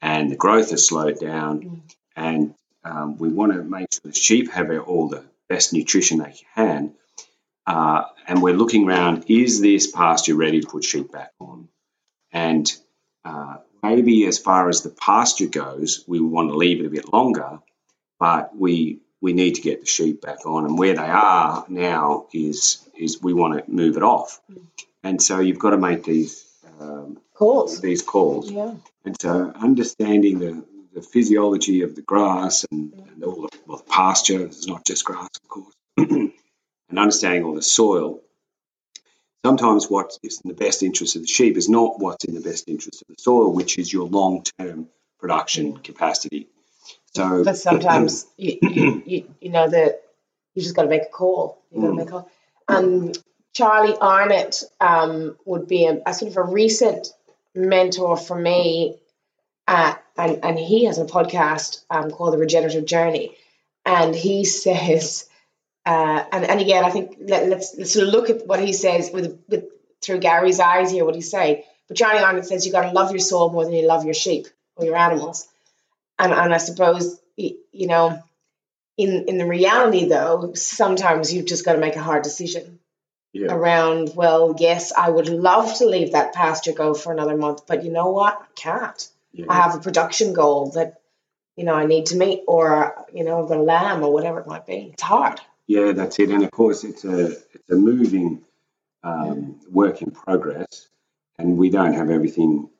and 0.00 0.30
the 0.30 0.36
growth 0.36 0.70
has 0.70 0.86
slowed 0.86 1.18
down, 1.18 1.60
mm. 1.60 1.80
and 2.14 2.54
um, 2.84 3.18
we 3.18 3.28
want 3.28 3.52
to 3.52 3.62
make 3.62 3.88
sure 3.92 4.10
the 4.10 4.14
sheep 4.14 4.50
have 4.52 4.70
all 4.86 5.08
the 5.08 5.24
best 5.48 5.72
nutrition 5.72 6.18
they 6.18 6.34
can. 6.54 6.94
Uh, 7.66 8.04
and 8.26 8.40
we're 8.40 8.54
looking 8.54 8.88
around, 8.88 9.24
is 9.28 9.60
this 9.60 9.90
pasture 9.90 10.34
ready 10.34 10.60
to 10.60 10.66
put 10.66 10.84
sheep 10.84 11.12
back 11.12 11.32
on? 11.38 11.68
And 12.32 12.66
uh, 13.24 13.58
maybe 13.82 14.26
as 14.26 14.38
far 14.38 14.68
as 14.68 14.82
the 14.82 14.90
pasture 14.90 15.46
goes, 15.46 16.04
we 16.06 16.20
want 16.20 16.50
to 16.50 16.56
leave 16.56 16.80
it 16.80 16.86
a 16.86 16.90
bit 16.90 17.12
longer, 17.12 17.58
but 18.18 18.56
we 18.56 19.00
we 19.20 19.32
need 19.32 19.56
to 19.56 19.62
get 19.62 19.80
the 19.80 19.86
sheep 19.86 20.22
back 20.22 20.46
on. 20.46 20.64
And 20.64 20.78
where 20.78 20.94
they 20.94 21.02
are 21.02 21.64
now 21.68 22.26
is 22.32 22.88
is 22.96 23.22
we 23.22 23.32
want 23.32 23.64
to 23.64 23.70
move 23.70 23.96
it 23.96 24.02
off. 24.02 24.40
And 25.02 25.22
so 25.22 25.40
you've 25.40 25.58
got 25.58 25.70
to 25.70 25.78
make 25.78 26.04
these 26.04 26.44
um, 26.80 27.18
calls. 27.34 27.80
These 27.80 28.02
calls. 28.02 28.50
Yeah. 28.50 28.74
And 29.04 29.16
so 29.20 29.52
understanding 29.54 30.38
the, 30.38 30.64
the 30.94 31.02
physiology 31.02 31.82
of 31.82 31.94
the 31.94 32.02
grass 32.02 32.66
and, 32.70 32.92
and 32.92 33.24
all 33.24 33.42
the, 33.42 33.58
well, 33.66 33.78
the 33.78 33.84
pasture, 33.84 34.44
it's 34.44 34.66
not 34.66 34.84
just 34.84 35.04
grass, 35.04 35.28
of 35.42 35.48
course, 35.48 35.74
and 35.96 36.32
understanding 36.90 37.44
all 37.44 37.54
the 37.54 37.62
soil. 37.62 38.20
Sometimes 39.44 39.88
what 39.88 40.18
is 40.22 40.40
in 40.44 40.48
the 40.48 40.54
best 40.54 40.82
interest 40.82 41.16
of 41.16 41.22
the 41.22 41.28
sheep 41.28 41.56
is 41.56 41.68
not 41.68 42.00
what's 42.00 42.24
in 42.24 42.34
the 42.34 42.40
best 42.40 42.68
interest 42.68 43.02
of 43.02 43.08
the 43.08 43.14
soil, 43.18 43.52
which 43.52 43.78
is 43.78 43.92
your 43.92 44.08
long 44.08 44.44
term 44.58 44.88
production 45.18 45.76
capacity. 45.76 46.48
So, 47.14 47.44
but 47.44 47.56
sometimes 47.56 48.26
you, 48.36 48.58
you, 48.62 49.02
you, 49.06 49.34
you, 49.40 49.50
know 49.50 49.68
that 49.68 50.02
you 50.54 50.62
just 50.62 50.76
got 50.76 50.82
to 50.82 50.88
make 50.88 51.02
a 51.02 51.06
call. 51.06 51.62
You 51.70 51.80
got 51.80 51.86
to 51.86 51.92
mm. 51.92 51.96
make 51.96 52.08
a 52.08 52.10
call. 52.10 52.30
Um, 52.68 53.12
Charlie 53.54 53.96
Arnott 54.00 54.62
um, 54.80 55.36
would 55.44 55.66
be 55.66 55.86
a, 55.86 56.00
a, 56.04 56.14
sort 56.14 56.30
of 56.30 56.36
a 56.36 56.42
recent 56.42 57.08
mentor 57.54 58.16
for 58.16 58.38
me, 58.38 58.98
uh, 59.66 59.94
and 60.16 60.44
and 60.44 60.58
he 60.58 60.84
has 60.84 60.98
a 60.98 61.04
podcast 61.04 61.82
um, 61.90 62.10
called 62.10 62.34
The 62.34 62.38
Regenerative 62.38 62.86
Journey, 62.86 63.36
and 63.84 64.14
he 64.14 64.44
says, 64.64 65.27
uh, 65.88 66.24
and 66.32 66.44
and 66.44 66.60
again, 66.60 66.84
I 66.84 66.90
think 66.90 67.16
let, 67.20 67.44
us 67.52 67.74
let's 67.78 67.92
sort 67.92 68.06
of 68.06 68.12
look 68.12 68.30
at 68.30 68.46
what 68.46 68.60
he 68.60 68.72
says 68.72 69.10
with 69.12 69.38
with 69.48 69.64
through 70.02 70.20
Gary's 70.20 70.60
eyes 70.60 70.90
here. 70.90 71.04
What 71.04 71.14
he's 71.14 71.30
saying, 71.30 71.62
but 71.88 71.96
Johnny 71.96 72.18
Arnott 72.18 72.46
says 72.46 72.66
you 72.66 72.72
got 72.72 72.82
to 72.82 72.92
love 72.92 73.10
your 73.10 73.20
soul 73.20 73.50
more 73.50 73.64
than 73.64 73.74
you 73.74 73.86
love 73.86 74.04
your 74.04 74.14
sheep 74.14 74.48
or 74.76 74.84
your 74.84 74.96
animals, 74.96 75.48
and 76.18 76.32
and 76.32 76.52
I 76.52 76.58
suppose 76.58 77.18
you 77.36 77.86
know, 77.86 78.22
in 78.96 79.24
in 79.28 79.38
the 79.38 79.46
reality 79.46 80.04
though, 80.06 80.52
sometimes 80.54 81.32
you've 81.32 81.46
just 81.46 81.64
got 81.64 81.74
to 81.74 81.80
make 81.80 81.96
a 81.96 82.02
hard 82.02 82.22
decision 82.22 82.78
yeah. 83.32 83.52
around, 83.52 84.12
well, 84.14 84.54
yes, 84.58 84.92
I 84.92 85.08
would 85.08 85.28
love 85.28 85.74
to 85.78 85.86
leave 85.86 86.12
that 86.12 86.32
pasture 86.32 86.72
go 86.72 86.94
for 86.94 87.12
another 87.12 87.36
month, 87.36 87.66
but 87.66 87.84
you 87.84 87.92
know 87.92 88.10
what? 88.10 88.38
I 88.40 88.46
can't. 88.54 89.08
Yeah. 89.32 89.46
I 89.48 89.54
have 89.54 89.74
a 89.74 89.80
production 89.80 90.32
goal 90.32 90.72
that, 90.72 91.00
you 91.56 91.64
know, 91.64 91.74
I 91.74 91.86
need 91.86 92.06
to 92.06 92.16
meet, 92.16 92.42
or, 92.46 92.94
you 93.12 93.24
know, 93.24 93.42
I've 93.42 93.48
got 93.48 93.58
a 93.58 93.62
lamb 93.62 94.02
or 94.02 94.12
whatever 94.12 94.40
it 94.40 94.46
might 94.46 94.66
be. 94.66 94.90
It's 94.92 95.02
hard. 95.02 95.40
Yeah, 95.68 95.92
that's 95.92 96.18
it. 96.18 96.30
And 96.30 96.42
of 96.42 96.50
course, 96.50 96.82
it's 96.82 97.04
a, 97.04 97.26
it's 97.26 97.70
a 97.70 97.76
moving 97.76 98.42
um, 99.04 99.60
work 99.70 100.02
in 100.02 100.10
progress, 100.10 100.88
and 101.38 101.56
we 101.56 101.70
don't 101.70 101.92
have 101.92 102.10
everything 102.10 102.70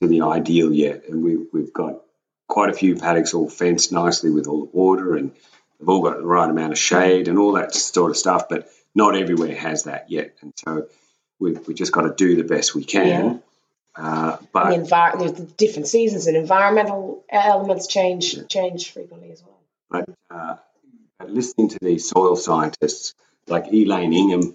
to 0.00 0.08
the 0.08 0.22
ideal 0.22 0.72
yet. 0.72 1.04
And 1.08 1.22
we, 1.22 1.36
we've 1.52 1.72
got 1.72 2.02
quite 2.48 2.70
a 2.70 2.72
few 2.72 2.96
paddocks 2.96 3.34
all 3.34 3.48
fenced 3.48 3.92
nicely 3.92 4.30
with 4.30 4.46
all 4.46 4.66
the 4.66 4.70
water 4.72 5.16
and 5.16 5.32
they've 5.78 5.88
all 5.88 6.02
got 6.02 6.18
the 6.18 6.26
right 6.26 6.48
amount 6.48 6.72
of 6.72 6.78
shade 6.78 7.28
and 7.28 7.38
all 7.38 7.52
that 7.52 7.74
sort 7.74 8.10
of 8.10 8.16
stuff. 8.16 8.48
But 8.48 8.68
not 8.94 9.16
everywhere 9.16 9.54
has 9.54 9.84
that 9.84 10.10
yet, 10.10 10.34
and 10.40 10.52
so 10.56 10.88
we've, 11.38 11.66
we 11.66 11.74
just 11.74 11.92
got 11.92 12.02
to 12.02 12.14
do 12.14 12.36
the 12.36 12.44
best 12.44 12.74
we 12.74 12.84
can. 12.84 13.06
Yeah. 13.06 13.38
Uh, 13.94 14.36
but 14.52 14.70
the 14.70 14.76
envir- 14.76 15.18
there's 15.18 15.32
the 15.32 15.44
different 15.44 15.88
seasons 15.88 16.26
and 16.26 16.36
environmental 16.36 17.24
elements 17.30 17.86
change 17.86 18.34
yeah. 18.34 18.42
change 18.44 18.90
frequently 18.92 19.32
as 19.32 19.42
well. 19.42 19.58
But, 19.90 20.08
uh, 20.30 20.56
but 21.26 21.34
listening 21.34 21.68
to 21.68 21.78
these 21.80 22.08
soil 22.08 22.36
scientists 22.36 23.14
like 23.48 23.72
Elaine 23.72 24.12
Ingham, 24.12 24.54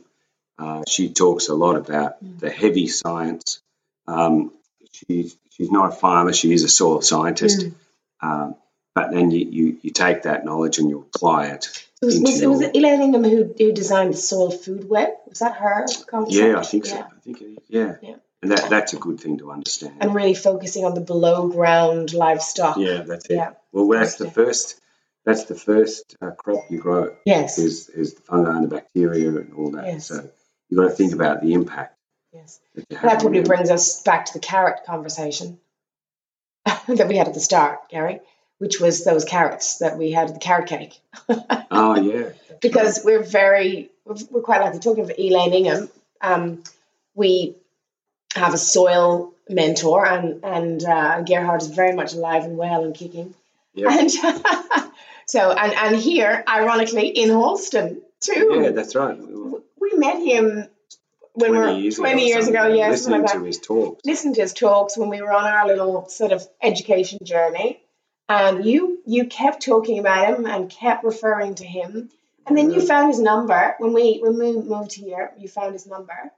uh, 0.58 0.84
she 0.88 1.14
talks 1.14 1.50
a 1.50 1.54
lot 1.54 1.76
about 1.76 2.24
mm. 2.24 2.40
the 2.40 2.50
heavy 2.50 2.88
science. 2.88 3.62
Um, 4.08 4.52
she's 4.92 5.38
she's 5.50 5.72
not 5.72 5.90
a 5.90 5.96
farmer; 5.96 6.34
she 6.34 6.54
is 6.54 6.64
a 6.64 6.70
soil 6.70 7.02
scientist. 7.02 7.60
Mm. 7.60 7.74
Um, 8.22 8.56
but 8.94 9.12
then 9.12 9.32
you, 9.32 9.48
you, 9.50 9.78
you 9.82 9.92
take 9.92 10.24
that 10.24 10.44
knowledge 10.44 10.78
and 10.78 10.90
you 10.90 11.00
apply 11.00 11.48
it. 11.48 11.88
Was, 12.02 12.20
was, 12.20 12.46
was, 12.46 12.62
it 12.62 12.76
Elaine 12.76 13.02
Ingham 13.02 13.24
who, 13.24 13.54
who 13.58 13.72
designed 13.72 14.14
the 14.14 14.18
soil 14.18 14.52
food 14.52 14.88
web? 14.90 15.10
Was 15.28 15.40
that 15.40 15.56
her 15.56 15.86
concept? 16.08 16.34
Yeah, 16.34 16.60
I 16.60 16.64
think 16.64 16.86
so. 16.86 16.98
I 16.98 17.20
think 17.24 17.42
it, 17.42 17.64
yeah. 17.70 17.96
yeah. 18.02 18.16
And 18.42 18.52
that, 18.52 18.70
that's 18.70 18.94
a 18.94 18.98
good 18.98 19.20
thing 19.20 19.38
to 19.38 19.52
understand. 19.52 19.96
And 20.02 20.14
really 20.14 20.34
focusing 20.34 20.84
on 20.84 20.94
the 20.94 21.02
below 21.02 21.48
ground 21.48 22.14
livestock. 22.14 22.78
Yeah, 22.78 23.04
that's 23.04 23.28
it. 23.28 23.36
Yeah. 23.36 23.52
Well, 23.72 23.88
that's 23.88 24.16
the 24.16 24.30
first. 24.30 24.81
That's 25.26 25.46
the 25.46 25.56
first 25.56 26.16
uh, 26.22 26.32
crop 26.32 26.66
you 26.70 26.80
grow. 26.80 27.16
Yes. 27.26 27.58
Is 27.58 27.90
is 27.90 28.16
the 28.16 28.22
fungi 28.22 28.52
and 28.52 28.64
the 28.64 28.76
bacteria 28.76 29.30
and 29.30 29.54
all 29.54 29.72
that. 29.72 29.86
Yes. 29.86 30.08
So 30.08 30.30
you've 30.70 30.80
got 30.80 30.90
to 30.90 30.96
think 30.96 31.14
about 31.14 31.42
the 31.42 31.54
impact. 31.54 31.96
Yes. 32.34 32.60
That, 32.76 33.02
that 33.02 33.20
probably 33.20 33.44
brings 33.44 33.70
us 33.70 34.02
back 34.02 34.26
to 34.26 34.34
the 34.34 34.40
carrot 34.40 34.82
conversation 34.86 35.60
that 36.66 37.08
we 37.08 37.18
had 37.18 37.28
at 37.28 37.34
the 37.34 37.40
start, 37.40 37.90
Gary 37.90 38.22
which 38.62 38.80
was 38.80 39.04
those 39.04 39.26
carrots 39.26 39.80
that 39.80 39.98
we 39.98 40.12
had 40.12 40.36
the 40.36 40.40
carrot 40.40 40.68
cake. 40.68 41.00
oh 41.72 42.00
yeah. 42.00 42.30
because 42.62 43.00
right. 43.00 43.06
we're 43.06 43.24
very 43.24 43.90
we're 44.06 44.42
quite 44.42 44.62
like 44.62 44.80
talking 44.80 45.04
of 45.04 45.12
Elaine 45.18 45.52
Ingham. 45.52 45.90
Um, 46.22 46.64
we 47.16 47.56
have 48.36 48.54
a 48.54 48.60
soil 48.60 49.34
mentor, 49.50 50.06
and 50.06 50.44
and 50.44 50.84
uh, 50.86 51.24
Gerhard 51.24 51.64
is 51.64 51.70
very 51.70 51.96
much 51.96 52.14
alive 52.14 52.44
and 52.44 52.56
well 52.56 52.84
and 52.84 52.94
kicking. 52.94 53.34
Yep. 53.74 53.92
And 53.92 54.12
so 55.26 55.52
and 55.52 55.74
and 55.74 55.96
here, 55.96 56.44
ironically, 56.48 57.08
in 57.08 57.30
Hallston 57.30 58.02
too. 58.20 58.60
Yeah, 58.62 58.72
that's 58.72 58.96
right. 58.96 59.18
We 59.18 59.94
met 59.96 60.22
him 60.22 60.68
when 61.34 61.52
we 61.52 61.58
were 61.58 61.72
years 61.72 61.96
20 61.96 62.14
ago 62.14 62.28
years 62.28 62.48
ago, 62.48 62.68
yes. 62.68 62.92
Listening 62.92 63.28
to 63.28 63.44
his 63.44 63.60
talks. 63.60 64.02
Listen 64.06 64.34
to 64.34 64.42
his 64.42 64.54
talks 64.54 64.98
when 64.98 65.10
we 65.10 65.22
were 65.22 65.32
on 65.32 65.46
our 65.46 65.68
little 65.68 66.08
sort 66.10 66.32
of 66.32 66.46
education 66.62 67.20
journey 67.24 67.82
and 68.32 68.66
you 68.66 69.00
you 69.06 69.26
kept 69.26 69.64
talking 69.64 70.00
about 70.00 70.34
him 70.34 70.46
and 70.46 70.70
kept 70.70 71.04
referring 71.04 71.56
to 71.56 71.66
him 71.66 72.10
and 72.48 72.58
then 72.58 72.72
you 72.72 72.82
found 72.82 73.10
his 73.10 73.20
number 73.20 73.76
when 73.80 73.94
we 73.94 74.20
when 74.20 74.38
we 74.38 74.54
moved 74.54 74.94
here 74.94 75.32
you 75.38 75.48
found 75.48 75.74
his 75.74 75.86
number 75.86 76.32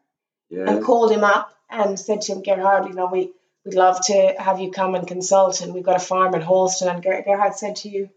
yeah. 0.49 0.65
and 0.67 0.84
called 0.84 1.11
him 1.11 1.23
up 1.23 1.53
and 1.69 1.99
said 1.99 2.21
to 2.21 2.34
him 2.34 2.43
gerhard 2.43 2.88
you 2.88 2.93
know 2.93 3.09
we 3.11 3.31
we'd 3.66 3.76
love 3.76 3.99
to 4.05 4.36
have 4.38 4.59
you 4.59 4.72
come 4.72 4.95
and 4.95 5.07
consult 5.07 5.61
and 5.61 5.74
we've 5.74 5.84
got 5.84 5.95
a 5.95 6.05
farm 6.05 6.34
in 6.36 6.41
Hallston 6.41 6.88
and 6.88 7.03
Ger- 7.03 7.24
gerhard 7.26 7.55
said 7.55 7.78
to 7.78 7.89
you 7.89 8.09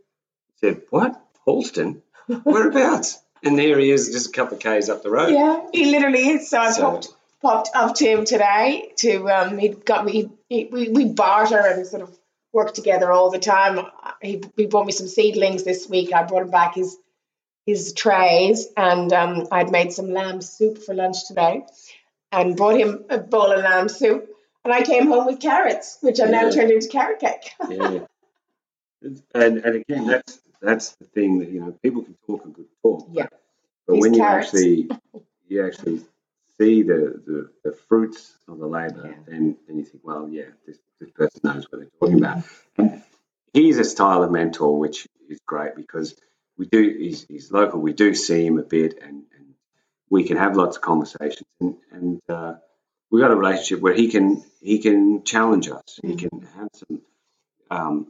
he 0.61 0.69
said 0.69 0.83
what 0.91 1.21
Hallston 1.47 2.03
whereabouts 2.45 3.23
and 3.43 3.59
there 3.59 3.79
he 3.79 3.91
is 3.91 4.11
just 4.11 4.29
a 4.29 4.33
couple 4.33 4.57
of 4.57 4.63
k's 4.63 4.89
up 4.89 5.03
the 5.03 5.11
road 5.11 5.33
yeah 5.33 5.67
he 5.73 5.91
literally 5.91 6.29
is 6.31 6.51
so 6.51 6.59
i 6.59 6.71
so, 6.71 6.83
popped 6.83 7.09
popped 7.43 7.71
up 7.75 7.95
to 7.95 8.07
him 8.07 8.25
today 8.25 8.91
to 8.97 9.29
um 9.31 9.59
he 9.59 9.69
got 9.69 10.05
me 10.05 10.31
he, 10.49 10.69
we, 10.71 10.89
we 10.89 11.05
barter 11.05 11.59
and 11.59 11.87
sort 11.87 12.03
of 12.03 12.17
work 12.57 12.73
together 12.73 13.13
all 13.13 13.31
the 13.31 13.39
time. 13.39 13.87
He, 14.23 14.43
he 14.57 14.67
brought 14.67 14.87
me 14.87 14.93
some 14.93 15.07
seedlings 15.07 15.63
this 15.63 15.89
week. 15.89 16.13
I 16.13 16.25
brought 16.25 16.43
him 16.43 16.51
back 16.51 16.75
his 16.75 16.97
his 17.67 17.93
trays, 17.93 18.69
and 18.77 19.13
um, 19.13 19.49
I'd 19.51 19.73
made 19.73 19.93
some 19.93 20.13
lamb 20.13 20.41
soup 20.41 20.79
for 20.79 20.95
lunch 20.95 21.27
today, 21.27 21.65
and 22.33 22.57
brought 22.57 22.79
him 22.79 23.05
a 23.11 23.19
bowl 23.19 23.53
of 23.53 23.63
lamb 23.63 23.89
soup. 23.89 24.29
And 24.67 24.75
I 24.75 24.83
came 24.83 25.07
home 25.07 25.27
with 25.27 25.39
carrots, 25.39 25.99
which 26.01 26.19
I 26.19 26.25
yeah. 26.25 26.43
now 26.43 26.51
turned 26.51 26.73
into 26.73 26.89
carrot 26.89 27.21
cake. 27.21 27.53
yeah, 27.71 28.01
and 29.33 29.59
and 29.59 29.77
again, 29.77 30.09
that's 30.09 30.41
that's 30.61 30.97
the 30.97 31.05
thing 31.05 31.39
that 31.39 31.51
you 31.51 31.61
know 31.61 31.71
people 31.83 32.03
can 32.03 32.17
talk 32.27 32.45
a 32.45 32.49
good 32.49 32.67
talk. 32.83 33.07
Yeah, 33.13 33.29
but 33.87 33.95
These 33.95 34.01
when 34.01 34.15
carrots. 34.17 34.53
you 34.55 34.89
actually 34.89 35.23
you 35.47 35.67
actually 35.67 36.03
see 36.59 36.83
the, 36.83 37.21
the, 37.27 37.51
the 37.65 37.77
fruits 37.89 38.35
of 38.49 38.59
the 38.59 38.67
labour, 38.67 39.03
yeah. 39.05 39.23
then, 39.27 39.57
then 39.67 39.79
you 39.79 39.85
think, 39.85 40.03
well, 40.05 40.29
yeah, 40.29 40.45
this, 40.67 40.79
this 41.01 41.11
person 41.11 41.41
knows 41.45 41.67
what 41.71 41.81
they're 41.81 41.91
talking 42.01 42.19
about. 42.19 42.45
And 42.79 43.03
he's 43.53 43.79
a 43.79 43.85
style 43.85 44.23
of 44.23 44.31
mentor 44.31 44.79
which 44.79 45.07
is 45.29 45.41
great 45.47 45.77
because 45.77 46.15
we 46.57 46.67
do, 46.67 46.97
he's, 46.99 47.25
he's 47.25 47.53
local, 47.53 47.81
we 47.81 47.93
do 47.93 48.15
see 48.15 48.47
him 48.47 48.59
a 48.59 48.63
bit 48.63 48.99
and, 49.03 49.25
and 49.37 49.55
we 50.09 50.25
can 50.25 50.37
have 50.37 50.57
lots 50.57 50.77
of 50.77 50.83
conversations. 50.83 51.47
And, 51.61 51.77
and 51.93 52.21
uh, 52.29 52.55
we've 53.11 53.23
got 53.23 53.31
a 53.31 53.37
relationship 53.37 53.81
where 53.81 53.95
he 53.95 54.09
can 54.09 54.43
he 54.61 54.79
can 54.79 55.25
challenge 55.25 55.69
us. 55.69 55.99
He 56.03 56.17
can 56.17 56.31
have 56.57 56.69
some 56.75 57.03
um, 57.71 58.07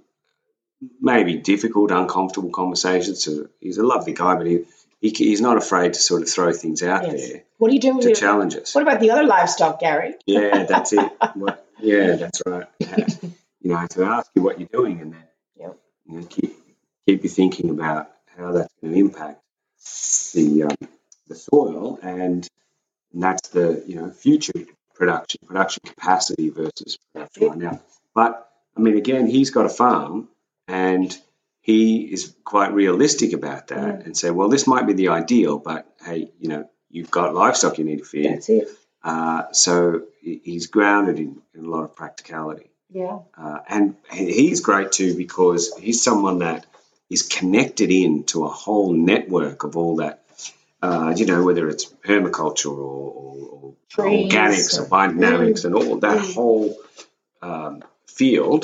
maybe 1.00 1.36
difficult, 1.38 1.90
uncomfortable 1.90 2.50
conversations. 2.50 3.24
So 3.24 3.48
he's 3.60 3.78
a 3.78 3.82
lovely 3.86 4.12
guy, 4.12 4.36
but 4.36 4.46
he, 4.46 4.64
he, 5.00 5.10
he's 5.10 5.40
not 5.40 5.56
afraid 5.56 5.94
to 5.94 6.00
sort 6.00 6.22
of 6.22 6.28
throw 6.28 6.52
things 6.52 6.82
out 6.82 7.04
Yes. 7.06 7.28
there 7.28 7.42
What 7.58 7.70
are 7.70 7.74
you 7.74 7.80
doing 7.80 7.96
with 7.96 8.04
to 8.04 8.08
your, 8.10 8.16
challenge 8.16 8.54
us. 8.56 8.74
What 8.74 8.82
about 8.82 9.00
the 9.00 9.10
other 9.10 9.24
livestock, 9.24 9.80
Gary? 9.80 10.14
Yeah, 10.26 10.64
that's 10.64 10.92
it. 10.92 11.12
What, 11.34 11.66
yeah, 11.80 12.16
that's 12.16 12.42
right. 12.46 12.66
you 13.60 13.70
know, 13.72 13.86
to 13.90 14.04
ask 14.04 14.30
you 14.34 14.42
what 14.42 14.58
you're 14.60 14.68
doing 14.72 15.00
and 15.00 15.12
then 15.12 15.22
Yep. 15.58 15.76
you 16.06 16.20
know, 16.20 16.26
keep 16.26 16.54
keep 17.06 17.22
you 17.22 17.28
thinking 17.30 17.70
about 17.70 18.10
how 18.36 18.52
that's 18.52 18.72
going 18.82 18.92
to 18.94 19.00
impact 19.00 19.40
the 20.34 20.64
um, 20.64 20.88
the 21.28 21.34
soil 21.34 21.98
and, 22.02 22.48
and 23.12 23.22
that's 23.22 23.48
the 23.48 23.82
you 23.86 23.96
know 23.96 24.10
future 24.10 24.52
production 24.96 25.40
production 25.46 25.82
capacity 25.84 26.50
versus 26.50 26.98
production 27.12 27.48
right 27.48 27.58
now. 27.58 27.80
But 28.14 28.48
I 28.76 28.80
mean, 28.80 28.96
again, 28.96 29.26
he's 29.26 29.50
got 29.50 29.66
a 29.66 29.70
farm 29.70 30.28
and 30.68 31.16
he 31.60 32.02
is 32.02 32.34
quite 32.44 32.72
realistic 32.72 33.32
about 33.32 33.68
that 33.68 34.04
and 34.04 34.16
say, 34.16 34.30
well, 34.30 34.48
this 34.48 34.66
might 34.66 34.86
be 34.86 34.92
the 34.92 35.08
ideal, 35.08 35.58
but 35.58 35.86
hey, 36.04 36.30
you 36.38 36.48
know, 36.48 36.70
you've 36.90 37.10
got 37.10 37.34
livestock 37.34 37.78
you 37.78 37.84
need 37.84 37.98
to 37.98 38.04
feed. 38.04 38.30
That's 38.30 38.48
it. 38.48 38.68
Uh, 39.02 39.52
so 39.52 40.02
he's 40.20 40.66
grounded 40.66 41.18
in, 41.18 41.40
in 41.54 41.64
a 41.64 41.68
lot 41.68 41.84
of 41.84 41.94
practicality. 41.94 42.70
Yeah. 42.90 43.18
Uh, 43.36 43.58
and 43.68 43.96
he's 44.10 44.60
great 44.60 44.92
too 44.92 45.16
because 45.16 45.76
he's 45.76 46.02
someone 46.02 46.38
that 46.40 46.66
is 47.10 47.22
connected 47.22 47.90
in 47.90 48.24
to 48.24 48.44
a 48.44 48.48
whole 48.48 48.92
network 48.92 49.64
of 49.64 49.76
all 49.76 49.96
that, 49.96 50.24
uh, 50.86 51.10
you 51.18 51.26
know, 51.30 51.40
whether 51.48 51.68
it's 51.72 51.86
permaculture 52.06 52.76
or, 52.88 53.06
or, 53.20 53.34
or 53.56 53.74
organics 53.96 54.78
or 54.78 54.84
biodynamics 54.94 55.64
and 55.64 55.74
all 55.74 55.98
that 56.00 56.20
whole 56.34 56.76
um, 57.42 57.74
field. 58.06 58.62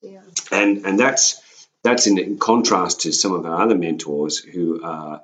Yeah. 0.00 0.22
And, 0.50 0.84
and 0.86 0.98
that's, 0.98 1.40
that's 1.82 2.06
in, 2.06 2.18
in 2.18 2.38
contrast 2.38 3.02
to 3.02 3.12
some 3.12 3.32
of 3.38 3.46
our 3.46 3.58
other 3.62 3.78
mentors 3.86 4.38
who 4.38 4.82
are 4.82 5.22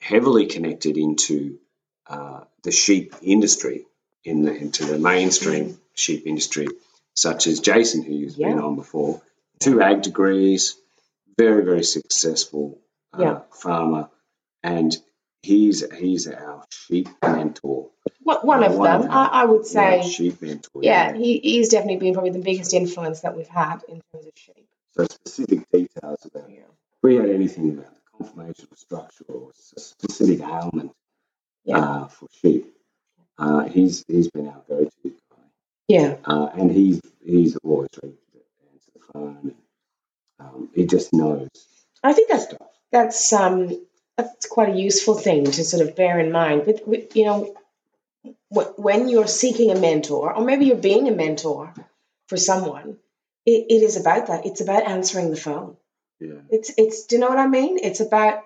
heavily 0.00 0.46
connected 0.46 0.96
into 0.96 1.58
uh, 2.06 2.40
the 2.62 2.72
sheep 2.72 3.14
industry, 3.22 3.86
in 4.24 4.42
the, 4.44 4.52
into 4.54 4.84
the 4.84 4.98
mainstream 4.98 5.78
sheep 5.94 6.26
industry, 6.26 6.66
such 7.14 7.46
as 7.46 7.60
Jason, 7.60 8.02
who 8.02 8.12
you've 8.12 8.36
been 8.36 8.58
on 8.58 8.76
before, 8.76 9.20
two 9.60 9.80
ag 9.80 10.02
degrees, 10.02 10.76
very 11.38 11.64
very 11.64 11.84
successful 11.84 12.78
uh, 13.12 13.22
Yeah. 13.22 13.38
farmer, 13.52 14.08
and 14.62 14.96
he's 15.42 15.84
he's 15.92 16.26
our 16.28 16.64
sheep 16.70 17.08
mentor. 17.22 17.90
One, 18.22 18.38
one 18.46 18.62
of 18.64 18.74
One 18.76 18.90
of 18.90 19.02
them, 19.02 19.08
them. 19.10 19.18
I, 19.18 19.26
I 19.26 19.44
would 19.44 19.62
Yeah, 19.72 20.02
say. 20.02 20.08
sheep 20.08 20.42
mentor. 20.42 20.82
Yeah, 20.82 21.14
he, 21.16 21.38
he's 21.38 21.68
definitely 21.70 21.96
been 21.98 22.14
probably 22.14 22.32
the 22.32 22.38
biggest 22.40 22.74
influence 22.74 23.20
that 23.20 23.36
we've 23.36 23.48
had 23.48 23.82
in 23.88 24.00
terms 24.12 24.26
of 24.26 24.32
sheep. 24.34 24.66
So 24.96 25.04
specific 25.04 25.70
details 25.70 26.24
about 26.26 26.50
Yeah. 26.50 26.58
if 26.60 27.02
we 27.02 27.16
had 27.16 27.28
anything 27.30 27.70
about 27.70 27.94
the 27.94 28.24
conformational 28.24 28.76
structure 28.76 29.24
or 29.28 29.50
specific 29.54 30.40
ailment 30.40 30.92
Yeah. 31.64 31.78
uh, 31.78 32.08
for 32.08 32.28
sheep, 32.42 32.74
uh, 33.38 33.64
he's 33.64 34.04
he's 34.06 34.30
been 34.30 34.48
our 34.48 34.62
go-to 34.68 34.90
guy. 35.04 35.36
Yeah. 35.88 36.16
uh, 36.24 36.50
and 36.54 36.70
he's 36.70 37.00
he's 37.24 37.56
always 37.56 37.88
ready 38.02 38.16
to 38.32 38.38
answer 38.72 38.90
the 38.94 39.00
phone. 39.12 39.38
And, 39.42 39.54
um, 40.38 40.70
he 40.74 40.86
just 40.86 41.12
knows 41.12 41.48
I 42.02 42.12
think 42.14 42.30
that's 42.30 42.44
stuff. 42.44 42.68
that's 42.92 43.32
um 43.32 43.86
that's 44.20 44.46
quite 44.46 44.70
a 44.70 44.78
useful 44.78 45.14
thing 45.14 45.44
to 45.44 45.64
sort 45.64 45.86
of 45.86 45.96
bear 45.96 46.18
in 46.18 46.32
mind. 46.32 46.66
With, 46.66 46.86
with 46.86 47.16
you 47.16 47.24
know, 47.24 47.54
when 48.48 49.08
you're 49.08 49.26
seeking 49.26 49.70
a 49.70 49.78
mentor, 49.78 50.34
or 50.34 50.44
maybe 50.44 50.66
you're 50.66 50.76
being 50.76 51.08
a 51.08 51.12
mentor 51.12 51.72
for 52.26 52.36
someone, 52.36 52.96
it, 53.46 53.66
it 53.68 53.82
is 53.82 53.96
about 53.96 54.26
that. 54.26 54.46
It's 54.46 54.60
about 54.60 54.86
answering 54.86 55.30
the 55.30 55.36
phone. 55.36 55.76
Yeah, 56.20 56.40
It's 56.50 56.72
it's. 56.76 57.06
Do 57.06 57.16
you 57.16 57.20
know 57.20 57.28
what 57.28 57.38
I 57.38 57.46
mean? 57.46 57.78
It's 57.82 58.00
about 58.00 58.42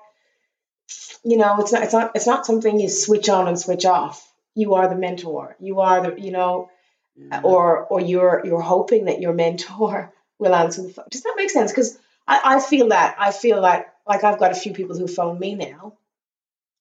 you 1.24 1.36
know. 1.36 1.56
It's 1.60 1.72
not. 1.72 1.82
It's 1.82 1.92
not. 1.92 2.12
It's 2.14 2.26
not 2.26 2.46
something 2.46 2.78
you 2.78 2.88
switch 2.88 3.28
on 3.28 3.48
and 3.48 3.58
switch 3.58 3.84
off. 3.84 4.30
You 4.54 4.74
are 4.74 4.88
the 4.88 4.96
mentor. 4.96 5.56
You 5.58 5.80
are 5.80 6.02
the. 6.02 6.20
You 6.20 6.30
know, 6.30 6.70
yeah. 7.16 7.40
or 7.42 7.84
or 7.84 8.00
you're 8.00 8.42
you're 8.44 8.60
hoping 8.60 9.06
that 9.06 9.20
your 9.20 9.32
mentor 9.32 10.12
will 10.38 10.54
answer 10.54 10.82
the 10.82 10.90
phone. 10.90 11.06
Does 11.10 11.22
that 11.22 11.34
make 11.36 11.50
sense? 11.50 11.72
Because 11.72 11.98
I, 12.26 12.40
I 12.56 12.60
feel 12.60 12.88
that 12.88 13.16
I 13.18 13.32
feel 13.32 13.60
like 13.60 13.88
like 14.06 14.24
I've 14.24 14.38
got 14.38 14.52
a 14.52 14.54
few 14.54 14.72
people 14.72 14.98
who 14.98 15.06
phone 15.06 15.38
me 15.38 15.54
now, 15.54 15.94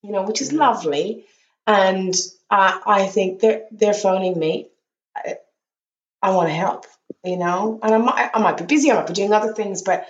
you 0.01 0.11
know, 0.11 0.23
which 0.23 0.41
is 0.41 0.51
Yeah. 0.51 0.59
lovely, 0.59 1.25
and 1.65 2.13
I 2.49 2.81
I 2.85 3.07
think 3.07 3.39
they're 3.39 3.63
they're 3.71 3.93
phoning 3.93 4.37
me. 4.37 4.69
I, 5.15 5.37
I 6.21 6.31
want 6.31 6.49
to 6.49 6.53
help, 6.53 6.85
you 7.23 7.37
know, 7.37 7.79
and 7.81 7.93
I 7.93 7.97
might 7.97 8.29
I 8.33 8.39
might 8.39 8.57
be 8.57 8.65
busy, 8.65 8.91
I 8.91 8.95
might 8.95 9.07
be 9.07 9.13
doing 9.13 9.33
other 9.33 9.53
things, 9.53 9.81
but 9.81 10.07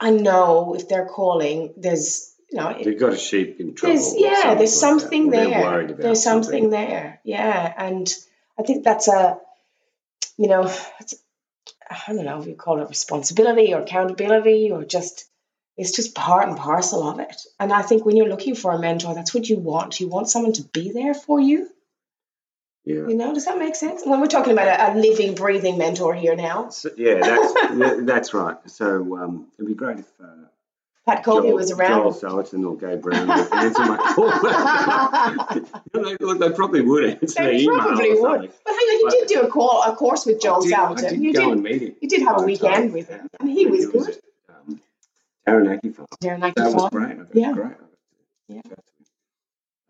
I 0.00 0.10
know 0.10 0.74
if 0.74 0.88
they're 0.88 1.06
calling, 1.06 1.72
there's 1.76 2.34
you 2.50 2.58
know. 2.58 2.76
They've 2.82 2.98
got 2.98 3.12
a 3.12 3.16
sheep 3.16 3.60
in 3.60 3.74
trouble. 3.74 3.94
There's 3.94 4.14
yeah, 4.16 4.54
there's 4.54 4.78
something 4.78 5.30
like 5.30 5.42
something 5.42 5.56
there. 5.56 5.86
There's 5.94 6.22
something 6.22 6.70
there. 6.70 7.20
Yeah, 7.24 7.72
and 7.76 8.12
I 8.58 8.62
think 8.62 8.84
that's 8.84 9.08
a, 9.08 9.38
you 10.36 10.48
know, 10.48 10.62
it's, 11.00 11.14
I 11.90 12.12
don't 12.12 12.24
know 12.24 12.40
if 12.40 12.46
you 12.46 12.54
call 12.54 12.80
it 12.80 12.88
responsibility 12.88 13.72
or 13.74 13.80
accountability 13.80 14.70
or 14.70 14.84
just 14.84 15.24
it's 15.76 15.92
just 15.92 16.14
part 16.14 16.48
and 16.48 16.56
parcel 16.56 17.08
of 17.08 17.18
it. 17.18 17.42
And 17.58 17.72
I 17.72 17.82
think 17.82 18.04
when 18.04 18.16
you're 18.16 18.28
looking 18.28 18.54
for 18.54 18.72
a 18.72 18.78
mentor, 18.78 19.14
that's 19.14 19.34
what 19.34 19.48
you 19.48 19.56
want. 19.58 19.98
You 20.00 20.08
want 20.08 20.28
someone 20.28 20.52
to 20.54 20.62
be 20.62 20.92
there 20.92 21.14
for 21.14 21.40
you. 21.40 21.68
Yeah. 22.84 23.06
You 23.08 23.14
know, 23.16 23.32
does 23.32 23.46
that 23.46 23.58
make 23.58 23.74
sense? 23.76 24.02
When 24.04 24.20
we're 24.20 24.26
talking 24.26 24.52
about 24.52 24.68
a, 24.68 24.92
a 24.92 25.00
living, 25.00 25.34
breathing 25.34 25.78
mentor 25.78 26.14
here 26.14 26.36
now, 26.36 26.68
So, 26.68 26.90
yeah, 26.96 27.14
that's 27.20 28.04
that's 28.04 28.34
right. 28.34 28.56
So 28.66 29.16
um, 29.16 29.46
it'd 29.58 29.66
be 29.66 29.74
great 29.74 30.00
if 30.00 30.06
uh, 30.22 30.26
Pat 31.06 31.24
Coleby 31.24 31.44
Joel, 31.48 31.54
was 31.54 31.70
Joel 31.70 31.80
around. 31.80 32.12
Salatin 32.12 32.66
or 32.68 32.76
Gabe 32.76 33.00
Brown 33.02 33.26
would 33.26 33.52
answer 33.52 33.84
my 33.84 33.96
call. 34.14 35.64
Know, 35.94 36.16
Look, 36.20 36.38
they 36.40 36.50
probably 36.50 36.80
would 36.82 37.04
answer 37.04 37.42
the 37.42 37.48
They 37.50 37.60
email. 37.62 37.78
probably 37.78 38.10
would. 38.10 38.20
something. 38.20 38.50
But 38.64 38.70
hang 38.72 38.76
on, 38.76 39.00
you 39.00 39.02
But- 39.04 39.28
did 39.28 39.28
do 39.28 39.40
a 39.42 39.48
call, 39.48 39.82
a 39.82 39.96
course 39.96 40.26
with 40.26 40.40
Joel 40.42 40.56
I 40.56 40.60
did, 40.66 40.72
I 40.74 40.76
Salatin. 40.76 41.08
did 41.10 41.20
You 41.22 41.32
go 41.32 41.40
did. 41.40 41.52
and 41.52 41.62
meet 41.62 41.82
him. 41.82 41.94
You 42.02 42.08
did 42.08 42.22
have 42.22 42.40
a 42.40 42.44
weekend 42.44 42.74
time. 42.74 42.92
with 42.92 43.08
him, 43.08 43.28
and 43.40 43.48
he 43.50 43.64
When 43.66 43.76
was 43.76 43.86
good. 44.06 44.20
Taranaki. 45.46 45.94
Taranaki 46.20 46.54
That 46.56 46.74
was 46.74 46.90
great. 46.90 47.18
Yeah. 47.32 47.52
great. 47.52 47.76
Yeah. 48.48 48.60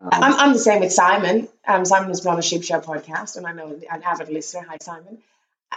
Um, 0.01 0.09
I'm, 0.11 0.33
I'm 0.33 0.53
the 0.53 0.59
same 0.59 0.81
with 0.81 0.91
Simon. 0.91 1.47
Um, 1.67 1.85
Simon 1.85 2.09
has 2.09 2.21
been 2.21 2.33
on 2.33 2.39
a 2.39 2.43
Sheep 2.43 2.63
Show 2.63 2.79
podcast, 2.79 3.37
and 3.37 3.47
I 3.47 3.53
know 3.53 3.79
an 3.89 4.03
avid 4.03 4.29
listener. 4.29 4.65
Hi, 4.69 4.77
Simon. 4.79 5.17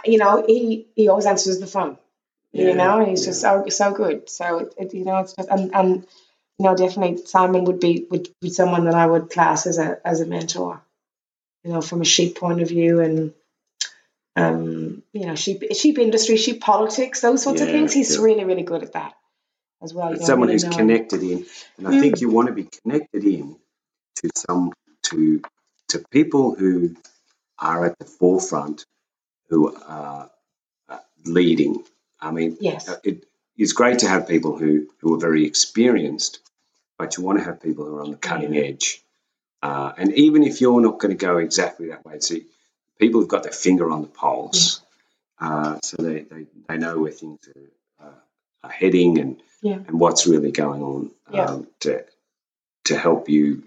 You 0.05 0.17
know, 0.17 0.43
he 0.45 0.87
he 0.95 1.07
always 1.07 1.25
answers 1.25 1.59
the 1.59 1.67
phone. 1.67 1.97
Yeah, 2.51 2.67
you 2.67 2.75
know, 2.75 2.99
and 2.99 3.09
he's 3.09 3.21
yeah. 3.21 3.29
just 3.29 3.41
so 3.41 3.65
so 3.69 3.91
good. 3.93 4.29
So 4.29 4.59
it, 4.59 4.73
it, 4.77 4.93
you 4.93 5.05
know, 5.05 5.17
it's 5.19 5.33
just 5.33 5.49
and, 5.49 5.73
and 5.73 6.07
you 6.57 6.65
know, 6.65 6.75
definitely 6.75 7.25
Simon 7.25 7.65
would 7.65 7.79
be 7.79 8.05
would 8.11 8.27
be 8.41 8.49
someone 8.49 8.85
that 8.85 8.93
I 8.93 9.05
would 9.05 9.29
class 9.29 9.65
as 9.65 9.77
a 9.77 10.05
as 10.05 10.21
a 10.21 10.25
mentor. 10.25 10.81
You 11.63 11.73
know, 11.73 11.81
from 11.81 12.01
a 12.01 12.05
sheep 12.05 12.37
point 12.37 12.61
of 12.61 12.69
view, 12.69 12.99
and 13.01 13.33
um, 14.35 15.03
you 15.11 15.25
know, 15.25 15.35
sheep 15.35 15.63
sheep 15.73 15.97
industry, 15.97 16.37
sheep 16.37 16.61
politics, 16.61 17.21
those 17.21 17.41
sorts 17.41 17.61
of 17.61 17.67
things. 17.67 17.93
He's 17.93 18.15
yeah. 18.15 18.23
really 18.23 18.45
really 18.45 18.63
good 18.63 18.83
at 18.83 18.93
that 18.93 19.15
as 19.81 19.93
well. 19.93 20.13
It's 20.13 20.25
someone 20.25 20.47
really 20.49 20.55
who's 20.55 20.63
knowing- 20.65 20.77
connected 20.77 21.23
in, 21.23 21.45
and 21.77 21.87
I 21.87 21.91
Mm. 21.91 21.99
think 21.99 22.21
you 22.21 22.29
want 22.29 22.47
to 22.47 22.53
be 22.53 22.65
connected 22.83 23.23
in 23.23 23.57
to 24.17 24.29
some 24.35 24.73
to 25.03 25.41
to 25.89 25.99
people 26.11 26.53
who 26.55 26.95
are 27.57 27.85
at 27.85 27.97
the 27.97 28.05
forefront, 28.05 28.85
who 29.49 29.75
are 29.75 30.29
uh, 30.89 30.99
leading. 31.25 31.83
I 32.19 32.31
mean, 32.31 32.57
Yes. 32.59 32.87
uh, 32.89 32.99
it 33.03 33.25
is 33.57 33.73
great 33.73 33.99
to 33.99 34.07
have 34.07 34.27
people 34.27 34.57
who 34.57 34.87
who 34.99 35.13
are 35.15 35.19
very 35.19 35.45
experienced, 35.45 36.39
but 36.97 37.17
you 37.17 37.23
want 37.23 37.39
to 37.39 37.43
have 37.45 37.61
people 37.61 37.85
who 37.85 37.95
are 37.97 38.03
on 38.03 38.11
the 38.11 38.17
cutting 38.17 38.55
edge. 38.57 39.03
Uh, 39.61 39.91
and 39.97 40.13
even 40.13 40.43
if 40.43 40.61
you're 40.61 40.79
not 40.81 40.99
going 40.99 41.15
to 41.17 41.25
go 41.25 41.37
exactly 41.37 41.87
that 41.89 42.05
way, 42.05 42.19
see, 42.19 42.45
people 42.97 43.19
who've 43.19 43.29
got 43.29 43.43
their 43.43 43.51
finger 43.51 43.89
on 43.91 44.01
the 44.01 44.07
pulse, 44.07 44.81
uh, 45.39 45.77
so 45.83 45.97
they, 45.97 46.21
they, 46.21 46.47
they 46.67 46.77
know 46.77 46.99
where 46.99 47.11
things 47.11 47.39
are, 47.99 48.07
uh, 48.07 48.13
are 48.63 48.69
heading 48.71 49.19
and 49.19 49.41
Yeah. 49.61 49.75
and 49.87 49.99
what's 49.99 50.27
really 50.27 50.51
going 50.51 50.81
on 50.81 51.11
Yeah. 51.31 51.45
um, 51.45 51.67
to 51.81 52.05
to 52.85 52.97
help 52.97 53.29
you 53.29 53.63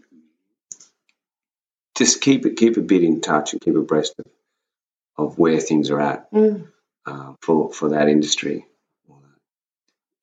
just 1.97 2.20
keep 2.20 2.47
it 2.47 2.57
keep 2.57 2.76
a 2.76 2.80
bit 2.80 3.03
in 3.05 3.20
touch 3.20 3.53
and 3.53 3.61
keep 3.61 3.76
abreast 3.76 4.14
of, 4.18 4.26
of 5.16 5.38
where 5.38 5.61
things 5.61 5.90
are 5.90 6.01
at 6.01 6.30
Mm. 6.32 6.66
uh, 7.07 7.34
for 7.43 7.72
for 7.72 7.90
that 7.90 8.09
industry 8.09 8.66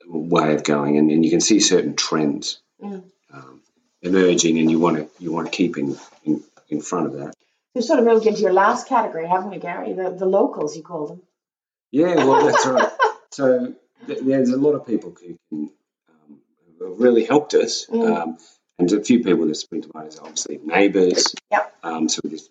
way 0.06 0.56
of 0.56 0.64
going 0.64 0.98
and, 0.98 1.12
and 1.12 1.24
you 1.24 1.30
can 1.30 1.42
see 1.42 1.60
certain 1.60 1.96
trends 1.96 2.60
Mm. 2.82 3.04
um, 3.32 3.62
emerging 4.02 4.58
and 4.58 4.72
you 4.72 4.80
want 4.80 4.98
to 4.98 5.10
you 5.24 5.32
want 5.32 5.48
to 5.52 5.56
keep 5.56 5.78
in, 5.78 5.98
in 6.24 6.44
in 6.70 6.82
front 6.82 7.08
of 7.08 7.14
that 7.14 7.34
We've 7.76 7.84
sort 7.84 8.00
of 8.00 8.06
moved 8.06 8.26
into 8.26 8.42
your 8.42 8.52
last 8.52 8.88
category, 8.88 9.28
haven't 9.28 9.52
we, 9.52 9.60
Gary? 9.60 9.94
The 9.94 10.10
the 10.10 10.26
locals, 10.26 10.76
you 10.76 10.82
call 10.82 11.06
them. 11.08 11.22
Yeah, 11.92 12.16
well, 12.16 12.44
that's 12.46 12.66
right. 12.66 12.90
So 13.32 13.76
there's 14.08 14.50
a 14.50 14.58
lot 14.58 14.74
of 14.74 14.86
people 14.88 15.12
who 15.20 15.38
can 15.50 15.72
um, 16.10 16.40
have 16.80 17.00
really 17.00 17.26
helped 17.26 17.54
us, 17.54 17.86
Mm. 17.88 18.18
um, 18.22 18.38
and 18.78 18.92
a 18.94 19.04
few 19.04 19.24
people 19.24 19.46
that 19.48 19.56
spring 19.56 19.82
to 19.82 19.92
mind 19.94 20.08
is 20.08 20.20
obviously 20.20 20.60
neighbours. 20.64 21.36
Yep. 21.52 21.76
Um, 21.84 22.10
so 22.10 22.22
we 22.24 22.30
just 22.32 22.50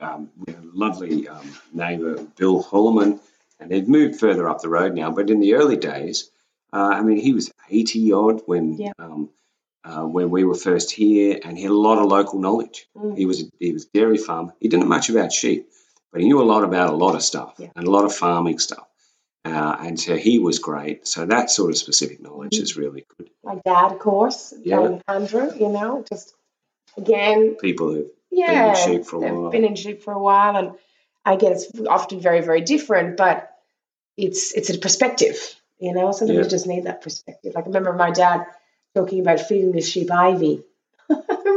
um, 0.00 0.30
we 0.36 0.52
have 0.52 0.62
a 0.62 0.70
lovely 0.74 1.28
um, 1.28 1.48
neighbour, 1.72 2.22
Bill 2.36 2.62
Holloman, 2.62 3.20
and 3.60 3.70
they've 3.70 3.88
moved 3.88 4.20
further 4.20 4.48
up 4.48 4.60
the 4.60 4.68
road 4.68 4.94
now. 4.94 5.10
But 5.10 5.30
in 5.30 5.40
the 5.40 5.54
early 5.54 5.76
days, 5.76 6.30
uh, 6.72 6.90
I 6.92 7.00
mean, 7.02 7.16
he 7.16 7.32
was 7.32 7.50
80 7.70 8.12
odd 8.12 8.42
when 8.46 8.76
Yeah. 8.76 8.92
um, 8.98 9.30
uh, 9.84 10.02
when 10.04 10.30
we 10.30 10.44
were 10.44 10.54
first 10.54 10.90
here, 10.92 11.38
and 11.44 11.56
he 11.56 11.62
had 11.62 11.72
a 11.72 11.74
lot 11.88 11.98
of 11.98 12.06
local 12.10 12.38
knowledge. 12.40 12.86
Mm. 12.96 13.16
He 13.16 13.24
was 13.26 13.44
he 13.60 13.72
was 13.72 13.84
a 13.84 13.88
dairy 13.98 14.18
farmer. 14.18 14.54
He 14.60 14.68
didn't 14.68 14.82
know 14.84 14.88
much 14.88 15.08
about 15.10 15.32
sheep, 15.32 15.68
but 16.12 16.20
he 16.20 16.26
knew 16.26 16.42
a 16.42 16.44
lot 16.52 16.64
about 16.64 16.92
a 16.92 16.96
lot 16.96 17.14
of 17.14 17.22
stuff 17.22 17.54
Yeah. 17.58 17.68
and 17.76 17.86
a 17.86 17.90
lot 17.90 18.04
of 18.04 18.14
farming 18.14 18.58
stuff. 18.58 18.86
Uh, 19.44 19.76
and 19.80 20.00
so 20.00 20.16
he 20.16 20.38
was 20.38 20.58
great. 20.58 21.06
So 21.06 21.26
that 21.26 21.50
sort 21.50 21.70
of 21.70 21.76
specific 21.76 22.20
knowledge 22.22 22.56
is 22.58 22.76
really 22.76 23.04
good. 23.18 23.28
My 23.44 23.56
dad, 23.64 23.92
of 23.92 23.98
course, 23.98 24.54
Yeah. 24.62 24.80
and 24.84 25.02
Andrew. 25.06 25.50
You 25.54 25.68
know, 25.68 26.04
just 26.08 26.34
again, 26.96 27.56
People 27.56 27.92
who 27.92 28.10
yeah, 28.30 28.48
been 28.52 28.68
in 28.70 28.74
sheep 28.76 29.04
for 29.06 29.16
a 29.16 29.20
they've 29.20 29.34
while. 29.34 29.50
been 29.50 29.64
in 29.64 29.74
sheep 29.76 30.02
for 30.02 30.12
a 30.14 30.18
while, 30.18 30.56
and 30.56 30.72
I 31.24 31.36
guess 31.36 31.64
it's 31.66 31.86
often 31.86 32.20
very, 32.20 32.40
very 32.40 32.62
different, 32.62 33.16
but 33.18 33.50
it's 34.16 34.52
it's 34.54 34.70
a 34.70 34.78
perspective. 34.78 35.36
You 35.78 35.92
know, 35.92 36.12
sometimes 36.12 36.36
Yeah. 36.38 36.44
you 36.44 36.48
just 36.50 36.66
need 36.66 36.84
that 36.84 37.02
perspective. 37.02 37.52
Like 37.54 37.64
I 37.64 37.66
remember 37.66 37.92
my 37.92 38.12
dad 38.12 38.46
talking 38.94 39.20
about 39.20 39.40
feeding 39.40 39.72
the 39.72 39.80
sheep 39.82 40.10
ivy. 40.10 40.62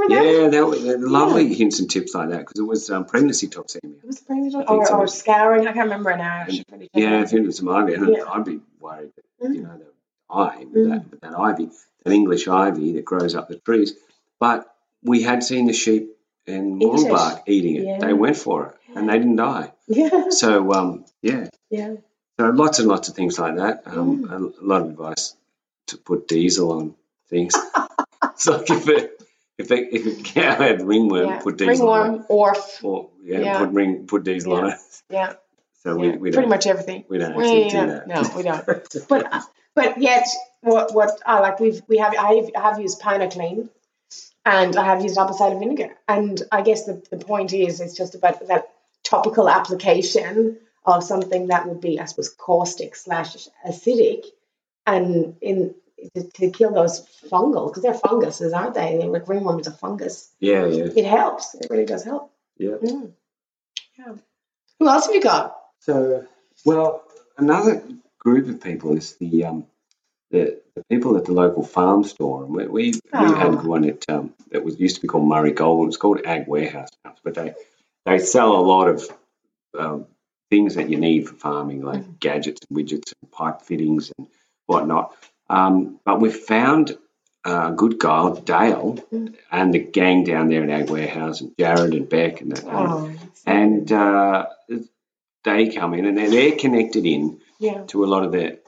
That? 0.09 0.25
yeah, 0.25 0.47
that 0.49 0.67
was 0.67 0.83
they're 0.83 0.97
lovely 0.99 1.53
hints 1.53 1.79
and 1.79 1.89
tips 1.89 2.13
like 2.15 2.29
that 2.29 2.39
because 2.39 2.59
it 2.59 2.63
was 2.63 2.89
um, 2.89 3.05
pregnancy 3.05 3.47
toxemia. 3.47 3.97
It 4.03 4.05
was 4.05 4.19
think 4.19 4.53
or, 4.55 4.85
so. 4.85 4.95
or 4.99 5.07
scouring. 5.07 5.61
I 5.67 5.73
can't 5.73 5.85
remember 5.85 6.15
now. 6.17 6.45
Should 6.47 6.65
Yeah, 6.93 7.21
if 7.23 7.33
it 7.33 7.41
was 7.41 7.57
some 7.57 7.69
ivy, 7.69 7.93
Yeah. 7.93 8.23
I'd 8.31 8.45
be 8.45 8.59
worried 8.79 9.11
that 9.15 9.53
you 9.53 9.61
Mm. 9.61 9.63
know 9.63 9.77
the 9.77 9.85
eye, 10.33 10.65
with 10.71 10.89
that, 10.89 11.21
that 11.21 11.33
ivy, 11.39 11.69
an 12.05 12.11
English 12.11 12.47
ivy 12.47 12.93
that 12.93 13.05
grows 13.05 13.35
up 13.35 13.47
the 13.49 13.57
trees. 13.57 13.93
But 14.39 14.73
we 15.03 15.21
had 15.23 15.43
seen 15.43 15.65
the 15.67 15.73
sheep 15.73 16.11
it. 16.45 16.51
Moranbah 16.61 17.43
eating 17.47 17.75
it. 17.75 17.83
Yeah. 17.85 17.99
They 17.99 18.13
went 18.13 18.37
for 18.37 18.67
it, 18.67 18.75
and 18.97 19.09
they 19.09 19.17
didn't 19.17 19.35
die. 19.37 19.71
Yeah, 19.87 20.29
So 20.29 20.71
um, 20.73 21.05
yeah, 21.21 21.47
yeah. 21.69 21.95
so 22.39 22.49
lots 22.49 22.79
and 22.79 22.87
lots 22.87 23.09
of 23.09 23.15
things 23.15 23.37
like 23.39 23.55
that. 23.57 23.83
Um, 23.85 24.25
Mm. 24.25 24.31
a, 24.59 24.63
a 24.63 24.65
lot 24.65 24.81
of 24.81 24.89
advice 24.89 25.35
to 25.87 25.97
put 25.97 26.27
diesel 26.27 26.71
on 26.73 26.95
things. 27.29 27.53
it's 28.23 28.47
like 28.47 28.69
if 28.69 28.87
it, 28.89 29.16
if 29.57 29.71
it, 29.71 29.89
if 29.91 30.05
a 30.19 30.23
cow 30.23 30.55
had 30.55 30.81
ringworm, 30.85 31.29
yeah. 31.29 31.39
put 31.39 31.57
diesel 31.57 31.89
on 31.89 31.99
it. 31.99 32.03
Ringworm, 32.11 32.25
orf. 32.29 32.83
Or 32.83 33.09
yeah, 33.23 33.39
Yeah. 33.39 33.57
put 33.59 33.69
ring, 33.69 34.05
put 34.07 34.23
diesel 34.23 34.53
on 34.53 34.69
it. 34.71 34.79
Yeah, 35.09 35.33
So 35.83 36.01
yeah. 36.01 36.11
we, 36.11 36.17
we 36.17 36.31
pretty 36.31 36.47
much 36.49 36.67
everything. 36.67 37.05
we 37.09 37.17
don't 37.17 37.35
We 37.35 37.43
actually 37.43 37.63
do 37.69 37.75
don't- 37.77 37.87
that. 37.87 38.07
No, 38.07 38.21
we 38.35 38.43
don't. 38.43 39.07
but 39.09 39.33
uh, 39.33 39.41
but 39.75 39.97
yet 40.01 40.27
what 40.61 40.93
what 40.93 41.19
I 41.25 41.39
like 41.39 41.59
we've 41.59 41.81
we 41.87 41.97
have 41.97 42.13
I 42.17 42.33
have, 42.35 42.49
I 42.55 42.61
have 42.61 42.79
used 42.79 42.99
Pinoclean 43.01 43.69
and 44.45 44.75
I 44.75 44.85
have 44.85 45.01
used 45.03 45.17
apple 45.17 45.35
cider 45.35 45.59
vinegar 45.59 45.95
and 46.07 46.41
I 46.51 46.61
guess 46.61 46.85
the, 46.85 47.03
the 47.11 47.17
point 47.17 47.53
is 47.53 47.79
it's 47.79 47.95
just 47.95 48.15
about 48.15 48.47
that 48.47 48.69
topical 49.03 49.47
application 49.49 50.57
of 50.85 51.03
something 51.03 51.47
that 51.47 51.67
would 51.67 51.79
be 51.81 51.99
I 51.99 52.05
suppose 52.05 52.29
caustic 52.29 52.95
slash 52.95 53.47
acidic 53.67 54.25
and 54.85 55.35
in 55.41 55.75
to, 56.15 56.23
to 56.29 56.51
kill 56.51 56.73
those 56.73 57.05
fungal 57.31 57.69
because 57.69 57.83
they're 57.83 57.93
funguses 57.93 58.53
aren't 58.53 58.73
they 58.75 58.99
like 59.05 59.27
ringworm 59.27 59.59
is 59.59 59.67
a 59.67 59.71
fungus 59.71 60.29
Yeah, 60.39 60.65
yeah, 60.67 60.85
it 60.95 61.05
helps 61.05 61.55
it 61.55 61.67
really 61.69 61.85
does 61.85 62.03
help 62.03 62.31
yeah. 62.57 62.75
Mm. 62.83 63.11
yeah 63.97 64.13
who 64.79 64.87
else 64.87 65.05
have 65.07 65.15
you 65.15 65.21
got 65.21 65.55
So, 65.79 66.25
well, 66.65 67.03
another 67.37 67.83
group 68.19 68.47
of 68.49 68.61
people 68.61 68.97
is 68.97 69.15
the 69.15 69.45
um, 69.45 69.65
the, 70.31 70.61
the 70.75 70.83
people 70.89 71.17
at 71.17 71.25
the 71.25 71.31
local 71.33 71.63
farm 71.63 72.03
store, 72.03 72.43
and 72.43 72.53
we 72.53 72.67
we, 72.67 72.91
we 72.91 72.99
Oh. 73.13 73.35
had 73.35 73.63
one 73.63 73.85
at 73.85 74.03
um, 74.09 74.33
that 74.51 74.63
was 74.63 74.79
used 74.79 74.97
to 74.97 75.01
be 75.01 75.07
called 75.07 75.27
Murray 75.27 75.51
Gold. 75.53 75.87
It's 75.87 75.97
called 75.97 76.21
Ag 76.25 76.47
Warehouse 76.47 76.89
now, 77.05 77.15
but 77.23 77.35
they 77.35 77.53
they 78.05 78.19
sell 78.19 78.51
a 78.55 78.61
lot 78.73 78.87
of 78.89 79.03
um, 79.77 80.05
things 80.49 80.75
that 80.75 80.89
you 80.89 80.97
need 80.97 81.27
for 81.29 81.35
farming, 81.35 81.81
like 81.81 82.19
gadgets 82.19 82.61
and 82.69 82.77
widgets 82.77 83.13
and 83.21 83.31
pipe 83.31 83.61
fittings 83.61 84.11
and 84.17 84.27
whatnot. 84.65 85.15
Um, 85.49 85.99
but 86.05 86.19
we 86.19 86.31
found 86.31 86.97
a 87.45 87.71
good 87.71 87.97
guy, 87.99 88.31
Dale, 88.41 88.97
Mm. 89.11 89.35
and 89.51 89.73
the 89.73 89.79
gang 89.79 90.23
down 90.23 90.49
there 90.49 90.63
in 90.63 90.69
Ag 90.69 90.89
Warehouse, 90.89 91.41
and 91.41 91.53
Jared 91.57 91.93
and 91.93 92.09
Beck, 92.09 92.41
and, 92.41 92.51
the, 92.51 92.63
oh 92.69 93.11
and 93.45 93.89
uh, 93.91 94.47
they 95.43 95.69
come 95.69 95.93
in 95.93 96.05
and 96.05 96.17
they're, 96.17 96.29
they're 96.29 96.57
connected 96.57 97.05
in 97.05 97.39
yeah 97.59 97.83
to 97.87 98.03
a 98.03 98.07
lot 98.07 98.23
of 98.23 98.31
the 98.33 98.59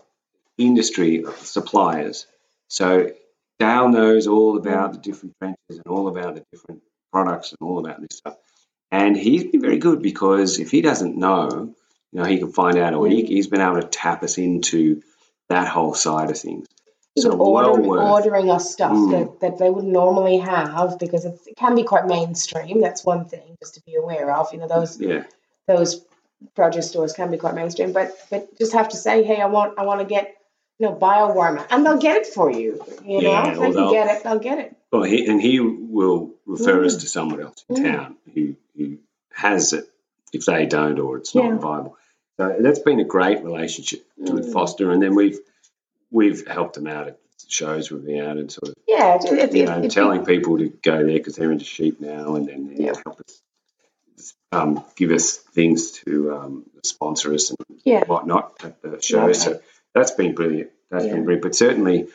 industry 0.58 1.24
suppliers. 1.38 2.26
So 2.70 3.12
Dale 3.60 3.90
knows 3.90 4.28
all 4.28 4.58
about 4.58 4.94
the 4.94 5.00
different 5.00 5.36
trenches 5.40 5.58
and 5.84 5.88
all 5.88 6.08
about 6.08 6.36
the 6.36 6.44
different 6.52 6.82
products 7.12 7.52
and 7.52 7.68
all 7.68 7.80
about 7.80 8.00
this 8.00 8.18
stuff. 8.18 8.38
And 8.92 9.16
he's 9.18 9.44
been 9.44 9.62
very 9.62 9.78
good 9.78 10.02
because 10.02 10.60
if 10.60 10.72
he 10.72 10.82
doesn't 10.82 11.18
know, 11.18 11.74
you 12.12 12.20
know, 12.20 12.26
he 12.26 12.40
can 12.40 12.52
find 12.52 12.78
out, 12.78 12.94
or 12.94 13.08
he, 13.08 13.24
he's 13.26 13.48
been 13.48 13.62
able 13.62 13.82
to 13.82 13.88
tap 13.88 14.24
us 14.24 14.38
into 14.38 15.02
that 15.50 15.68
whole 15.68 15.94
side 15.94 16.30
of 16.32 16.38
things. 16.38 16.68
So 17.18 17.30
even 17.30 17.40
well 17.40 17.48
ordering, 17.72 17.88
worth. 17.90 18.02
ordering 18.12 18.50
us 18.52 18.72
stuff 18.72 18.92
Mm. 18.94 19.12
that, 19.12 19.40
that 19.42 19.58
they 19.58 19.70
would 19.70 19.84
normally 19.84 20.38
have 20.38 20.98
because 21.00 21.26
it 21.26 21.38
can 21.58 21.76
be 21.76 21.84
quite 21.84 22.06
mainstream. 22.06 22.80
That's 22.82 23.04
one 23.04 23.26
thing 23.26 23.58
just 23.60 23.76
to 23.76 23.82
be 23.82 23.96
aware 23.96 24.34
of. 24.34 24.54
You 24.54 24.60
know, 24.60 24.68
those 24.68 25.00
Yeah, 25.02 25.24
those 25.68 26.06
produce 26.56 26.90
stores 26.90 27.14
can 27.14 27.30
be 27.32 27.38
quite 27.38 27.56
mainstream, 27.56 27.92
but 27.92 28.16
but 28.30 28.58
just 28.58 28.74
have 28.74 28.90
to 28.90 28.98
say, 28.98 29.24
hey, 29.24 29.42
I 29.42 29.48
want 29.48 29.78
I 29.78 29.84
want 29.86 30.00
to 30.00 30.06
get 30.06 30.34
you 30.78 30.88
know 30.88 30.96
BioWorma, 30.96 31.66
and 31.72 31.86
they'll 31.86 31.98
get 31.98 32.18
it 32.18 32.28
for 32.28 32.50
you. 32.52 32.80
You 33.04 33.20
Yeah, 33.22 33.52
or 33.52 33.56
they 33.56 33.60
can 33.60 33.74
they'll- 33.74 33.92
get 33.92 34.16
it, 34.18 34.24
they'll 34.24 34.40
get 34.40 34.60
it. 34.60 34.76
Well, 34.92 35.04
he, 35.04 35.26
and 35.28 35.40
he 35.42 35.60
will 35.60 36.32
refer 36.46 36.84
us 36.86 36.96
Mm. 36.96 37.00
to 37.02 37.08
someone 37.08 37.42
else 37.42 37.64
in 37.70 37.76
Mm. 37.76 37.92
town 37.92 38.18
who, 38.34 38.56
who 38.78 38.98
has 39.34 39.74
it 39.74 39.88
if 40.34 40.46
they 40.46 40.66
don't 40.66 41.00
or 41.00 41.18
it's 41.18 41.36
Yeah. 41.36 41.50
not 41.50 41.62
viable. 41.62 41.98
So 42.40 42.56
that's 42.62 42.80
been 42.80 43.02
a 43.02 43.04
great 43.04 43.44
relationship 43.44 44.06
with 44.18 44.48
Mm. 44.48 44.54
Foster, 44.54 44.92
and 44.92 45.02
then 45.04 45.14
we've 45.14 45.40
we've 46.10 46.48
helped 46.48 46.76
them 46.76 46.88
out 46.88 47.08
at 47.10 47.20
shows 47.50 47.92
we've 47.92 48.06
been 48.06 48.24
out 48.24 48.38
and 48.38 48.50
sort 48.52 48.70
of 48.70 48.76
Yeah, 48.88 49.16
it, 49.22 49.54
you 49.54 49.64
it, 49.64 49.68
know 49.68 49.82
it- 49.84 49.92
telling 49.92 50.24
people 50.26 50.58
to 50.58 50.70
go 50.70 50.98
there 51.06 51.18
because 51.18 51.36
they're 51.36 51.52
into 51.52 51.66
sheep 51.66 52.00
now, 52.00 52.36
and 52.36 52.48
then 52.48 52.74
Yeah. 52.78 52.94
help 53.06 53.20
us 53.20 53.42
um, 54.54 54.84
give 54.96 55.12
us 55.12 55.36
things 55.38 55.92
to 56.06 56.34
um, 56.34 56.66
sponsor 56.84 57.34
us 57.34 57.50
and 57.52 57.58
Yeah. 57.84 58.06
whatnot 58.06 58.54
at 58.64 58.82
the 58.82 59.02
shows. 59.02 59.42
So 59.44 59.60
that's 59.94 60.12
been 60.12 60.34
brilliant. 60.34 60.72
That's 60.90 61.06
Yeah. 61.06 61.14
been 61.16 61.24
brilliant. 61.26 61.44
But 61.44 61.56
certainly, 61.56 62.08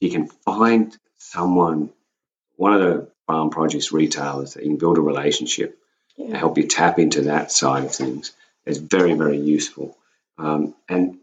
you 0.00 0.10
can 0.10 0.26
find 0.26 0.96
someone, 1.18 1.90
one 2.56 2.74
of 2.74 2.80
the 2.82 3.08
farm 3.26 3.50
produce 3.50 3.90
retailers 3.92 4.54
that 4.54 4.62
you 4.64 4.70
can 4.70 4.78
build 4.78 4.98
a 4.98 5.02
relationship 5.02 5.78
to 6.16 6.24
yeah. 6.24 6.36
help 6.36 6.58
you 6.58 6.66
tap 6.68 6.98
into 6.98 7.22
that 7.22 7.50
side 7.50 7.84
of 7.84 7.94
things. 7.94 8.32
It's 8.66 8.78
very, 8.78 9.14
very 9.14 9.38
useful. 9.38 9.96
Um, 10.38 10.74
and 10.88 11.18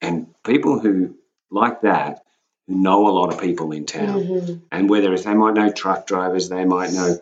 and 0.00 0.34
people 0.44 0.78
who 0.78 1.16
like 1.50 1.82
that, 1.82 2.24
who 2.66 2.74
know 2.76 3.08
a 3.08 3.10
lot 3.18 3.32
of 3.32 3.40
people 3.40 3.72
in 3.72 3.86
town, 3.86 4.22
Mhm. 4.24 4.60
and 4.70 4.88
whether 4.90 5.12
it's 5.12 5.24
they 5.24 5.34
might 5.34 5.54
know 5.54 5.70
truck 5.70 6.06
drivers, 6.06 6.48
they 6.48 6.64
might 6.64 6.92
know 6.92 7.18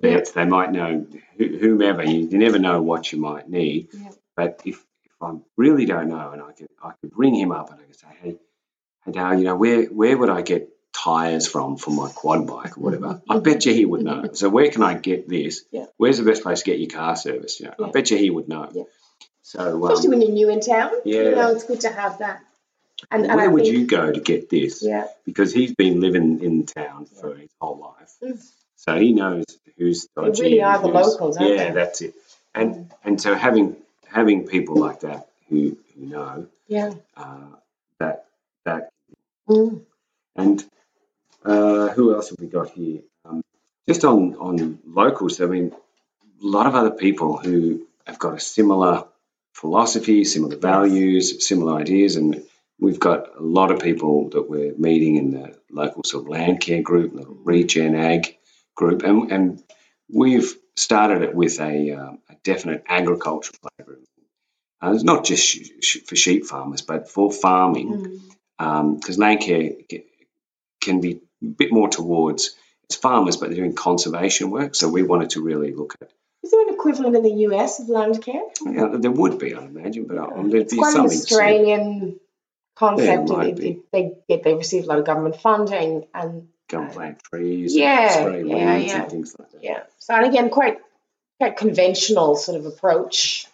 vets, 0.00 0.32
they 0.32 0.44
might 0.44 0.72
know 0.72 1.06
who- 1.36 1.58
whomever. 1.58 2.02
You, 2.04 2.20
you 2.26 2.38
never 2.38 2.58
know 2.58 2.82
what 2.82 3.12
you 3.12 3.18
might 3.18 3.48
need. 3.48 3.88
Yeah. 3.92 4.10
But 4.36 4.62
if, 4.64 4.84
if 5.04 5.12
I 5.22 5.34
really 5.56 5.84
don't 5.86 6.08
know, 6.08 6.30
and 6.30 6.42
I 6.42 6.52
could 6.52 6.68
I 6.82 6.92
could 7.00 7.12
ring 7.16 7.34
him 7.34 7.52
up 7.52 7.70
and 7.70 7.80
I 7.80 7.84
could 7.84 7.96
say, 7.98 8.08
hey, 8.22 8.38
hey 9.04 9.12
Dale, 9.12 9.34
you 9.38 9.44
know 9.44 9.56
where 9.56 9.84
where 9.86 10.16
would 10.18 10.30
I 10.30 10.42
get 10.42 10.68
tires 10.92 11.46
from 11.48 11.76
for 11.76 11.90
my 11.90 12.10
quad 12.10 12.46
bike 12.46 12.76
or 12.76 12.80
whatever? 12.82 13.22
I 13.28 13.38
bet 13.38 13.64
you 13.66 13.72
he 13.74 13.84
would 13.84 14.02
know. 14.02 14.28
So 14.34 14.48
where 14.48 14.70
can 14.70 14.82
I 14.82 14.94
get 14.94 15.28
this? 15.28 15.64
Yeah. 15.70 15.86
Where's 15.96 16.18
the 16.18 16.24
best 16.24 16.42
place 16.42 16.60
to 16.60 16.64
get 16.70 16.78
your 16.80 16.90
car 16.90 17.16
serviced? 17.16 17.60
You 17.60 17.66
know, 17.78 17.86
I 17.86 17.90
bet 17.90 18.10
you 18.10 18.18
he 18.18 18.30
would 18.30 18.48
know. 18.48 18.68
Yeah. 18.72 18.82
So 19.42 19.84
Especially 19.84 20.06
um, 20.06 20.10
when 20.12 20.22
you're 20.22 20.30
new 20.32 20.48
in 20.50 20.60
town. 20.60 20.92
Yeah. 21.04 21.22
You 21.22 21.30
know, 21.34 21.50
it's 21.52 21.64
good 21.64 21.80
to 21.82 21.90
have 21.90 22.18
that. 22.18 22.42
And, 23.10 23.26
and 23.26 23.34
where 23.34 23.44
I 23.44 23.48
would 23.48 23.64
think, 23.64 23.76
you 23.76 23.86
go 23.86 24.12
to 24.12 24.20
get 24.20 24.48
this? 24.48 24.82
Yeah. 24.82 25.06
Because 25.24 25.52
he's 25.52 25.74
been 25.74 26.00
living 26.00 26.42
in 26.42 26.66
town 26.66 27.06
for 27.06 27.34
his 27.34 27.50
whole 27.60 27.78
life. 27.78 28.12
Mm. 28.22 28.40
So 28.76 28.96
he 28.96 29.12
knows 29.12 29.44
who's 29.76 30.08
They 30.16 30.22
really 30.22 30.62
are 30.62 30.80
the 30.80 30.88
locals, 30.88 31.36
aren't 31.36 31.50
yeah, 31.50 31.56
they? 31.64 31.70
Mm. 31.70 31.74
that's 31.74 32.00
it. 32.02 32.14
And 32.54 32.92
and 33.02 33.20
so 33.20 33.34
having 33.34 33.76
having 34.06 34.46
people 34.46 34.76
like 34.76 35.00
that 35.00 35.28
who, 35.48 35.76
who 35.94 36.06
know 36.06 36.46
Yeah. 36.68 36.94
uh, 37.16 37.56
that 37.98 38.26
that 38.64 38.90
Mm. 39.48 39.82
and 40.36 40.64
uh, 41.44 41.88
who 41.88 42.14
else 42.14 42.30
have 42.30 42.38
we 42.38 42.46
got 42.46 42.70
here? 42.70 43.00
Um, 43.24 43.42
just 43.88 44.04
on 44.04 44.36
on 44.36 44.78
locals, 44.86 45.40
I 45.40 45.46
mean, 45.46 45.72
a 45.72 46.46
lot 46.46 46.66
of 46.66 46.74
other 46.76 46.92
people 46.92 47.38
who 47.38 47.86
have 48.06 48.18
got 48.20 48.34
a 48.34 48.40
similar 48.40 49.04
philosophy, 49.54 50.24
similar 50.24 50.56
values, 50.56 51.46
similar 51.46 51.76
ideas, 51.78 52.16
and 52.16 52.44
we've 52.80 53.00
got 53.00 53.36
a 53.38 53.42
lot 53.42 53.70
of 53.70 53.80
people 53.80 54.30
that 54.30 54.48
we're 54.48 54.74
meeting 54.76 55.16
in 55.16 55.30
the 55.32 55.58
local 55.70 56.02
sort 56.04 56.24
of 56.24 56.30
land 56.30 56.60
care 56.60 56.82
group, 56.82 57.14
the 57.14 57.26
regen 57.26 57.94
ag 57.94 58.36
group, 58.76 59.02
and 59.02 59.30
and 59.32 59.62
we've 60.12 60.54
started 60.76 61.22
it 61.22 61.34
with 61.34 61.60
a, 61.60 61.92
um, 61.92 62.18
a 62.30 62.34
definite 62.44 62.84
agricultural 62.88 63.58
group. 63.84 64.04
Uh, 64.82 64.92
it's 64.94 65.04
not 65.04 65.24
just 65.24 65.44
sh- 65.46 65.68
sh- 65.80 66.02
for 66.06 66.16
sheep 66.16 66.46
farmers, 66.46 66.82
but 66.82 67.08
for 67.10 67.30
farming 67.32 68.20
Mm. 68.58 68.96
because 69.00 69.18
land 69.18 69.40
care 69.40 69.70
can 70.80 71.00
be 71.00 71.20
a 71.42 71.46
bit 71.46 71.72
more 71.72 71.88
towards 71.88 72.56
it's 72.84 72.96
farmers, 72.96 73.36
but 73.36 73.48
they're 73.48 73.56
doing 73.58 73.74
conservation 73.74 74.50
work. 74.50 74.74
So 74.74 74.88
we 74.88 75.02
wanted 75.02 75.30
to 75.30 75.42
really 75.42 75.72
look 75.74 75.94
at. 76.00 76.10
Is 76.44 76.50
there 76.50 76.66
an 76.68 76.74
equivalent 76.74 77.14
in 77.16 77.22
the 77.22 77.34
US 77.48 77.78
of 77.80 77.88
land 77.88 78.20
care? 78.22 78.42
Yeah, 78.66 78.88
there 78.98 79.10
would 79.12 79.38
be, 79.38 79.54
I 79.54 79.64
imagine, 79.64 80.04
but 80.06 80.18
um, 80.18 80.50
there'd 80.50 80.62
It's 80.64 80.72
be 80.72 80.78
quite 80.78 80.96
an. 80.96 81.04
Australian 81.06 82.20
concept. 82.74 83.28
Yeah, 83.30 83.36
They- 83.44 83.52
be. 83.52 83.82
they, 83.92 84.12
get 84.28 84.42
they 84.42 84.54
receive 84.54 84.84
a 84.84 84.86
lot 84.86 84.98
of 84.98 85.04
government 85.04 85.36
funding, 85.36 86.06
and 86.14 86.48
go 86.68 86.80
and 86.82 86.92
plant 86.92 87.22
trees, 87.22 87.76
Yeah, 87.76 88.08
spray 88.08 88.42
yeah, 88.44 88.76
yeah. 88.76 89.02
and 89.02 89.10
things 89.10 89.36
like 89.38 89.50
that. 89.52 89.62
Yeah. 89.62 89.82
So 89.98 90.14
and 90.14 90.26
again, 90.26 90.50
quite 90.50 90.78
quite 91.38 91.56
conventional 91.56 92.34
sort 92.36 92.58
of 92.58 92.66
approach. 92.66 93.46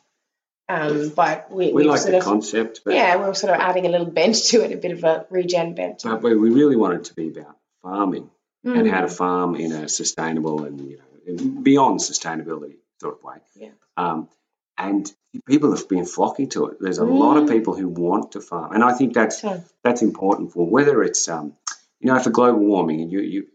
Um, 0.70 1.08
but 1.16 1.50
we, 1.50 1.66
We 1.68 1.72
we 1.72 1.84
like 1.84 2.00
sort 2.00 2.12
the 2.12 2.18
of 2.18 2.24
concept, 2.24 2.82
but, 2.84 2.92
yeah, 2.94 3.16
we're 3.16 3.32
sort 3.32 3.54
of 3.54 3.58
adding 3.60 3.86
a 3.86 3.88
little 3.88 4.10
bent 4.10 4.34
to 4.50 4.62
it, 4.64 4.72
a 4.72 4.76
bit 4.76 4.92
of 4.92 5.02
a 5.02 5.24
regen 5.30 5.74
bent. 5.74 6.02
but 6.04 6.22
we 6.22 6.36
we 6.36 6.50
really 6.50 6.76
want 6.76 6.94
it 6.94 7.04
to 7.04 7.14
be 7.14 7.28
about 7.28 7.56
farming 7.82 8.30
and 8.64 8.74
Mm. 8.86 8.90
how 8.90 9.00
to 9.00 9.08
farm 9.08 9.54
in 9.56 9.72
a 9.72 9.88
sustainable 9.88 10.64
and 10.64 10.78
you 10.90 10.98
know 10.98 11.02
beyond 11.36 12.00
sustainability 12.00 12.76
sort 13.00 13.16
of 13.18 13.22
way. 13.22 13.36
Yeah. 13.56 13.70
Um, 13.96 14.28
and 14.76 15.10
people 15.46 15.74
have 15.76 15.88
been 15.88 16.04
flocking 16.06 16.48
to 16.50 16.66
it. 16.66 16.78
There's 16.80 16.98
a 16.98 17.04
lot 17.04 17.36
of 17.36 17.44
Mm. 17.44 17.48
people 17.50 17.74
who 17.74 17.88
want 17.88 18.32
to 18.32 18.40
farm, 18.40 18.72
and 18.72 18.82
I 18.84 18.92
think 18.94 19.12
that's 19.14 19.44
that's 19.82 20.02
important 20.02 20.52
for 20.52 20.66
whether 20.66 21.02
it's 21.02 21.28
um, 21.28 21.54
you 22.00 22.12
know 22.12 22.18
for 22.20 22.30
global 22.30 22.60
warming 22.60 23.00
and 23.00 23.10
you 23.12 23.20
you 23.20 23.46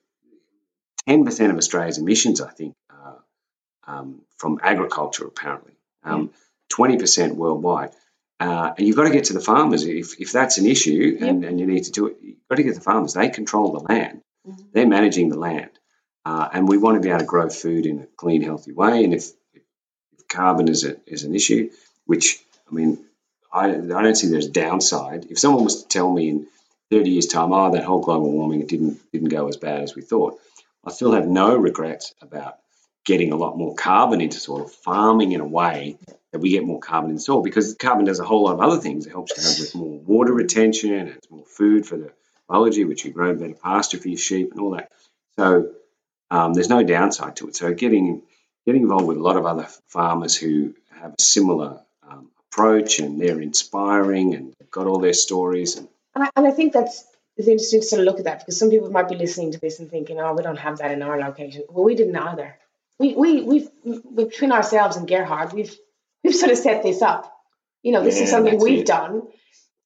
ten 1.07 1.23
percent 1.25 1.51
of 1.51 1.57
Australia's 1.57 1.97
emissions 1.97 2.41
I 2.41 2.49
think 2.51 2.75
are 2.89 3.23
um, 3.87 4.21
from 4.37 4.59
agriculture 4.61 5.25
apparently 5.25 5.73
um, 6.03 6.31
twenty 6.69 6.97
percent 6.97 7.35
worldwide. 7.35 7.91
Uh, 8.39 8.73
and 8.77 8.85
you've 8.85 8.95
got 8.97 9.03
to 9.03 9.11
get 9.11 9.25
to 9.25 9.33
the 9.33 9.39
farmers 9.39 9.85
if, 9.85 10.19
if 10.19 10.33
that's 10.33 10.57
an 10.57 10.65
issue 10.65 11.17
and, 11.21 11.45
and 11.45 11.59
you 11.61 11.65
need 11.65 11.85
to 11.85 11.91
do 11.91 12.07
it. 12.07 12.17
You've 12.21 12.35
got 12.49 12.55
to 12.57 12.63
get 12.63 12.75
the 12.75 12.81
farmers. 12.81 13.13
They 13.13 13.29
control 13.29 13.71
the 13.71 13.79
land. 13.79 14.21
Mhm. 14.45 14.65
They're 14.73 14.87
managing 14.87 15.29
the 15.29 15.37
land, 15.39 15.69
uh, 16.25 16.49
and 16.53 16.67
we 16.67 16.77
want 16.77 16.95
to 16.95 17.01
be 17.01 17.09
able 17.09 17.19
to 17.19 17.25
grow 17.25 17.49
food 17.49 17.85
in 17.85 17.99
a 17.99 18.05
clean, 18.17 18.41
healthy 18.41 18.71
way. 18.71 19.03
And 19.03 19.13
if, 19.13 19.25
if 19.53 20.27
carbon 20.27 20.67
is 20.69 20.83
a, 20.85 20.97
is 21.05 21.23
an 21.23 21.35
issue, 21.35 21.69
which 22.05 22.39
I 22.69 22.73
mean, 22.73 23.05
I, 23.51 23.69
I 23.69 24.01
don't 24.01 24.15
see 24.15 24.27
there's 24.27 24.47
downside. 24.47 25.27
If 25.29 25.39
someone 25.39 25.63
was 25.63 25.83
to 25.83 25.87
tell 25.87 26.11
me 26.11 26.29
in 26.29 26.47
30 26.91 27.09
years' 27.11 27.27
time, 27.27 27.51
oh, 27.51 27.71
that 27.71 27.83
whole 27.83 28.01
global 28.01 28.31
warming 28.31 28.61
it 28.61 28.67
didn't 28.67 28.99
didn't 29.11 29.29
go 29.29 29.47
as 29.47 29.57
bad 29.57 29.81
as 29.81 29.95
we 29.95 30.01
thought, 30.01 30.39
I 30.85 30.91
still 30.91 31.13
have 31.13 31.27
no 31.27 31.55
regrets 31.55 32.13
about 32.21 32.57
getting 33.05 33.33
a 33.33 33.35
lot 33.35 33.57
more 33.57 33.75
carbon 33.75 34.21
into 34.21 34.39
soil, 34.39 34.65
farming 34.65 35.33
in 35.33 35.41
a 35.41 35.45
way 35.45 35.97
that 36.31 36.39
we 36.39 36.49
get 36.49 36.65
more 36.65 36.79
carbon 36.79 37.11
in 37.11 37.19
soil 37.19 37.41
because 37.41 37.75
carbon 37.75 38.05
does 38.05 38.19
a 38.19 38.23
whole 38.23 38.45
lot 38.45 38.53
of 38.53 38.61
other 38.61 38.81
things. 38.81 39.05
It 39.05 39.11
helps 39.11 39.35
have 39.35 39.59
with 39.59 39.75
more 39.75 39.99
water 39.99 40.33
retention, 40.33 40.93
and 40.93 41.09
it's 41.09 41.29
more 41.29 41.45
food 41.45 41.85
for 41.85 41.97
the 41.97 42.11
biology, 42.47 42.85
which 42.85 43.05
you 43.05 43.11
grow 43.11 43.35
better 43.35 43.53
pasture 43.53 43.97
for 43.97 44.07
your 44.07 44.17
sheep 44.17 44.51
and 44.51 44.61
all 44.61 44.71
that. 44.71 44.91
So 45.37 45.71
um, 46.33 46.53
there's 46.53 46.69
no 46.69 46.83
downside 46.83 47.35
to 47.37 47.47
it. 47.47 47.55
So 47.55 47.73
getting 47.73 48.23
getting 48.65 48.81
involved 48.81 49.05
with 49.05 49.17
a 49.17 49.21
lot 49.21 49.37
of 49.37 49.45
other 49.45 49.67
farmers 49.87 50.35
who 50.35 50.73
have 50.99 51.11
a 51.11 51.21
similar 51.21 51.81
um, 52.09 52.29
approach 52.51 52.99
and 52.99 53.21
they're 53.21 53.39
inspiring 53.39 54.33
and 54.33 54.53
got 54.71 54.87
all 54.87 54.99
their 54.99 55.13
stories 55.13 55.77
and 55.77 55.87
and 56.15 56.23
I, 56.23 56.29
and 56.35 56.47
I 56.47 56.51
think 56.51 56.73
that's 56.73 57.05
it's 57.37 57.47
interesting 57.47 57.81
to 57.81 57.87
sort 57.87 57.99
of 57.99 58.05
look 58.05 58.19
at 58.19 58.25
that 58.25 58.39
because 58.39 58.57
some 58.57 58.69
people 58.69 58.89
might 58.91 59.09
be 59.09 59.15
listening 59.15 59.51
to 59.53 59.59
this 59.59 59.79
and 59.79 59.89
thinking, 59.89 60.19
"Oh, 60.19 60.33
we 60.33 60.43
don't 60.43 60.57
have 60.57 60.77
that 60.79 60.91
in 60.91 61.01
our 61.01 61.19
location." 61.19 61.63
Well, 61.69 61.83
we 61.83 61.95
didn't 61.95 62.15
either. 62.15 62.57
We 62.99 63.15
we 63.15 63.41
we've 63.41 63.69
we, 63.83 64.25
between 64.25 64.51
ourselves 64.51 64.97
and 64.97 65.07
Gerhard, 65.07 65.53
we've 65.53 65.75
we've 66.23 66.35
sort 66.35 66.51
of 66.51 66.57
set 66.57 66.83
this 66.83 67.01
up. 67.01 67.31
You 67.81 67.91
know, 67.91 68.03
this 68.03 68.21
is 68.21 68.29
something 68.29 68.59
we've 68.59 68.81
it. 68.81 68.85
done 68.85 69.23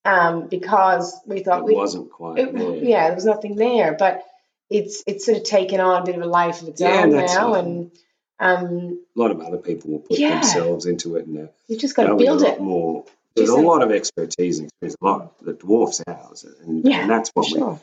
um, 0.04 0.48
because 0.48 1.16
we 1.26 1.43
thought 1.43 1.60
it 1.60 1.66
we 1.66 1.76
wasn't 1.76 2.12
quite 2.12 2.39
It, 2.39 2.84
yeah, 2.84 3.08
there 3.08 3.16
was 3.16 3.26
nothing 3.26 3.56
there, 3.56 3.95
but 3.98 4.26
it's 4.70 5.03
it's 5.07 5.26
sort 5.26 5.38
of 5.38 5.43
taken 5.43 5.80
on 5.80 6.01
a 6.01 6.05
bit 6.05 6.15
of 6.15 6.22
a 6.22 6.26
life 6.28 6.61
of 6.61 6.70
its 6.70 6.82
Yeah, 6.82 7.01
own 7.03 7.11
now, 7.11 7.53
it. 7.55 7.59
and 7.59 7.91
um, 8.39 8.99
A 9.15 9.20
lot 9.20 9.32
of 9.32 9.41
other 9.41 9.57
people 9.57 9.91
will 9.91 9.99
put 9.99 10.20
Yeah. 10.20 10.30
themselves 10.36 10.86
into 10.86 11.15
it 11.15 11.26
and 11.26 11.49
you've 11.68 11.80
just 11.80 11.95
got 11.95 12.03
to 12.03 12.07
That'll 12.07 12.18
be 12.20 12.26
a 12.26 12.30
build 12.32 12.43
it. 12.43 12.61
More, 12.61 13.05
there's 13.36 13.49
a 13.49 13.53
Just 13.53 13.63
a- 13.63 13.68
lot 13.68 13.82
of 13.82 13.91
expertise 13.91 14.59
and 14.59 14.68
experience, 14.68 14.95
a 15.01 15.05
lot 15.05 15.43
that 15.45 15.59
dwarfs 15.59 16.01
ours, 16.07 16.45
and, 16.63 16.86
Yeah, 16.86 17.01
and 17.01 17.09
that's 17.09 17.32
what 17.34 17.47
sure. 17.47 17.80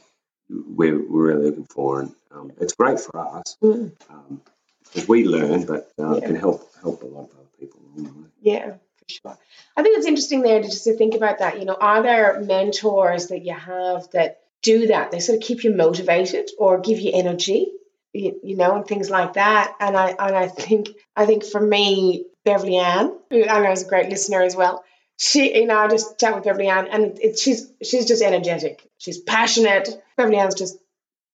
we, 0.48 0.56
we're, 0.76 1.10
we're 1.10 1.26
really 1.34 1.46
looking 1.46 1.64
for. 1.66 2.00
And 2.00 2.14
um, 2.30 2.52
it's 2.60 2.74
great 2.74 3.00
for 3.00 3.18
us 3.18 3.56
Mm, 3.62 3.92
um, 4.10 4.40
because 4.84 5.08
we 5.08 5.24
learn, 5.24 5.64
but 5.64 5.90
uh, 5.98 6.12
it 6.12 6.20
Yeah. 6.20 6.26
can 6.26 6.36
help 6.36 6.70
help 6.82 7.02
a 7.02 7.06
lot 7.06 7.24
of 7.30 7.30
other 7.36 7.48
people 7.58 7.80
along 7.96 8.04
the 8.04 8.20
way. 8.22 8.28
yeah, 8.42 8.70
for 8.72 9.08
sure. 9.08 9.38
I 9.76 9.82
think 9.82 9.96
it's 9.98 10.06
interesting 10.06 10.42
there 10.42 10.60
to 10.62 10.68
just 10.68 10.84
to 10.84 10.96
think 10.96 11.14
about 11.14 11.38
that. 11.38 11.58
You 11.58 11.64
know, 11.64 11.74
are 11.80 12.02
there 12.02 12.40
mentors 12.40 13.28
that 13.28 13.44
you 13.44 13.54
have 13.54 14.10
that 14.12 14.40
do 14.64 14.88
that? 14.88 15.12
They 15.12 15.20
sort 15.20 15.38
of 15.38 15.44
keep 15.44 15.62
you 15.62 15.72
motivated 15.72 16.50
or 16.58 16.80
give 16.80 16.98
you 16.98 17.12
energy, 17.14 17.70
you, 18.12 18.40
you 18.42 18.56
know, 18.56 18.74
and 18.74 18.86
things 18.86 19.10
like 19.10 19.34
that. 19.34 19.74
And 19.78 19.96
I 19.96 20.08
and 20.10 20.36
I 20.36 20.48
think 20.48 20.88
I 21.14 21.26
think 21.26 21.44
for 21.44 21.60
me, 21.60 22.24
Beverly 22.44 22.78
Ann, 22.78 23.16
who 23.30 23.44
I 23.44 23.60
know 23.60 23.70
is 23.70 23.84
a 23.84 23.88
great 23.88 24.08
listener 24.08 24.42
as 24.42 24.56
well. 24.56 24.82
She, 25.16 25.60
you 25.60 25.66
know, 25.66 25.78
I 25.78 25.86
just 25.88 26.18
chat 26.18 26.34
with 26.34 26.44
Beverly 26.44 26.68
Ann, 26.68 26.88
and 26.88 27.18
it, 27.20 27.38
she's 27.38 27.70
she's 27.84 28.06
just 28.06 28.22
energetic. 28.22 28.88
She's 28.98 29.20
passionate. 29.20 29.88
Beverly 30.16 30.38
Ann's 30.38 30.56
just 30.56 30.76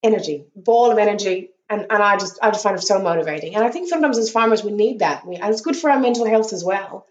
energy, 0.03 0.45
ball 0.55 0.91
of 0.91 0.99
energy, 0.99 1.51
and, 1.69 1.87
and 1.89 2.03
I 2.03 2.19
just 2.19 2.39
I 2.43 2.51
just 2.51 2.65
find 2.65 2.77
it 2.77 2.83
so 2.83 3.01
motivating. 3.01 3.55
And 3.55 3.65
I 3.65 3.71
think 3.71 3.89
sometimes 3.89 4.19
as 4.19 4.31
farmers 4.31 4.65
we 4.65 4.73
need 4.73 4.99
that, 4.99 5.27
we, 5.27 5.37
and 5.37 5.51
it's 5.51 5.63
good 5.63 5.77
for 5.77 5.89
our 5.91 6.01
mental 6.01 6.27
health 6.27 6.53
as 6.53 6.65
well 6.65 7.07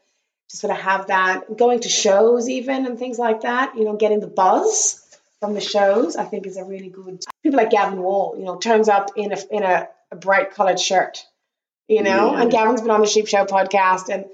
to 0.50 0.58
sort 0.58 0.72
of 0.72 0.80
have 0.80 1.08
that. 1.08 1.58
Going 1.58 1.80
to 1.82 1.90
shows 1.90 2.50
even 2.50 2.86
and 2.86 3.00
things 3.00 3.18
like 3.18 3.42
that, 3.42 3.76
you 3.78 3.86
know, 3.86 3.96
getting 3.96 4.20
the 4.20 4.28
buzz 4.28 5.09
from 5.40 5.54
the 5.54 5.62
shows, 5.62 6.16
I 6.16 6.26
think 6.26 6.46
is 6.48 6.58
a 6.58 6.64
really 6.66 6.90
good. 6.90 7.24
People 7.44 7.58
like 7.58 7.70
Gavin 7.72 8.02
Wall, 8.02 8.36
you 8.38 8.46
know, 8.46 8.58
turns 8.58 8.90
up 8.90 9.12
in 9.16 9.32
a 9.32 9.38
in 9.52 9.64
a, 9.64 9.88
a 10.12 10.16
bright 10.16 10.52
coloured 10.52 10.80
shirt, 10.80 11.26
you 11.88 12.04
know, 12.04 12.34
Yeah. 12.34 12.42
and 12.42 12.52
Gavin's 12.52 12.82
been 12.82 12.92
on 12.92 13.02
the 13.02 13.08
Sheep 13.08 13.28
Show 13.28 13.46
podcast, 13.46 14.10
and 14.14 14.26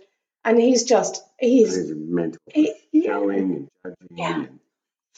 and 0.44 0.60
he's 0.60 0.84
just 0.84 1.24
he's 1.40 1.92
mental 1.94 2.40
he, 2.54 2.74
yeah. 2.92 3.12
showing 3.12 3.40
and 3.40 3.70
judging 3.84 4.18
Yeah. 4.18 4.36
and, 4.44 4.60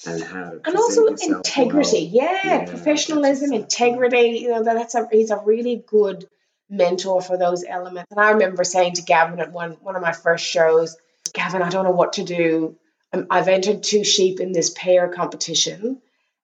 and 0.05 0.23
how 0.23 0.51
and 0.65 0.75
also 0.75 1.07
integrity 1.07 2.11
well. 2.13 2.25
yeah, 2.25 2.41
Yeah, 2.43 2.65
professionalism 2.65 3.51
integrity 3.53 4.39
you 4.41 4.49
know 4.49 4.63
that's 4.63 4.93
a 4.95 5.07
he's 5.11 5.31
a 5.31 5.37
really 5.43 5.83
good 5.87 6.27
mentor 6.69 7.21
for 7.21 7.37
those 7.37 7.63
elements 7.67 8.11
and 8.11 8.19
i 8.19 8.31
remember 8.31 8.63
saying 8.63 8.93
to 8.93 9.01
gavin 9.01 9.39
at 9.39 9.51
one 9.51 9.71
one 9.81 9.95
of 9.95 10.01
my 10.01 10.11
first 10.11 10.45
shows 10.45 10.97
gavin 11.33 11.61
i 11.61 11.69
don't 11.69 11.85
know 11.85 11.91
what 11.91 12.13
to 12.13 12.23
do 12.23 12.75
Um, 13.13 13.27
i've 13.29 13.47
entered 13.47 13.83
two 13.83 14.03
sheep 14.03 14.39
in 14.39 14.51
this 14.51 14.69
pair 14.69 15.07
competition 15.09 16.01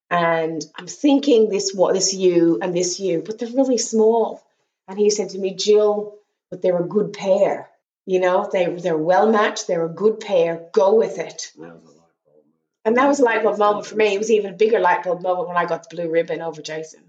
and 0.09 0.63
i'm 0.75 0.87
thinking 0.87 1.49
this 1.49 1.73
what 1.73 1.93
this 1.93 2.13
you 2.13 2.59
and 2.61 2.73
this 2.75 2.99
you 2.99 3.21
but 3.25 3.37
they're 3.39 3.49
really 3.49 3.77
small 3.77 4.41
and 4.87 4.97
he 4.97 5.09
said 5.09 5.29
to 5.29 5.39
me 5.39 5.53
jill 5.55 6.15
but 6.49 6.61
they're 6.61 6.81
a 6.81 6.87
good 6.87 7.13
pair 7.13 7.69
you 8.05 8.19
know 8.19 8.49
they, 8.51 8.65
they're 8.67 8.97
well 8.97 9.29
matched 9.31 9.67
they're 9.67 9.85
a 9.85 9.89
good 9.89 10.19
pair 10.19 10.67
go 10.71 10.95
with 10.95 11.17
it 11.19 11.51
That 11.57 11.73
was 11.73 11.83
a 11.83 11.87
light 11.87 11.97
bulb. 12.25 12.45
and 12.85 12.97
that 12.97 13.07
was 13.07 13.19
a 13.19 13.23
light 13.25 13.43
bulb 13.43 13.57
moment 13.59 13.85
for 13.85 13.95
me. 13.95 14.13
It 14.13 14.17
was 14.17 14.31
even 14.31 14.53
a 14.53 14.57
bigger 14.57 14.79
light 14.79 15.03
bulb 15.03 15.21
moment 15.21 15.47
when 15.47 15.57
I 15.57 15.65
got 15.65 15.89
the 15.89 15.95
blue 15.95 16.09
ribbon 16.09 16.41
over 16.41 16.61
Jason. 16.61 17.03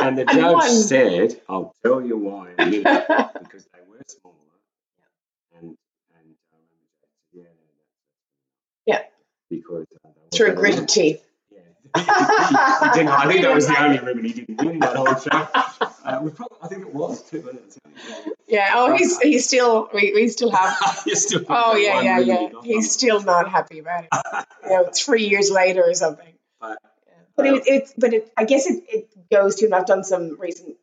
And 0.00 0.16
the 0.18 0.24
judge 0.30 0.70
said, 0.70 1.40
"I'll 1.48 1.74
tell 1.84 2.00
you 2.04 2.16
why." 2.16 2.50
in 2.50 2.54
a 2.60 2.66
minute." 2.66 2.84
because 3.42 3.64
they 3.72 3.80
were 3.88 4.02
smaller. 4.06 4.36
And 5.58 5.76
and 6.18 6.34
um, 6.54 6.60
yeah, 7.32 7.42
Yeah. 8.86 9.02
Because 9.50 9.86
uh, 10.04 10.08
Through 10.34 10.54
gritted 10.54 10.88
teeth. 10.88 11.24
Yeah. 11.50 11.60
he 11.96 12.00
didn't, 12.98 13.08
I 13.08 13.26
think 13.28 13.42
that 13.42 13.54
was 13.54 13.66
the 13.66 13.82
only 13.82 13.98
ribbon 13.98 14.24
he 14.24 14.32
didn't 14.32 14.64
win 14.64 14.78
that 14.80 14.94
whole 14.96 15.14
show. 15.14 15.30
Uh, 16.04 16.20
we 16.22 16.30
probably, 16.30 16.58
I 16.62 16.68
think 16.68 16.82
it 16.82 16.94
was 16.94 17.22
two 17.22 17.42
minutes. 17.42 17.78
Yeah. 18.46 18.70
Oh, 18.74 18.96
he's 18.96 19.18
he's 19.20 19.46
still 19.46 19.88
we, 19.92 20.12
we 20.14 20.28
still 20.28 20.50
have. 20.50 20.76
still 21.14 21.44
Oh 21.48 21.76
yeah, 21.76 22.00
yeah, 22.00 22.18
yeah. 22.20 22.48
He's 22.62 22.92
still 22.92 23.22
not 23.22 23.48
happy 23.50 23.78
about 23.80 24.04
it. 24.04 24.10
You 24.64 24.70
know, 24.70 24.90
three 24.94 25.26
years 25.28 25.50
later 25.50 25.82
or 25.82 25.94
something. 25.94 26.32
But- 26.60 26.78
But 27.36 27.46
it, 27.46 27.62
it 27.66 27.94
but 27.96 28.12
it 28.14 28.32
I 28.36 28.44
guess 28.44 28.68
it, 28.68 28.82
it 28.88 29.08
goes 29.30 29.56
to 29.56 29.66
and 29.66 29.74
I've 29.74 29.86
done 29.86 30.02
some 30.02 30.38
recent 30.40 30.76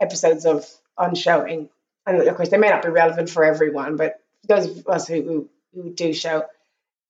episodes 0.00 0.44
of 0.46 0.66
on 0.98 1.14
showing 1.14 1.68
and 2.06 2.20
of 2.22 2.34
course 2.36 2.48
they 2.48 2.58
may 2.58 2.68
not 2.70 2.82
be 2.82 2.88
relevant 2.88 3.30
for 3.30 3.44
everyone, 3.44 3.96
but 3.96 4.18
those 4.48 4.66
of 4.66 4.86
us 4.88 5.06
who 5.06 5.22
who, 5.22 5.48
who 5.74 5.90
do 5.94 6.12
show, 6.12 6.44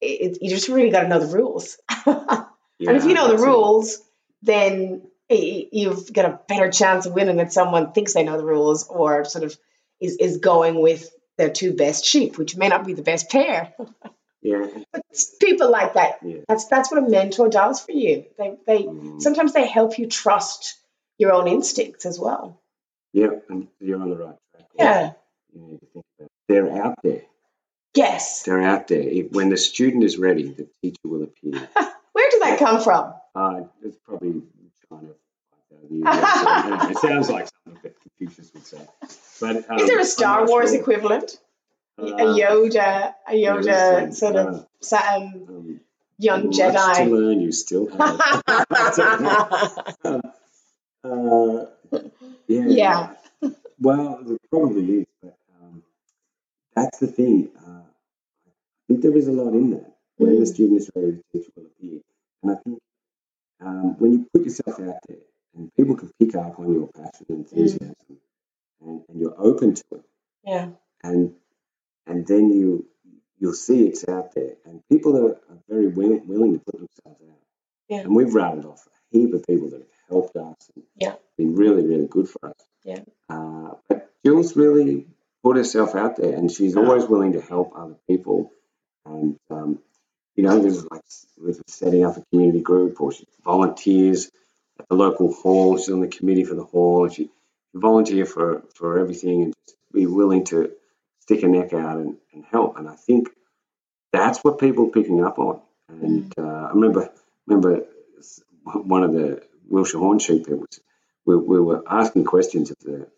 it, 0.02 0.38
you 0.42 0.50
just 0.50 0.68
really 0.68 0.90
got 0.90 1.02
to 1.02 1.08
know 1.08 1.18
the 1.20 1.34
rules. 1.36 1.78
and 2.06 2.46
if 2.78 3.04
you 3.04 3.14
know 3.14 3.26
the 3.28 3.32
that's 3.34 3.42
it. 3.42 3.46
rules, 3.46 3.98
then 4.42 5.02
you've 5.30 6.12
got 6.12 6.24
a 6.26 6.40
better 6.48 6.70
chance 6.70 7.06
of 7.06 7.14
winning 7.14 7.36
than 7.36 7.50
someone 7.50 7.92
thinks 7.92 8.12
they 8.12 8.22
know 8.24 8.36
the 8.36 8.44
rules 8.44 8.86
or 8.88 9.24
sort 9.24 9.44
of 9.44 9.56
is, 10.00 10.16
is 10.16 10.38
going 10.38 10.80
with 10.82 11.08
their 11.38 11.48
two 11.50 11.72
best 11.74 12.04
sheep, 12.04 12.36
which 12.36 12.56
may 12.56 12.68
not 12.68 12.84
be 12.84 12.94
the 12.94 13.02
best 13.02 13.30
pair. 13.30 13.72
Yeah. 14.44 14.66
But 14.92 15.02
people 15.40 15.70
like 15.70 15.94
that, 15.94 16.18
Yeah. 16.24 16.38
that's 16.48 16.66
that's 16.66 16.90
what 16.90 16.98
a 17.00 17.08
mentor 17.08 17.48
does 17.48 17.78
for 17.80 17.92
you. 17.92 18.24
They 18.36 18.56
they 18.66 18.82
Mm. 18.82 19.22
sometimes 19.22 19.52
they 19.52 19.68
help 19.68 19.98
you 20.00 20.08
trust 20.08 20.74
your 21.16 21.32
own 21.32 21.46
instincts 21.46 22.06
as 22.06 22.18
well. 22.18 22.60
Yeah, 23.12 23.28
and 23.48 23.68
you're 23.78 24.02
on 24.02 24.10
the 24.10 24.16
right 24.16 24.34
track. 24.52 24.68
Yeah. 24.76 25.12
You 25.54 25.60
need 25.60 25.78
to 25.78 25.86
think 25.92 26.04
about 26.18 26.24
it. 26.26 26.30
They're 26.48 26.72
out 26.84 26.94
there. 27.04 27.22
Yes. 27.94 28.42
They're 28.42 28.62
out 28.62 28.88
there. 28.88 29.00
If, 29.00 29.32
when 29.32 29.50
the 29.50 29.56
student 29.56 30.04
is 30.04 30.18
ready, 30.18 30.48
the 30.48 30.68
teacher 30.80 31.00
will 31.04 31.24
appear. 31.24 31.52
Where 32.12 32.30
did 32.30 32.42
that 32.42 32.58
come 32.58 32.80
from? 32.80 33.14
Uh, 33.34 33.62
it's 33.82 33.96
probably 34.04 34.42
China. 34.88 35.08
5,000 35.82 35.96
years 35.96 36.06
ago. 36.06 36.28
So, 36.30 36.56
anyway, 36.66 36.90
it 36.90 36.98
sounds 36.98 37.30
like 37.30 37.48
something 37.64 37.82
that 37.82 37.94
Confucius 38.00 38.52
would 38.54 38.66
say. 38.66 38.86
But 39.40 39.70
um, 39.70 39.78
Is 39.78 39.88
there 39.88 40.00
a 40.00 40.04
Star 40.04 40.46
Wars 40.46 40.70
sure. 40.70 40.80
equivalent? 40.80 41.38
Uh, 41.98 42.06
a 42.06 42.24
Yoda, 42.40 43.12
a 43.28 43.32
Yoda 43.32 44.14
sort 44.14 44.36
uh, 44.36 44.46
of 44.46 44.66
Saturn 44.80 45.46
um, 45.48 45.80
young 46.18 46.50
Jedi. 46.50 46.94
to 46.96 47.04
learn, 47.04 47.40
you 47.40 47.52
still 47.52 47.88
have. 47.96 48.42
um, 50.04 50.22
uh, 51.04 51.64
yeah. 52.48 52.64
Yeah. 52.66 53.10
Well, 53.78 54.20
there 54.22 54.38
probably 54.48 55.00
is, 55.00 55.06
but 55.22 55.36
um, 55.60 55.82
that's 56.74 56.98
the 56.98 57.08
thing. 57.08 57.50
Think 58.92 59.02
there 59.04 59.16
is 59.16 59.26
a 59.26 59.32
lot 59.32 59.54
in 59.54 59.70
that. 59.70 59.96
When 60.18 60.34
the 60.38 60.42
Mm. 60.42 60.46
student 60.54 60.80
is 60.80 60.90
ready, 60.94 61.12
the 61.12 61.22
teacher 61.32 61.50
will 61.56 61.64
appear. 61.66 62.00
And 62.42 62.52
I 62.52 62.54
think 62.56 62.78
um, 63.60 63.98
when 63.98 64.12
you 64.12 64.26
put 64.34 64.44
yourself 64.44 64.78
out 64.80 64.98
there 65.08 65.24
and 65.54 65.72
people 65.74 65.96
can 65.96 66.10
pick 66.18 66.34
up 66.34 66.58
on 66.58 66.74
your 66.74 66.88
passion 66.88 67.26
and 67.30 67.38
enthusiasm 67.38 67.94
and, 68.82 69.02
and 69.08 69.18
you're 69.20 69.34
open 69.38 69.72
to 69.74 69.84
it, 69.92 70.04
yeah. 70.44 70.68
and 71.02 71.34
and 72.06 72.26
then 72.26 72.52
you 72.52 72.84
you'll 73.38 73.54
see 73.54 73.86
it's 73.86 74.06
out 74.08 74.34
there, 74.34 74.56
and 74.66 74.82
people 74.90 75.16
are, 75.16 75.32
are 75.48 75.58
very 75.70 75.88
will, 75.88 76.18
willing 76.26 76.52
to 76.52 76.58
put 76.58 76.74
themselves 76.78 77.22
out. 77.30 77.38
Yeah. 77.88 78.00
And 78.00 78.14
we've 78.14 78.34
rattled 78.34 78.66
off 78.66 78.86
a 78.86 79.16
heap 79.18 79.32
of 79.32 79.46
people 79.46 79.70
that 79.70 79.80
have 79.80 79.88
helped 80.10 80.36
us 80.36 80.70
and 80.74 80.84
Yeah. 81.00 81.14
been 81.38 81.54
really 81.56 81.86
really 81.86 82.08
good 82.08 82.28
for 82.28 82.50
us. 82.50 82.60
Yeah. 82.84 83.00
Uh, 83.30 83.74
but 83.88 84.10
Jill's 84.22 84.54
really 84.54 85.06
put 85.42 85.56
herself 85.56 85.94
out 85.94 86.16
there, 86.16 86.34
and 86.34 86.50
she's 86.50 86.76
always 86.76 87.06
willing 87.06 87.32
to 87.32 87.40
help 87.40 87.72
other 87.74 87.96
people. 88.08 88.52
And 89.04 89.38
um, 89.50 89.78
you 90.34 90.44
know, 90.44 90.58
there's 90.60 90.84
like 90.90 91.02
with 91.38 91.62
setting 91.66 92.04
up 92.04 92.16
a 92.16 92.24
community 92.30 92.60
group, 92.60 93.00
or 93.00 93.12
she 93.12 93.26
volunteers 93.44 94.30
at 94.78 94.88
the 94.88 94.94
local 94.94 95.32
hall. 95.32 95.76
She's 95.76 95.90
on 95.90 96.00
the 96.00 96.08
committee 96.08 96.44
for 96.44 96.54
the 96.54 96.64
hall. 96.64 97.08
She 97.08 97.30
volunteer 97.74 98.26
for 98.26 98.62
for 98.74 98.98
everything 98.98 99.42
and 99.42 99.54
just 99.66 99.76
be 99.92 100.06
willing 100.06 100.44
to 100.44 100.72
stick 101.20 101.42
a 101.42 101.48
neck 101.48 101.72
out 101.72 101.98
and, 101.98 102.16
and 102.32 102.44
help. 102.50 102.78
And 102.78 102.88
I 102.88 102.94
think 102.94 103.28
that's 104.12 104.40
what 104.40 104.58
people 104.58 104.86
are 104.86 104.90
picking 104.90 105.24
up 105.24 105.38
on. 105.38 105.60
And 105.88 106.32
uh, 106.38 106.42
I 106.42 106.70
remember 106.70 107.10
remember 107.46 107.86
one 108.64 109.02
of 109.02 109.12
the 109.12 109.42
Wiltshire 109.68 110.00
Horn 110.00 110.18
sheep 110.18 110.46
people, 110.46 110.66
we, 111.24 111.36
we 111.36 111.60
were 111.60 111.82
asking 111.86 112.24
questions 112.24 112.70
of 112.70 112.78
the 112.78 113.08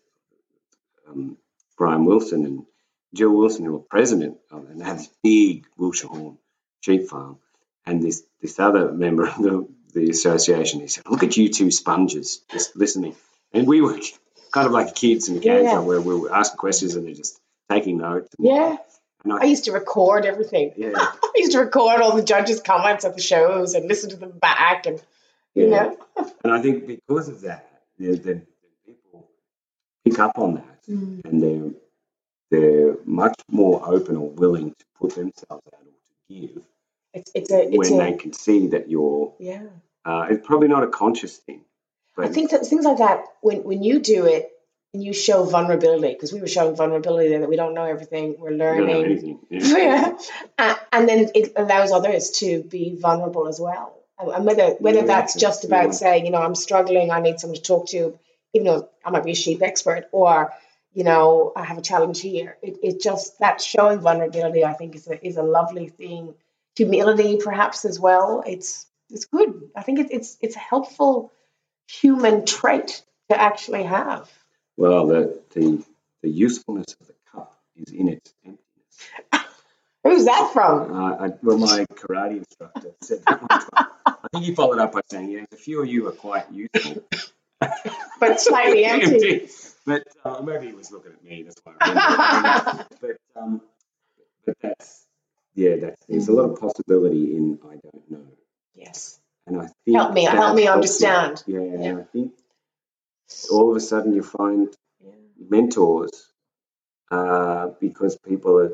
um, 1.07 1.37
Brian 1.77 2.05
Wilson 2.05 2.45
and 2.45 2.65
Jill 3.15 3.31
Wilson, 3.31 3.65
who 3.65 3.73
was 3.73 3.83
president 3.89 4.37
of 4.51 4.69
and 4.69 4.79
they 4.79 4.85
had 4.85 4.99
this 4.99 5.09
big 5.23 5.65
Wiltshire 5.77 6.09
Horn 6.09 6.37
sheep 6.81 7.07
farm. 7.07 7.37
And 7.85 8.01
this 8.01 8.23
this 8.41 8.59
other 8.59 8.91
member 8.91 9.27
of 9.27 9.37
the, 9.37 9.67
the 9.93 10.09
association, 10.09 10.81
he 10.81 10.87
said, 10.87 11.03
"Look 11.09 11.23
at 11.23 11.37
you 11.37 11.49
two 11.49 11.71
sponges, 11.71 12.41
just 12.51 12.75
listening." 12.75 13.15
And 13.53 13.67
we 13.67 13.81
were 13.81 13.97
kind 14.51 14.65
of 14.67 14.73
like 14.73 14.95
kids 14.95 15.29
in 15.29 15.35
the 15.35 15.39
game 15.41 15.63
yeah. 15.63 15.79
where 15.79 16.01
we 16.01 16.15
were 16.15 16.33
asking 16.33 16.57
questions 16.57 16.95
and 16.95 17.05
they're 17.05 17.13
just 17.13 17.39
taking 17.69 17.97
notes. 17.97 18.33
And, 18.37 18.47
Yeah. 18.47 18.77
I, 19.27 19.37
I 19.41 19.45
used 19.45 19.65
to 19.65 19.71
record 19.71 20.25
everything. 20.25 20.73
yeah, 20.77 20.91
I 20.95 21.31
used 21.35 21.53
to 21.53 21.59
record 21.59 22.01
all 22.01 22.15
the 22.15 22.23
judges' 22.23 22.61
comments 22.61 23.05
at 23.05 23.15
the 23.15 23.21
shows 23.21 23.73
and 23.73 23.87
listen 23.87 24.11
to 24.11 24.15
them 24.17 24.37
back 24.37 24.85
and 24.85 25.01
you 25.55 25.69
yeah. 25.69 25.93
know. 26.17 26.31
And 26.43 26.53
I 26.53 26.61
think 26.61 26.85
because 26.85 27.27
of 27.27 27.41
that, 27.41 27.67
the, 27.97 28.15
the 28.17 28.41
people 28.85 29.27
pick 30.03 30.19
up 30.19 30.37
on 30.37 30.55
that 30.55 30.75
Mm. 30.89 31.25
and 31.25 31.41
they're 31.41 31.71
they're 32.51 32.95
much 33.05 33.39
more 33.49 33.81
open 33.85 34.15
or 34.17 34.29
willing 34.29 34.71
to 34.71 34.85
put 34.99 35.15
themselves 35.15 35.63
out 35.73 35.81
or 35.81 35.81
to 35.81 36.13
give 36.29 36.61
It's 37.13 37.31
it's 37.35 37.51
a 37.51 37.67
it's 37.67 37.77
when 37.89 37.99
a 37.99 38.11
they 38.11 38.17
can 38.17 38.33
see 38.33 38.67
that 38.67 38.89
you're. 38.89 39.33
yeah. 39.39 39.63
Uh, 40.05 40.27
it's 40.29 40.45
probably 40.45 40.67
not 40.67 40.83
a 40.83 40.87
conscious 40.87 41.37
thing, 41.37 41.61
but 42.15 42.25
I 42.25 42.29
think 42.29 42.51
that 42.51 42.65
things 42.67 42.85
like 42.85 42.97
that 42.99 43.25
when 43.41 43.63
when 43.63 43.81
you 43.83 43.99
do 43.99 44.25
it 44.25 44.51
and 44.93 45.03
you 45.03 45.13
show 45.13 45.43
vulnerability 45.43 46.13
because 46.13 46.31
we 46.31 46.39
were 46.41 46.47
showing 46.47 46.75
vulnerability 46.75 47.29
there 47.29 47.39
that 47.39 47.49
we 47.49 47.55
don't 47.55 47.73
know 47.73 47.85
everything 47.85 48.35
we're 48.39 48.51
you 48.51 48.57
don't 48.59 48.85
know 48.87 48.99
learning. 49.01 49.39
Yeah. 49.49 50.15
Uh, 50.57 50.75
and 50.93 51.09
then 51.09 51.29
it 51.33 51.53
allows 51.55 51.91
others 51.91 52.31
to 52.41 52.63
be 52.63 52.95
vulnerable 53.01 53.47
as 53.47 53.59
well 53.59 53.97
and 54.19 54.29
and 54.29 54.45
whether 54.45 54.67
whether 54.79 54.99
Yeah, 54.99 55.05
that's 55.05 55.33
that's 55.33 55.41
just 55.41 55.65
about 55.65 55.85
Yeah. 55.85 55.91
saying 55.91 56.25
you 56.25 56.31
know 56.31 56.41
I'm 56.41 56.55
struggling 56.55 57.09
I 57.11 57.19
need 57.19 57.39
someone 57.39 57.55
to 57.55 57.61
talk 57.61 57.87
to 57.89 58.17
even 58.53 58.67
though 58.67 58.89
I 59.03 59.09
might 59.09 59.25
be 59.25 59.31
a 59.31 59.35
sheep 59.35 59.61
expert 59.63 60.07
or 60.11 60.53
you 60.95 61.03
know 61.03 61.51
I 61.55 61.63
have 61.63 61.77
a 61.77 61.81
challenge 61.81 62.21
here. 62.21 62.57
It, 62.63 62.77
it 62.81 63.01
just 63.01 63.37
that 63.39 63.61
showing 63.61 63.99
vulnerability 63.99 64.63
I 64.63 64.73
think 64.73 64.95
is 64.95 65.07
a, 65.07 65.23
is 65.23 65.37
a 65.37 65.43
lovely 65.43 65.89
thing. 65.89 66.33
Humility 66.77 67.37
perhaps 67.43 67.85
as 67.85 67.99
well. 67.99 68.43
It's 68.47 68.87
it's 69.11 69.25
good. 69.25 69.69
I 69.75 69.83
think 69.83 69.99
it, 69.99 70.07
it's 70.11 70.37
it's 70.41 70.55
a 70.55 70.59
helpful 70.59 71.31
human 71.87 72.45
trait 72.45 73.03
to 73.29 73.39
actually 73.39 73.83
have. 73.83 74.31
Well, 74.77 75.07
the, 75.07 75.41
the 75.53 75.83
the 76.23 76.29
usefulness 76.29 76.95
of 76.99 77.07
the 77.07 77.13
cup 77.31 77.59
is 77.75 77.93
in 77.93 78.07
its 78.07 78.33
emptiness. 78.45 79.47
who's 80.03 80.25
that 80.25 80.51
from? 80.53 80.93
Uh, 80.93 81.15
I, 81.27 81.29
well, 81.43 81.57
my 81.57 81.85
karate 81.93 82.37
instructor 82.37 82.91
said 83.01 83.21
that 83.27 83.41
one 83.41 83.49
time. 83.49 83.87
I 84.05 84.27
think 84.31 84.45
he 84.45 84.55
followed 84.55 84.79
up 84.79 84.93
by 84.93 85.01
saying, 85.09 85.29
"Yeah, 85.29 85.45
a 85.51 85.55
few 85.57 85.81
of 85.81 85.89
you 85.89 86.07
are 86.07 86.13
quite 86.13 86.51
useful, 86.51 87.03
but 88.19 88.39
slightly 88.39 88.85
empty 88.85 89.47
but 89.85 90.03
uh, 90.23 90.41
maybe 90.41 90.67
he 90.67 90.73
was 90.73 90.91
looking 90.91 91.11
at 91.11 91.23
me. 91.23 91.43
That's 91.43 91.61
why. 91.63 91.73
I 91.79 92.85
but 93.01 93.17
um, 93.35 93.61
but 94.45 94.55
that's 94.59 95.05
yeah, 95.53 95.75
that's 95.79 96.05
there's 96.09 96.27
a 96.27 96.33
lot 96.33 96.49
of 96.49 96.59
possibility 96.59 97.35
in 97.35 97.59
I 97.63 97.75
don't 97.83 98.09
know, 98.11 98.25
yes 98.73 99.19
and 99.45 99.61
I 99.61 99.67
think 99.85 99.95
Help 99.97 100.13
me- 100.13 100.25
help 100.25 100.55
me 100.55 100.63
you. 100.63 100.69
understand. 100.71 101.43
Yeah, 101.45 101.59
and 101.59 101.99
I 101.99 102.03
think 102.03 102.33
all 103.51 103.69
of 103.69 103.77
a 103.77 103.79
sudden 103.79 104.13
you 104.13 104.23
find 104.23 104.69
yeah. 105.03 105.11
mentors 105.49 106.27
uh, 107.11 107.67
because 107.79 108.17
people 108.17 108.57
are 108.59 108.71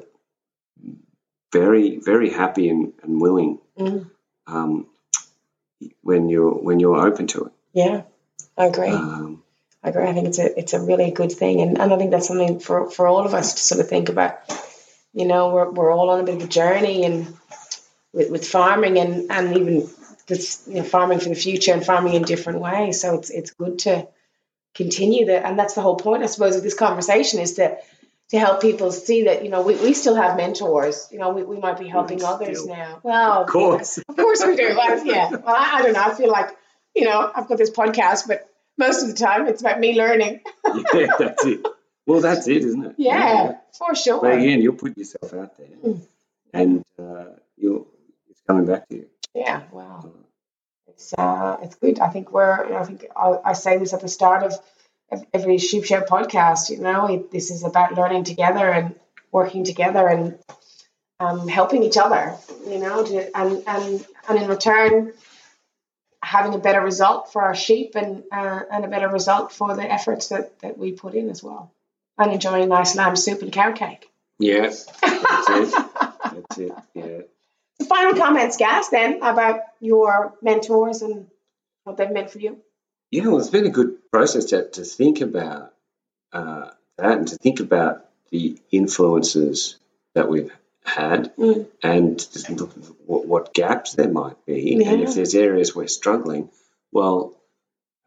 very 1.52 1.98
very 2.00 2.30
happy 2.32 2.70
and, 2.70 2.94
and 3.04 3.20
willing 3.22 3.60
Mm. 3.78 4.10
um, 4.48 4.88
when 6.02 6.30
you're 6.30 6.52
when 6.54 6.80
you're 6.80 6.98
open 7.06 7.28
to 7.28 7.46
it. 7.46 7.52
Yeah, 7.74 8.04
I 8.58 8.66
agree. 8.66 8.90
Um, 8.90 9.44
I 9.84 9.90
agree. 9.90 10.08
I 10.08 10.14
think 10.14 10.28
it's 10.28 10.40
a 10.40 10.60
it's 10.60 10.74
a 10.74 10.82
really 10.82 11.12
good 11.12 11.32
thing, 11.32 11.62
and, 11.62 11.80
and 11.80 11.94
I 11.94 11.98
think 11.98 12.12
that's 12.12 12.28
something 12.28 12.60
for, 12.60 12.90
for 12.92 13.08
all 13.08 13.26
of 13.26 13.34
us 13.34 13.54
to 13.54 13.60
sort 13.60 13.82
of 13.82 13.90
think 13.90 14.10
about. 14.10 14.40
You 15.14 15.26
know, 15.26 15.50
we're 15.50 15.72
we're 15.72 15.92
all 15.92 16.10
on 16.12 16.20
a 16.20 16.24
bit 16.24 16.36
of 16.36 16.44
a 16.44 16.48
journey, 16.48 17.04
and 17.06 17.36
with, 18.14 18.30
with 18.30 18.48
farming, 18.48 18.98
and 18.98 19.32
and 19.32 19.58
even 19.58 19.90
this 20.28 20.64
you 20.68 20.76
know 20.76 20.84
farming 20.84 21.20
for 21.20 21.30
the 21.30 21.36
future, 21.36 21.74
and 21.74 21.86
farming 21.86 22.14
in 22.14 22.24
different 22.24 22.60
ways. 22.60 23.02
So 23.02 23.16
it's 23.16 23.30
it's 23.30 23.52
good 23.52 23.80
to 23.80 24.08
continue 24.76 25.26
that, 25.28 25.46
and 25.46 25.58
that's 25.58 25.74
the 25.74 25.82
whole 25.82 25.98
point, 25.98 26.24
I 26.24 26.28
suppose, 26.28 26.56
of 26.56 26.64
this 26.64 26.76
conversation 26.76 27.40
is 27.40 27.56
to 27.56 27.78
to 28.30 28.40
help 28.40 28.62
people 28.62 28.92
see 28.94 29.24
that 29.26 29.44
you 29.44 29.50
know 29.50 29.62
we, 29.62 29.76
we 29.76 29.94
still 29.94 30.16
have 30.16 30.38
mentors. 30.38 31.08
You 31.12 31.20
know, 31.20 31.32
we, 31.32 31.44
we 31.44 31.58
might 31.58 31.78
be 31.78 31.88
helping 31.88 32.24
others 32.24 32.66
now. 32.66 33.00
Well, 33.04 33.44
of 33.44 33.48
course. 33.48 33.98
of 33.98 34.16
course 34.16 34.46
we 34.46 34.56
do. 34.56 34.76
Well, 34.76 35.06
yeah. 35.06 35.30
Well, 35.30 35.44
I, 35.48 35.80
I 35.80 35.82
don't 35.82 35.94
know. 35.94 36.04
I 36.04 36.14
feel 36.14 36.32
like, 36.32 36.56
you 36.96 37.06
know, 37.06 37.32
I've 37.34 37.48
got 37.48 37.58
this 37.58 37.72
podcast, 37.72 38.28
but 38.28 38.48
most 38.78 39.02
of 39.04 39.10
the 39.10 39.16
time 39.16 39.48
it's 39.48 39.62
about 39.62 39.80
me 39.80 39.96
learning. 39.98 40.42
yeah, 40.94 41.08
that's 41.20 41.46
it. 41.46 41.66
Well, 42.08 42.22
that's 42.22 42.48
it, 42.48 42.64
isn't 42.64 42.86
it? 42.86 42.96
Yeah, 42.98 43.58
for 43.78 43.94
sure. 43.96 44.22
But 44.22 44.34
again, 44.40 44.62
you'll 44.62 44.74
put 44.76 44.98
yourself 44.98 45.34
out 45.34 45.58
there, 45.58 45.68
Mm. 45.86 46.02
and 46.54 46.84
uh, 47.00 47.26
you'll 47.58 47.88
it's 48.30 48.42
coming 48.48 48.66
back 48.66 48.88
to 48.90 48.96
you. 48.96 49.06
Yeah, 49.36 49.62
wow. 49.72 50.12
It's 50.88 51.14
uh, 51.18 51.58
it's 51.62 51.76
good. 51.76 52.00
I 52.00 52.10
think 52.10 52.32
we're. 52.32 52.76
I 52.76 52.84
think 52.86 53.06
I, 53.16 53.38
I 53.46 53.54
say 53.54 53.78
this 53.78 53.94
at 53.94 54.02
the 54.02 54.08
start 54.10 54.44
of 54.44 54.54
ev- 55.12 55.26
every 55.34 55.58
sheep 55.60 55.86
show 55.86 56.02
podcast. 56.02 56.70
You 56.70 56.80
know, 56.80 57.08
it, 57.08 57.32
this 57.32 57.52
is 57.52 57.64
about 57.64 57.94
learning 57.96 58.24
together 58.26 58.70
and 58.70 58.96
working 59.32 59.64
together 59.64 60.08
and 60.08 60.38
um, 61.20 61.48
helping 61.48 61.84
each 61.84 61.98
other. 61.98 62.36
You 62.68 62.80
know, 62.80 63.06
to, 63.06 63.38
and 63.38 63.64
and 63.68 64.06
and 64.28 64.40
in 64.40 64.48
return, 64.50 65.14
having 66.32 66.54
a 66.54 66.58
better 66.58 66.80
result 66.80 67.34
for 67.34 67.42
our 67.42 67.54
sheep 67.54 67.96
and 67.96 68.24
uh, 68.32 68.62
and 68.72 68.86
a 68.86 68.88
better 68.88 69.10
result 69.10 69.52
for 69.52 69.76
the 69.76 69.84
efforts 69.84 70.30
that 70.30 70.58
that 70.62 70.78
we 70.78 70.94
put 70.94 71.14
in 71.14 71.30
as 71.30 71.44
well. 71.44 71.74
And 72.18 72.32
enjoying 72.32 72.70
nice 72.70 72.96
lamb 72.96 73.18
soup 73.18 73.42
and 73.42 73.52
carrot 73.52 73.76
cake. 73.76 74.10
Yeah, 74.40 74.62
that's 74.62 75.50
it. 75.50 75.74
That's 76.32 76.58
it. 76.60 76.72
Yeah. 76.94 77.88
Final 77.90 78.14
comments, 78.16 78.56
Gaz, 78.56 78.90
then 78.90 79.18
about 79.22 79.62
your 79.82 80.34
mentors 80.42 81.02
and 81.02 81.28
what 81.84 81.98
they've 81.98 82.10
meant 82.10 82.32
for 82.32 82.40
you. 82.40 82.58
Yeah, 83.10 83.28
well, 83.28 83.40
it's 83.40 83.50
been 83.50 83.66
a 83.66 83.72
good 83.72 84.10
process 84.12 84.46
to, 84.46 84.70
to 84.70 84.84
think 84.86 85.20
about 85.20 85.74
uh, 86.32 86.70
that 86.98 87.18
and 87.18 87.28
to 87.28 87.36
think 87.36 87.60
about 87.60 88.06
the 88.30 88.58
influences 88.72 89.78
that 90.16 90.30
we've 90.30 90.54
had 90.84 91.36
Mm. 91.36 91.68
and 91.84 92.18
just 92.18 92.50
look 92.50 92.76
at 92.78 92.84
what, 93.06 93.26
what 93.26 93.54
gaps 93.54 93.94
there 93.94 94.10
might 94.10 94.44
be. 94.46 94.84
And 94.84 95.02
if 95.02 95.14
there's 95.16 95.36
areas 95.36 95.76
we're 95.76 95.88
struggling, 95.88 96.50
well, 96.92 97.36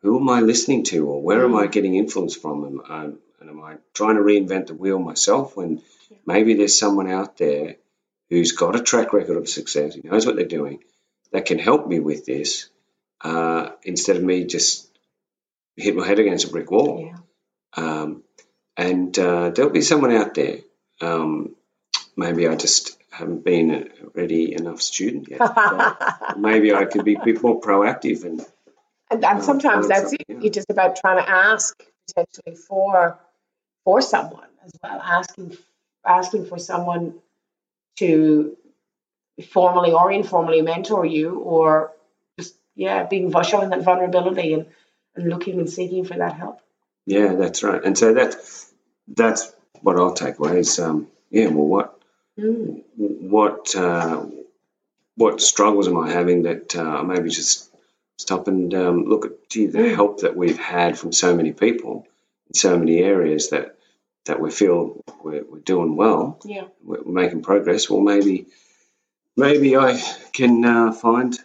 who 0.03 0.21
am 0.21 0.29
I 0.29 0.41
listening 0.41 0.85
to 0.85 1.07
or 1.07 1.23
where 1.23 1.45
am 1.45 1.55
I 1.57 1.67
getting 1.67 1.95
influence 1.95 2.37
from? 2.37 2.65
Am, 2.65 2.81
um, 2.89 3.19
and 3.41 3.51
am 3.51 3.63
I 3.63 3.77
trying 3.95 4.17
to 4.17 4.23
reinvent 4.23 4.67
the 4.67 4.75
wheel 4.75 4.99
myself 4.99 5.57
when 5.57 5.83
maybe 6.27 6.55
there's 6.55 6.79
someone 6.79 7.11
out 7.11 7.37
there 7.37 7.77
who's 8.29 8.53
got 8.53 8.77
a 8.77 8.83
track 8.83 9.13
record 9.13 9.37
of 9.37 9.49
success, 9.49 9.95
who 9.95 10.09
knows 10.09 10.27
what 10.27 10.37
they're 10.37 10.45
doing, 10.47 10.83
that 11.33 11.47
can 11.47 11.59
help 11.59 11.87
me 11.87 12.01
with 12.01 12.25
this 12.25 12.69
uh, 13.23 13.71
instead 13.83 14.17
of 14.17 14.23
me 14.23 14.45
just 14.45 14.89
hit 15.77 15.97
my 15.97 16.07
head 16.07 16.19
against 16.19 16.47
a 16.47 16.51
brick 16.51 16.71
wall. 16.71 17.13
Yeah. 17.13 17.17
Um, 17.77 18.23
and 18.77 19.17
uh, 19.19 19.51
there'll 19.51 19.71
be 19.71 19.83
someone 19.83 20.13
out 20.13 20.35
there 20.35 20.59
um, 21.01 21.54
maybe 22.17 22.49
I 22.49 22.57
just 22.57 22.97
haven't 23.11 23.45
been 23.45 23.71
a 23.71 23.87
ready 24.15 24.55
enough 24.55 24.83
student 24.83 25.29
yet. 25.31 25.41
Maybe 26.37 26.75
I 26.75 26.85
could 26.85 27.05
be 27.05 27.15
a 27.15 27.25
bit 27.25 27.43
more 27.43 27.61
proactive 27.61 28.25
and 28.25 28.45
And, 29.11 29.25
and 29.25 29.39
Oh, 29.39 29.43
sometimes 29.43 29.87
that's 29.89 30.13
it. 30.13 30.23
yeah. 30.29 30.39
You're 30.41 30.53
just 30.53 30.71
about 30.71 30.97
trying 30.97 31.19
to 31.25 31.29
ask 31.31 31.77
potentially 32.09 32.57
for 32.57 33.19
for 33.85 34.01
someone 34.03 34.49
as 34.65 34.73
well, 34.83 35.01
asking 35.01 35.57
asking 36.07 36.47
for 36.47 36.59
someone 36.59 37.15
to 37.99 38.57
formally 39.51 39.93
or 39.93 40.11
informally 40.11 40.63
mentor 40.63 41.05
you, 41.05 41.39
or 41.41 41.93
just 42.39 42.55
yeah, 42.75 43.05
being 43.05 43.33
showing 43.45 43.71
that 43.71 43.83
vulnerability 43.83 44.55
and, 44.55 44.67
and 45.15 45.29
looking 45.29 45.59
and 45.61 45.69
seeking 45.71 46.05
for 46.05 46.17
that 46.17 46.33
help. 46.35 46.61
yeah, 47.07 47.35
that's 47.35 47.63
right. 47.63 47.83
And 47.85 47.97
so 47.97 48.15
that's 48.15 48.73
that's 49.07 49.53
what 49.83 49.97
I'll 49.97 50.15
take 50.15 50.39
away 50.39 50.59
is 50.61 50.79
um, 50.79 51.09
yeah. 51.31 51.47
Well, 51.49 51.67
what. 51.67 51.94
What 52.37 53.75
uh, 53.77 54.27
what 55.17 55.41
struggles 55.41 55.89
am 55.89 55.99
I 55.99 56.11
having 56.11 56.43
that 56.45 56.75
uh, 56.77 57.03
maybe 57.03 57.31
just 57.31 57.71
stop 58.19 58.49
and 58.49 58.73
um, 58.75 59.05
look 59.05 59.27
at 59.27 59.49
gee, 59.49 59.67
the 59.67 59.79
Mm. 59.79 59.95
help 59.95 60.21
that 60.21 60.37
we've 60.37 60.59
had 60.59 60.99
from 60.99 61.13
so 61.13 61.35
many 61.37 61.53
people 61.53 62.07
in 62.49 62.55
so 62.55 62.77
many 62.79 62.99
areas 63.03 63.51
that 63.51 63.77
that 64.27 64.41
we 64.41 64.51
feel 64.51 65.03
we're, 65.23 65.45
we're 65.45 65.59
doing 65.61 65.97
well, 65.97 66.39
Yeah, 66.45 66.65
we're 66.83 67.05
making 67.05 67.43
progress. 67.43 67.89
Well, 67.91 68.01
maybe 68.01 68.47
maybe 69.37 69.77
I 69.77 70.01
can 70.33 70.65
uh, 70.65 70.93
find 70.93 71.39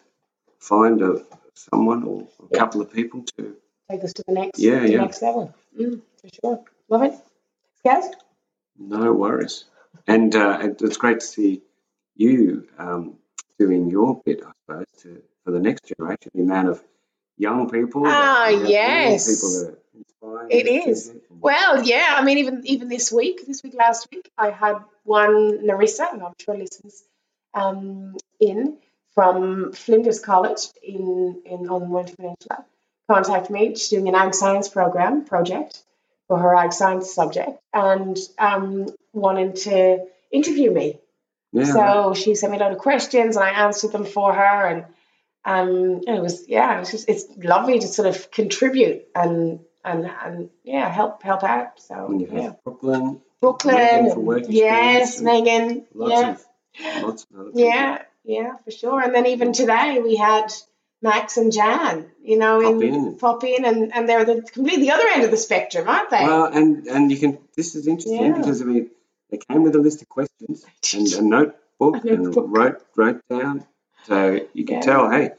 find 0.59 1.01
a, 1.01 1.23
someone 1.55 2.03
or 2.03 2.21
a 2.21 2.47
Yeah. 2.51 2.59
couple 2.59 2.81
of 2.81 2.91
people 2.91 3.23
to 3.37 3.55
take 3.89 4.03
us 4.03 4.13
to 4.13 4.23
the 4.27 4.33
next 4.33 4.59
Yeah, 4.59 4.79
the 4.79 4.91
yeah. 4.91 5.01
next 5.01 5.21
level. 5.21 5.53
Mm, 5.79 6.01
for 6.21 6.29
sure, 6.41 6.63
love 6.89 7.03
it. 7.03 7.13
Guys, 7.85 8.05
No 8.77 9.13
worries. 9.13 9.65
And 10.07 10.35
uh, 10.35 10.59
it's 10.79 10.97
great 10.97 11.19
to 11.19 11.25
see 11.25 11.61
you 12.15 12.67
um, 12.77 13.17
doing 13.57 13.89
your 13.89 14.21
bit, 14.25 14.41
I 14.43 14.51
suppose, 14.65 14.85
to, 15.03 15.21
for 15.43 15.51
the 15.51 15.59
next 15.59 15.85
generation. 15.85 16.31
The 16.33 16.41
amount 16.41 16.69
of 16.69 16.83
young 17.37 17.69
people. 17.69 18.03
Ah, 18.05 18.49
yes. 18.49 19.27
People 19.27 19.49
that 19.49 19.71
are 19.71 19.79
inspiring. 19.97 20.47
It 20.51 20.87
is. 20.87 21.11
Well, 21.29 21.83
yeah. 21.83 22.15
I 22.17 22.23
mean, 22.23 22.39
even 22.39 22.61
even 22.65 22.89
this 22.89 23.11
week, 23.11 23.47
this 23.47 23.63
week 23.63 23.73
last 23.75 24.07
week, 24.11 24.29
I 24.37 24.51
had 24.51 24.77
one 25.03 25.65
Narissa, 25.65 26.11
and 26.13 26.21
I'm 26.21 26.33
sure 26.39 26.57
listens 26.57 27.03
um, 27.53 28.15
in 28.39 28.77
from 29.15 29.71
Flinders 29.73 30.19
College 30.19 30.67
in 30.83 31.41
in 31.45 31.69
on 31.69 31.81
the 31.81 31.87
Mornington 31.87 32.15
Peninsula. 32.17 32.65
Contact 33.09 33.49
me. 33.49 33.69
She's 33.69 33.89
doing 33.89 34.07
an 34.07 34.15
ag 34.15 34.35
science 34.35 34.69
program 34.69 35.25
project 35.25 35.81
for 36.27 36.37
her 36.37 36.53
ag 36.53 36.73
science 36.73 37.13
subject, 37.13 37.59
and 37.73 38.17
um, 38.37 38.87
wanted 39.13 39.55
to 39.57 40.05
interview 40.31 40.71
me. 40.71 40.99
Yeah. 41.51 41.63
So 41.65 42.13
she 42.13 42.35
sent 42.35 42.51
me 42.51 42.57
a 42.57 42.61
lot 42.61 42.71
of 42.71 42.77
questions, 42.77 43.35
and 43.35 43.43
I 43.43 43.65
answered 43.65 43.91
them 43.91 44.05
for 44.05 44.33
her, 44.33 44.65
and 44.67 44.85
um, 45.45 46.01
it 46.05 46.21
was 46.21 46.47
yeah, 46.47 46.75
it 46.75 46.79
was 46.79 46.91
just 46.91 47.09
it's 47.09 47.25
lovely 47.37 47.79
to 47.79 47.87
sort 47.87 48.07
of 48.07 48.29
contribute 48.29 49.05
and 49.15 49.59
and 49.83 50.05
and 50.23 50.49
yeah, 50.63 50.89
help 50.89 51.23
help 51.23 51.43
out. 51.43 51.79
So 51.81 52.05
and 52.07 52.21
you 52.21 52.27
have 52.27 52.37
yeah, 52.37 52.51
Brooklyn, 52.63 53.21
Brooklyn, 53.41 53.75
Megan 53.75 54.05
for 54.11 54.17
and- 54.17 54.27
work 54.27 54.43
yes, 54.47 55.21
Megan, 55.21 55.85
lots 55.93 56.11
yeah, 56.11 56.29
of 56.99 57.03
lots 57.03 57.25
of 57.33 57.47
yeah, 57.55 58.01
yeah, 58.23 58.57
for 58.63 58.71
sure. 58.71 59.01
And 59.01 59.15
then 59.15 59.25
even 59.25 59.51
today 59.53 59.99
we 60.03 60.17
had 60.17 60.53
Max 61.01 61.37
and 61.37 61.51
Jan, 61.51 62.11
you 62.21 62.37
know, 62.37 62.61
Pop 62.61 62.83
in, 62.83 62.93
in. 62.93 63.17
pop 63.17 63.43
in, 63.43 63.65
and 63.65 63.91
and 63.95 64.07
they're 64.07 64.25
the 64.25 64.41
completely 64.43 64.91
other 64.91 65.05
end 65.15 65.23
of 65.23 65.31
the 65.31 65.37
spectrum, 65.37 65.87
aren't 65.89 66.11
they? 66.11 66.23
Well, 66.25 66.45
and 66.45 66.85
and 66.85 67.11
you 67.11 67.17
can. 67.17 67.39
This 67.55 67.73
is 67.73 67.87
interesting 67.87 68.23
Yeah. 68.23 68.37
because 68.37 68.61
I 68.61 68.65
mean, 68.65 68.91
they 69.29 69.37
came 69.37 69.63
with 69.63 69.75
a 69.75 69.79
list 69.79 70.01
of 70.01 70.09
questions 70.09 70.65
and 70.93 71.07
a 71.13 71.21
notebook, 71.21 72.05
A 72.05 72.13
and 72.13 72.35
wrote 72.55 72.81
wrote 72.95 73.21
down. 73.29 73.65
So 74.05 74.39
you 74.53 74.65
can 74.65 74.75
Yeah. 74.77 74.81
tell, 74.81 75.09
hey, 75.11 75.31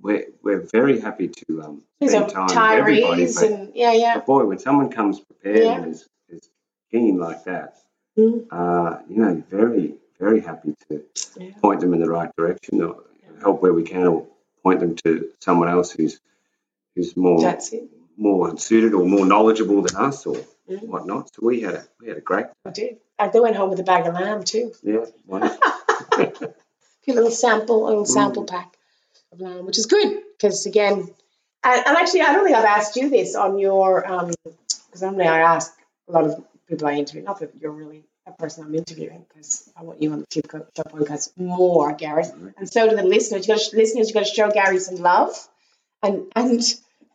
we're 0.00 0.26
we're 0.42 0.60
very 0.72 1.00
happy 1.00 1.28
to 1.28 1.62
um, 1.62 1.82
spend 2.02 2.30
time 2.30 2.46
with 2.48 2.78
everybody. 2.78 3.26
But, 3.34 3.44
and 3.50 3.74
yeah, 3.74 3.92
yeah, 3.92 4.14
but 4.14 4.26
boy, 4.26 4.44
when 4.44 4.58
someone 4.58 4.90
comes 4.90 5.20
prepared 5.20 5.64
Yeah. 5.64 5.76
and 5.82 5.94
is, 5.94 6.06
is 6.28 6.48
keen 6.90 7.18
like 7.18 7.44
that, 7.44 7.76
Mm. 8.16 8.46
uh, 8.50 8.98
you 9.08 9.16
know, 9.16 9.42
very 9.48 9.94
very 10.18 10.40
happy 10.40 10.74
to 10.90 11.04
Yeah. 11.36 11.52
point 11.62 11.80
them 11.80 11.94
in 11.94 12.00
the 12.00 12.10
right 12.10 12.30
direction 12.36 12.82
or 12.82 13.04
help 13.40 13.62
where 13.62 13.72
we 13.72 13.84
can, 13.84 14.06
or 14.08 14.26
point 14.64 14.80
them 14.80 14.96
to 15.04 15.30
someone 15.40 15.68
else 15.68 15.92
who's 15.92 16.20
who's 16.96 17.16
more 17.16 17.40
more 18.16 18.56
suited 18.58 18.94
or 18.94 19.04
more 19.06 19.24
knowledgeable 19.24 19.82
than 19.82 19.94
us 19.96 20.26
or 20.26 20.36
Mm. 20.68 20.82
whatnot. 20.86 21.34
So 21.34 21.46
we 21.46 21.62
had 21.62 21.74
a 21.74 21.84
we 22.00 22.08
had 22.08 22.18
a 22.18 22.20
great 22.20 22.46
I 22.64 22.70
did. 22.70 22.98
I 23.18 23.28
they 23.28 23.40
went 23.40 23.56
home 23.56 23.70
with 23.70 23.80
a 23.80 23.84
bag 23.84 24.06
of 24.06 24.14
lamb 24.14 24.44
too. 24.44 24.72
yeah 24.82 25.06
wonderful. 25.26 25.58
A 26.18 27.10
few 27.10 27.14
little 27.14 27.30
sample, 27.30 27.86
a 27.86 27.88
little 27.88 28.04
sample 28.04 28.44
pack 28.44 28.76
of 29.32 29.40
lamb, 29.40 29.64
which 29.64 29.78
is 29.78 29.86
good 29.86 30.20
because 30.36 30.66
again, 30.66 31.08
and, 31.64 31.86
and 31.86 31.96
actually, 31.96 32.20
I 32.20 32.32
don't 32.34 32.44
think 32.44 32.56
I've 32.56 32.64
asked 32.64 32.96
you 32.96 33.08
this 33.08 33.34
on 33.34 33.58
your 33.58 34.06
um 34.06 34.30
because 34.42 35.02
normally 35.02 35.26
I 35.26 35.38
ask 35.38 35.72
a 36.08 36.12
lot 36.12 36.24
of 36.24 36.44
people 36.68 36.86
I 36.86 36.94
interview. 36.94 37.22
Not 37.22 37.40
that 37.40 37.54
you're 37.56 37.72
really 37.72 38.04
a 38.26 38.32
person 38.32 38.64
I'm 38.64 38.74
interviewing 38.74 39.24
because 39.28 39.70
I 39.74 39.84
want 39.84 40.02
you 40.02 40.12
on 40.12 40.20
the 40.20 40.26
Show 40.30 40.42
podcast 40.82 41.30
more, 41.38 41.94
Gareth, 41.94 42.34
and 42.58 42.68
so 42.68 42.90
do 42.90 42.96
the 42.96 43.04
listeners. 43.04 43.48
You 43.48 43.54
got 43.54 43.72
listeners, 43.72 44.08
you 44.08 44.14
got 44.14 44.26
to 44.26 44.34
show 44.34 44.50
Gary 44.50 44.78
some 44.78 44.96
love, 44.96 45.34
and 46.02 46.30
and. 46.36 46.62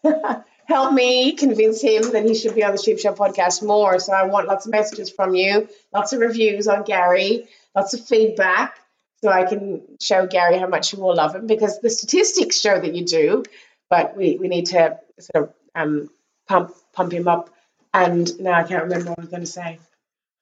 Help 0.66 0.94
me 0.94 1.34
convince 1.34 1.82
him 1.82 2.12
that 2.12 2.24
he 2.26 2.36
should 2.36 2.56
be 2.56 2.64
on 2.64 2.72
the 2.72 2.82
Sheep 2.82 3.00
Show 3.00 3.14
podcast 3.14 3.66
more. 3.66 4.00
So 4.00 4.14
I 4.14 4.24
want 4.24 4.48
lots 4.48 4.66
of 4.66 4.72
messages 4.72 5.10
from 5.10 5.36
you, 5.36 5.68
lots 5.94 6.14
of 6.14 6.20
reviews 6.20 6.68
on 6.68 6.84
Gary, 6.84 7.48
lots 7.76 7.94
of 7.94 8.06
feedback, 8.06 8.78
so 9.24 9.30
I 9.30 9.46
can 9.46 9.82
show 10.02 10.28
Gary 10.28 10.58
how 10.58 10.68
much 10.68 10.92
you 10.92 11.02
all 11.02 11.16
love 11.16 11.34
him 11.36 11.48
because 11.48 11.80
the 11.80 11.90
statistics 11.90 12.60
show 12.60 12.78
that 12.78 12.94
you 12.94 13.06
do, 13.06 13.44
but 13.90 14.18
we, 14.18 14.38
we 14.38 14.50
need 14.50 14.66
to 14.68 15.00
sort 15.20 15.46
of 15.46 15.54
um, 15.74 16.10
pump 16.48 16.74
pump 16.92 17.14
him 17.14 17.28
up. 17.28 17.50
And 17.94 18.40
now 18.40 18.54
I 18.54 18.64
can't 18.64 18.84
remember 18.84 19.12
what 19.12 19.20
I 19.20 19.22
was 19.22 19.30
going 19.30 19.44
to 19.44 19.48
say. 19.48 19.80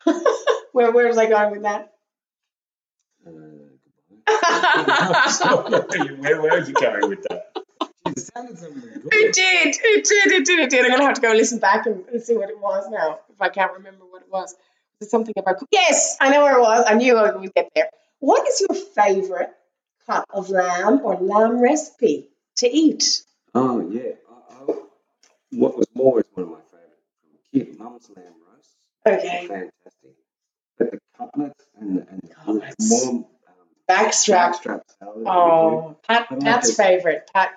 where 0.71 0.91
where 0.91 1.07
was 1.07 1.17
I 1.19 1.27
going 1.27 1.51
with 1.51 1.61
that? 1.63 1.93
Uh, 3.25 3.31
where, 6.17 6.41
where 6.41 6.53
are 6.53 6.61
you 6.61 6.73
going 6.73 7.09
with 7.09 7.23
that? 7.29 7.50
It 8.11 8.19
sounded 8.19 8.57
something 8.59 8.81
good. 8.81 9.01
It 9.11 9.33
did, 9.33 9.75
it 9.81 10.05
did, 10.05 10.31
it 10.31 10.45
did, 10.45 10.59
it 10.59 10.69
did. 10.69 10.85
I'm 10.85 10.91
gonna 10.91 11.05
have 11.05 11.15
to 11.15 11.21
go 11.21 11.31
listen 11.33 11.59
back 11.59 11.85
and, 11.85 12.05
and 12.07 12.21
see 12.21 12.35
what 12.35 12.49
it 12.49 12.59
was 12.59 12.87
now 12.89 13.19
if 13.31 13.41
I 13.41 13.49
can't 13.49 13.73
remember 13.73 14.05
what 14.09 14.21
it 14.21 14.31
was. 14.31 14.55
Was 14.99 15.09
something 15.09 15.33
about? 15.37 15.55
Yes, 15.71 16.17
I 16.21 16.29
know 16.29 16.43
where 16.43 16.57
it 16.57 16.61
was. 16.61 16.85
I 16.87 16.93
knew 16.93 17.17
I 17.17 17.31
would 17.35 17.53
get 17.53 17.69
there. 17.75 17.89
What 18.19 18.47
is 18.47 18.61
your 18.61 18.75
favorite 18.75 19.49
cut 20.05 20.25
of 20.29 20.49
lamb 20.49 21.01
or 21.03 21.15
lamb 21.15 21.59
recipe 21.59 22.29
to 22.57 22.67
eat? 22.69 23.23
Oh 23.55 23.89
yeah. 23.89 24.11
I, 24.29 24.71
I, 24.71 24.75
what 25.51 25.77
was 25.77 25.87
more 25.95 26.19
is 26.19 26.25
one 26.33 26.45
of 26.45 26.51
my 26.51 26.57
favourite 26.71 27.01
from 27.51 27.61
a 27.63 27.65
kid. 27.65 27.79
Mum's 27.79 28.09
lamb 28.15 28.25
roast. 28.53 28.69
Okay, 29.07 29.47
Fantastic. 29.47 30.15
But 30.77 30.91
the 30.91 30.99
cutlets 31.17 31.65
and 31.79 31.97
the, 31.97 32.07
and 32.09 32.21
the 32.21 32.27
Cutlets. 32.35 33.05
warm 33.05 33.15
um, 33.17 33.25
backstrap. 33.89 34.53
backstrap 34.53 34.63
salad. 34.63 34.81
that 34.99 35.17
we 35.17 35.23
do. 35.23 35.29
Oh, 35.29 35.97
Pat, 36.07 36.27
Pat's 36.39 36.75
favorite. 36.75 37.29
Pat, 37.33 37.51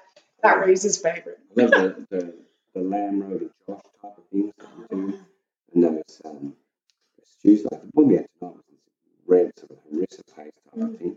Pat 0.45 0.67
Reese's 0.67 0.99
favorite. 0.99 1.39
I 1.59 1.63
love 1.63 1.71
the, 1.71 2.07
the, 2.11 2.35
the 2.75 2.81
lamb 2.81 3.23
rogan 3.23 3.51
josh 3.67 3.81
type 4.03 4.19
of 4.19 4.25
things 4.31 4.53
that 4.59 4.69
we 4.91 4.97
do. 4.97 5.19
And 5.75 5.85
those 5.85 6.23
um, 6.25 6.55
stews 7.39 7.65
like 7.71 7.81
the 7.83 7.89
one 7.93 8.09
we 8.09 8.15
had 8.17 8.27
tonight 8.39 8.55
was 8.57 8.65
this 8.71 8.79
red 9.27 9.51
sort 9.59 9.71
of 9.73 9.79
harissa 9.93 10.21
paste 10.37 10.37
type 10.37 10.51
Mm. 10.77 10.93
of 10.95 10.99
thing. 10.99 11.17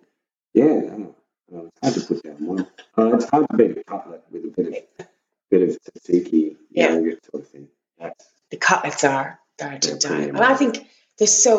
Yeah, 0.54 0.66
uh, 0.66 1.58
uh, 1.58 1.64
it's 1.66 1.80
hard 1.84 1.94
to 1.96 2.02
put 2.02 2.24
down 2.24 2.46
one. 2.46 2.68
Uh, 2.98 3.16
it's 3.16 3.30
hard 3.30 3.48
to 3.52 3.58
beat 3.58 3.78
a 3.78 3.84
cutlet 3.84 4.24
with 4.32 4.46
a 4.46 4.48
bit 4.50 4.68
of 5.00 5.08
bit 5.50 5.62
of 5.70 5.78
tzatziki 5.82 6.56
Yeah. 6.72 6.94
yogurt 6.94 7.26
sort 7.32 7.44
of 7.44 7.50
thing. 7.50 7.68
That's 8.00 8.26
The 8.52 8.58
cutlets 8.58 9.04
are 9.04 9.40
are 9.62 9.78
to 9.80 9.98
die, 9.98 10.22
and 10.24 10.38
I 10.38 10.54
think 10.56 10.86
they're 11.18 11.28
so 11.28 11.58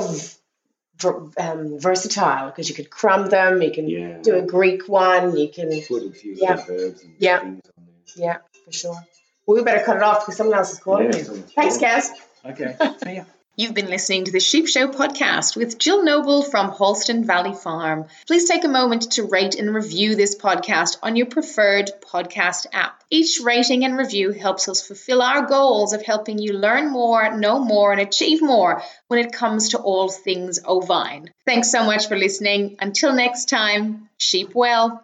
um, 1.04 1.78
versatile 1.78 2.46
because 2.50 2.68
you 2.68 2.74
could 2.74 2.90
crumb 2.90 3.28
them, 3.28 3.62
you 3.62 3.70
can 3.70 3.88
yeah. 3.88 4.18
do 4.22 4.36
a 4.36 4.42
Greek 4.42 4.88
one, 4.88 5.36
you 5.36 5.48
can 5.48 5.70
put 5.86 6.02
a 6.04 6.12
few 6.12 6.34
Yeah. 6.36 6.64
herbs 6.68 7.02
and 7.02 7.14
Yeah. 7.18 7.40
things 7.40 7.62
on 7.78 7.86
there. 7.86 8.24
yeah, 8.24 8.36
for 8.64 8.72
sure. 8.72 8.98
Well, 9.46 9.56
we 9.56 9.62
better 9.62 9.84
cut 9.84 9.96
it 9.96 10.02
off 10.02 10.20
because 10.20 10.36
someone 10.36 10.56
else 10.58 10.72
is 10.72 10.78
calling 10.80 11.10
Yeah, 11.12 11.16
me. 11.18 11.22
Thanks, 11.22 11.78
calling. 11.78 11.80
Gaz. 11.80 12.12
Okay. 12.44 12.76
See 13.04 13.14
ya. 13.16 13.24
You've 13.58 13.74
been 13.74 13.90
listening 13.90 14.26
to 14.26 14.30
the 14.30 14.38
Sheep 14.38 14.68
Show 14.68 14.86
podcast 14.86 15.56
with 15.56 15.78
Jill 15.78 16.04
Noble 16.04 16.44
from 16.44 16.70
Hallston 16.70 17.24
Valley 17.24 17.56
Farm. 17.56 18.04
Please 18.28 18.48
take 18.48 18.62
a 18.62 18.68
moment 18.68 19.10
to 19.14 19.24
rate 19.24 19.56
and 19.56 19.74
review 19.74 20.14
this 20.14 20.36
podcast 20.36 20.98
on 21.02 21.16
your 21.16 21.26
preferred 21.26 21.90
podcast 22.00 22.66
app. 22.72 23.02
Each 23.10 23.40
rating 23.42 23.84
and 23.84 23.98
review 23.98 24.30
helps 24.30 24.68
us 24.68 24.86
fulfill 24.86 25.22
our 25.22 25.44
goals 25.44 25.92
of 25.92 26.02
helping 26.02 26.38
you 26.38 26.52
learn 26.52 26.92
more, 26.92 27.36
know 27.36 27.58
more, 27.58 27.90
and 27.90 28.00
achieve 28.00 28.40
more 28.40 28.80
when 29.08 29.18
it 29.18 29.32
comes 29.32 29.70
to 29.70 29.78
all 29.78 30.08
things 30.08 30.60
ovine. 30.64 31.32
Thanks 31.44 31.72
so 31.72 31.82
much 31.82 32.06
for 32.06 32.16
listening. 32.16 32.76
Until 32.78 33.12
next 33.12 33.48
time, 33.48 34.08
sheep 34.18 34.54
well. 34.54 35.02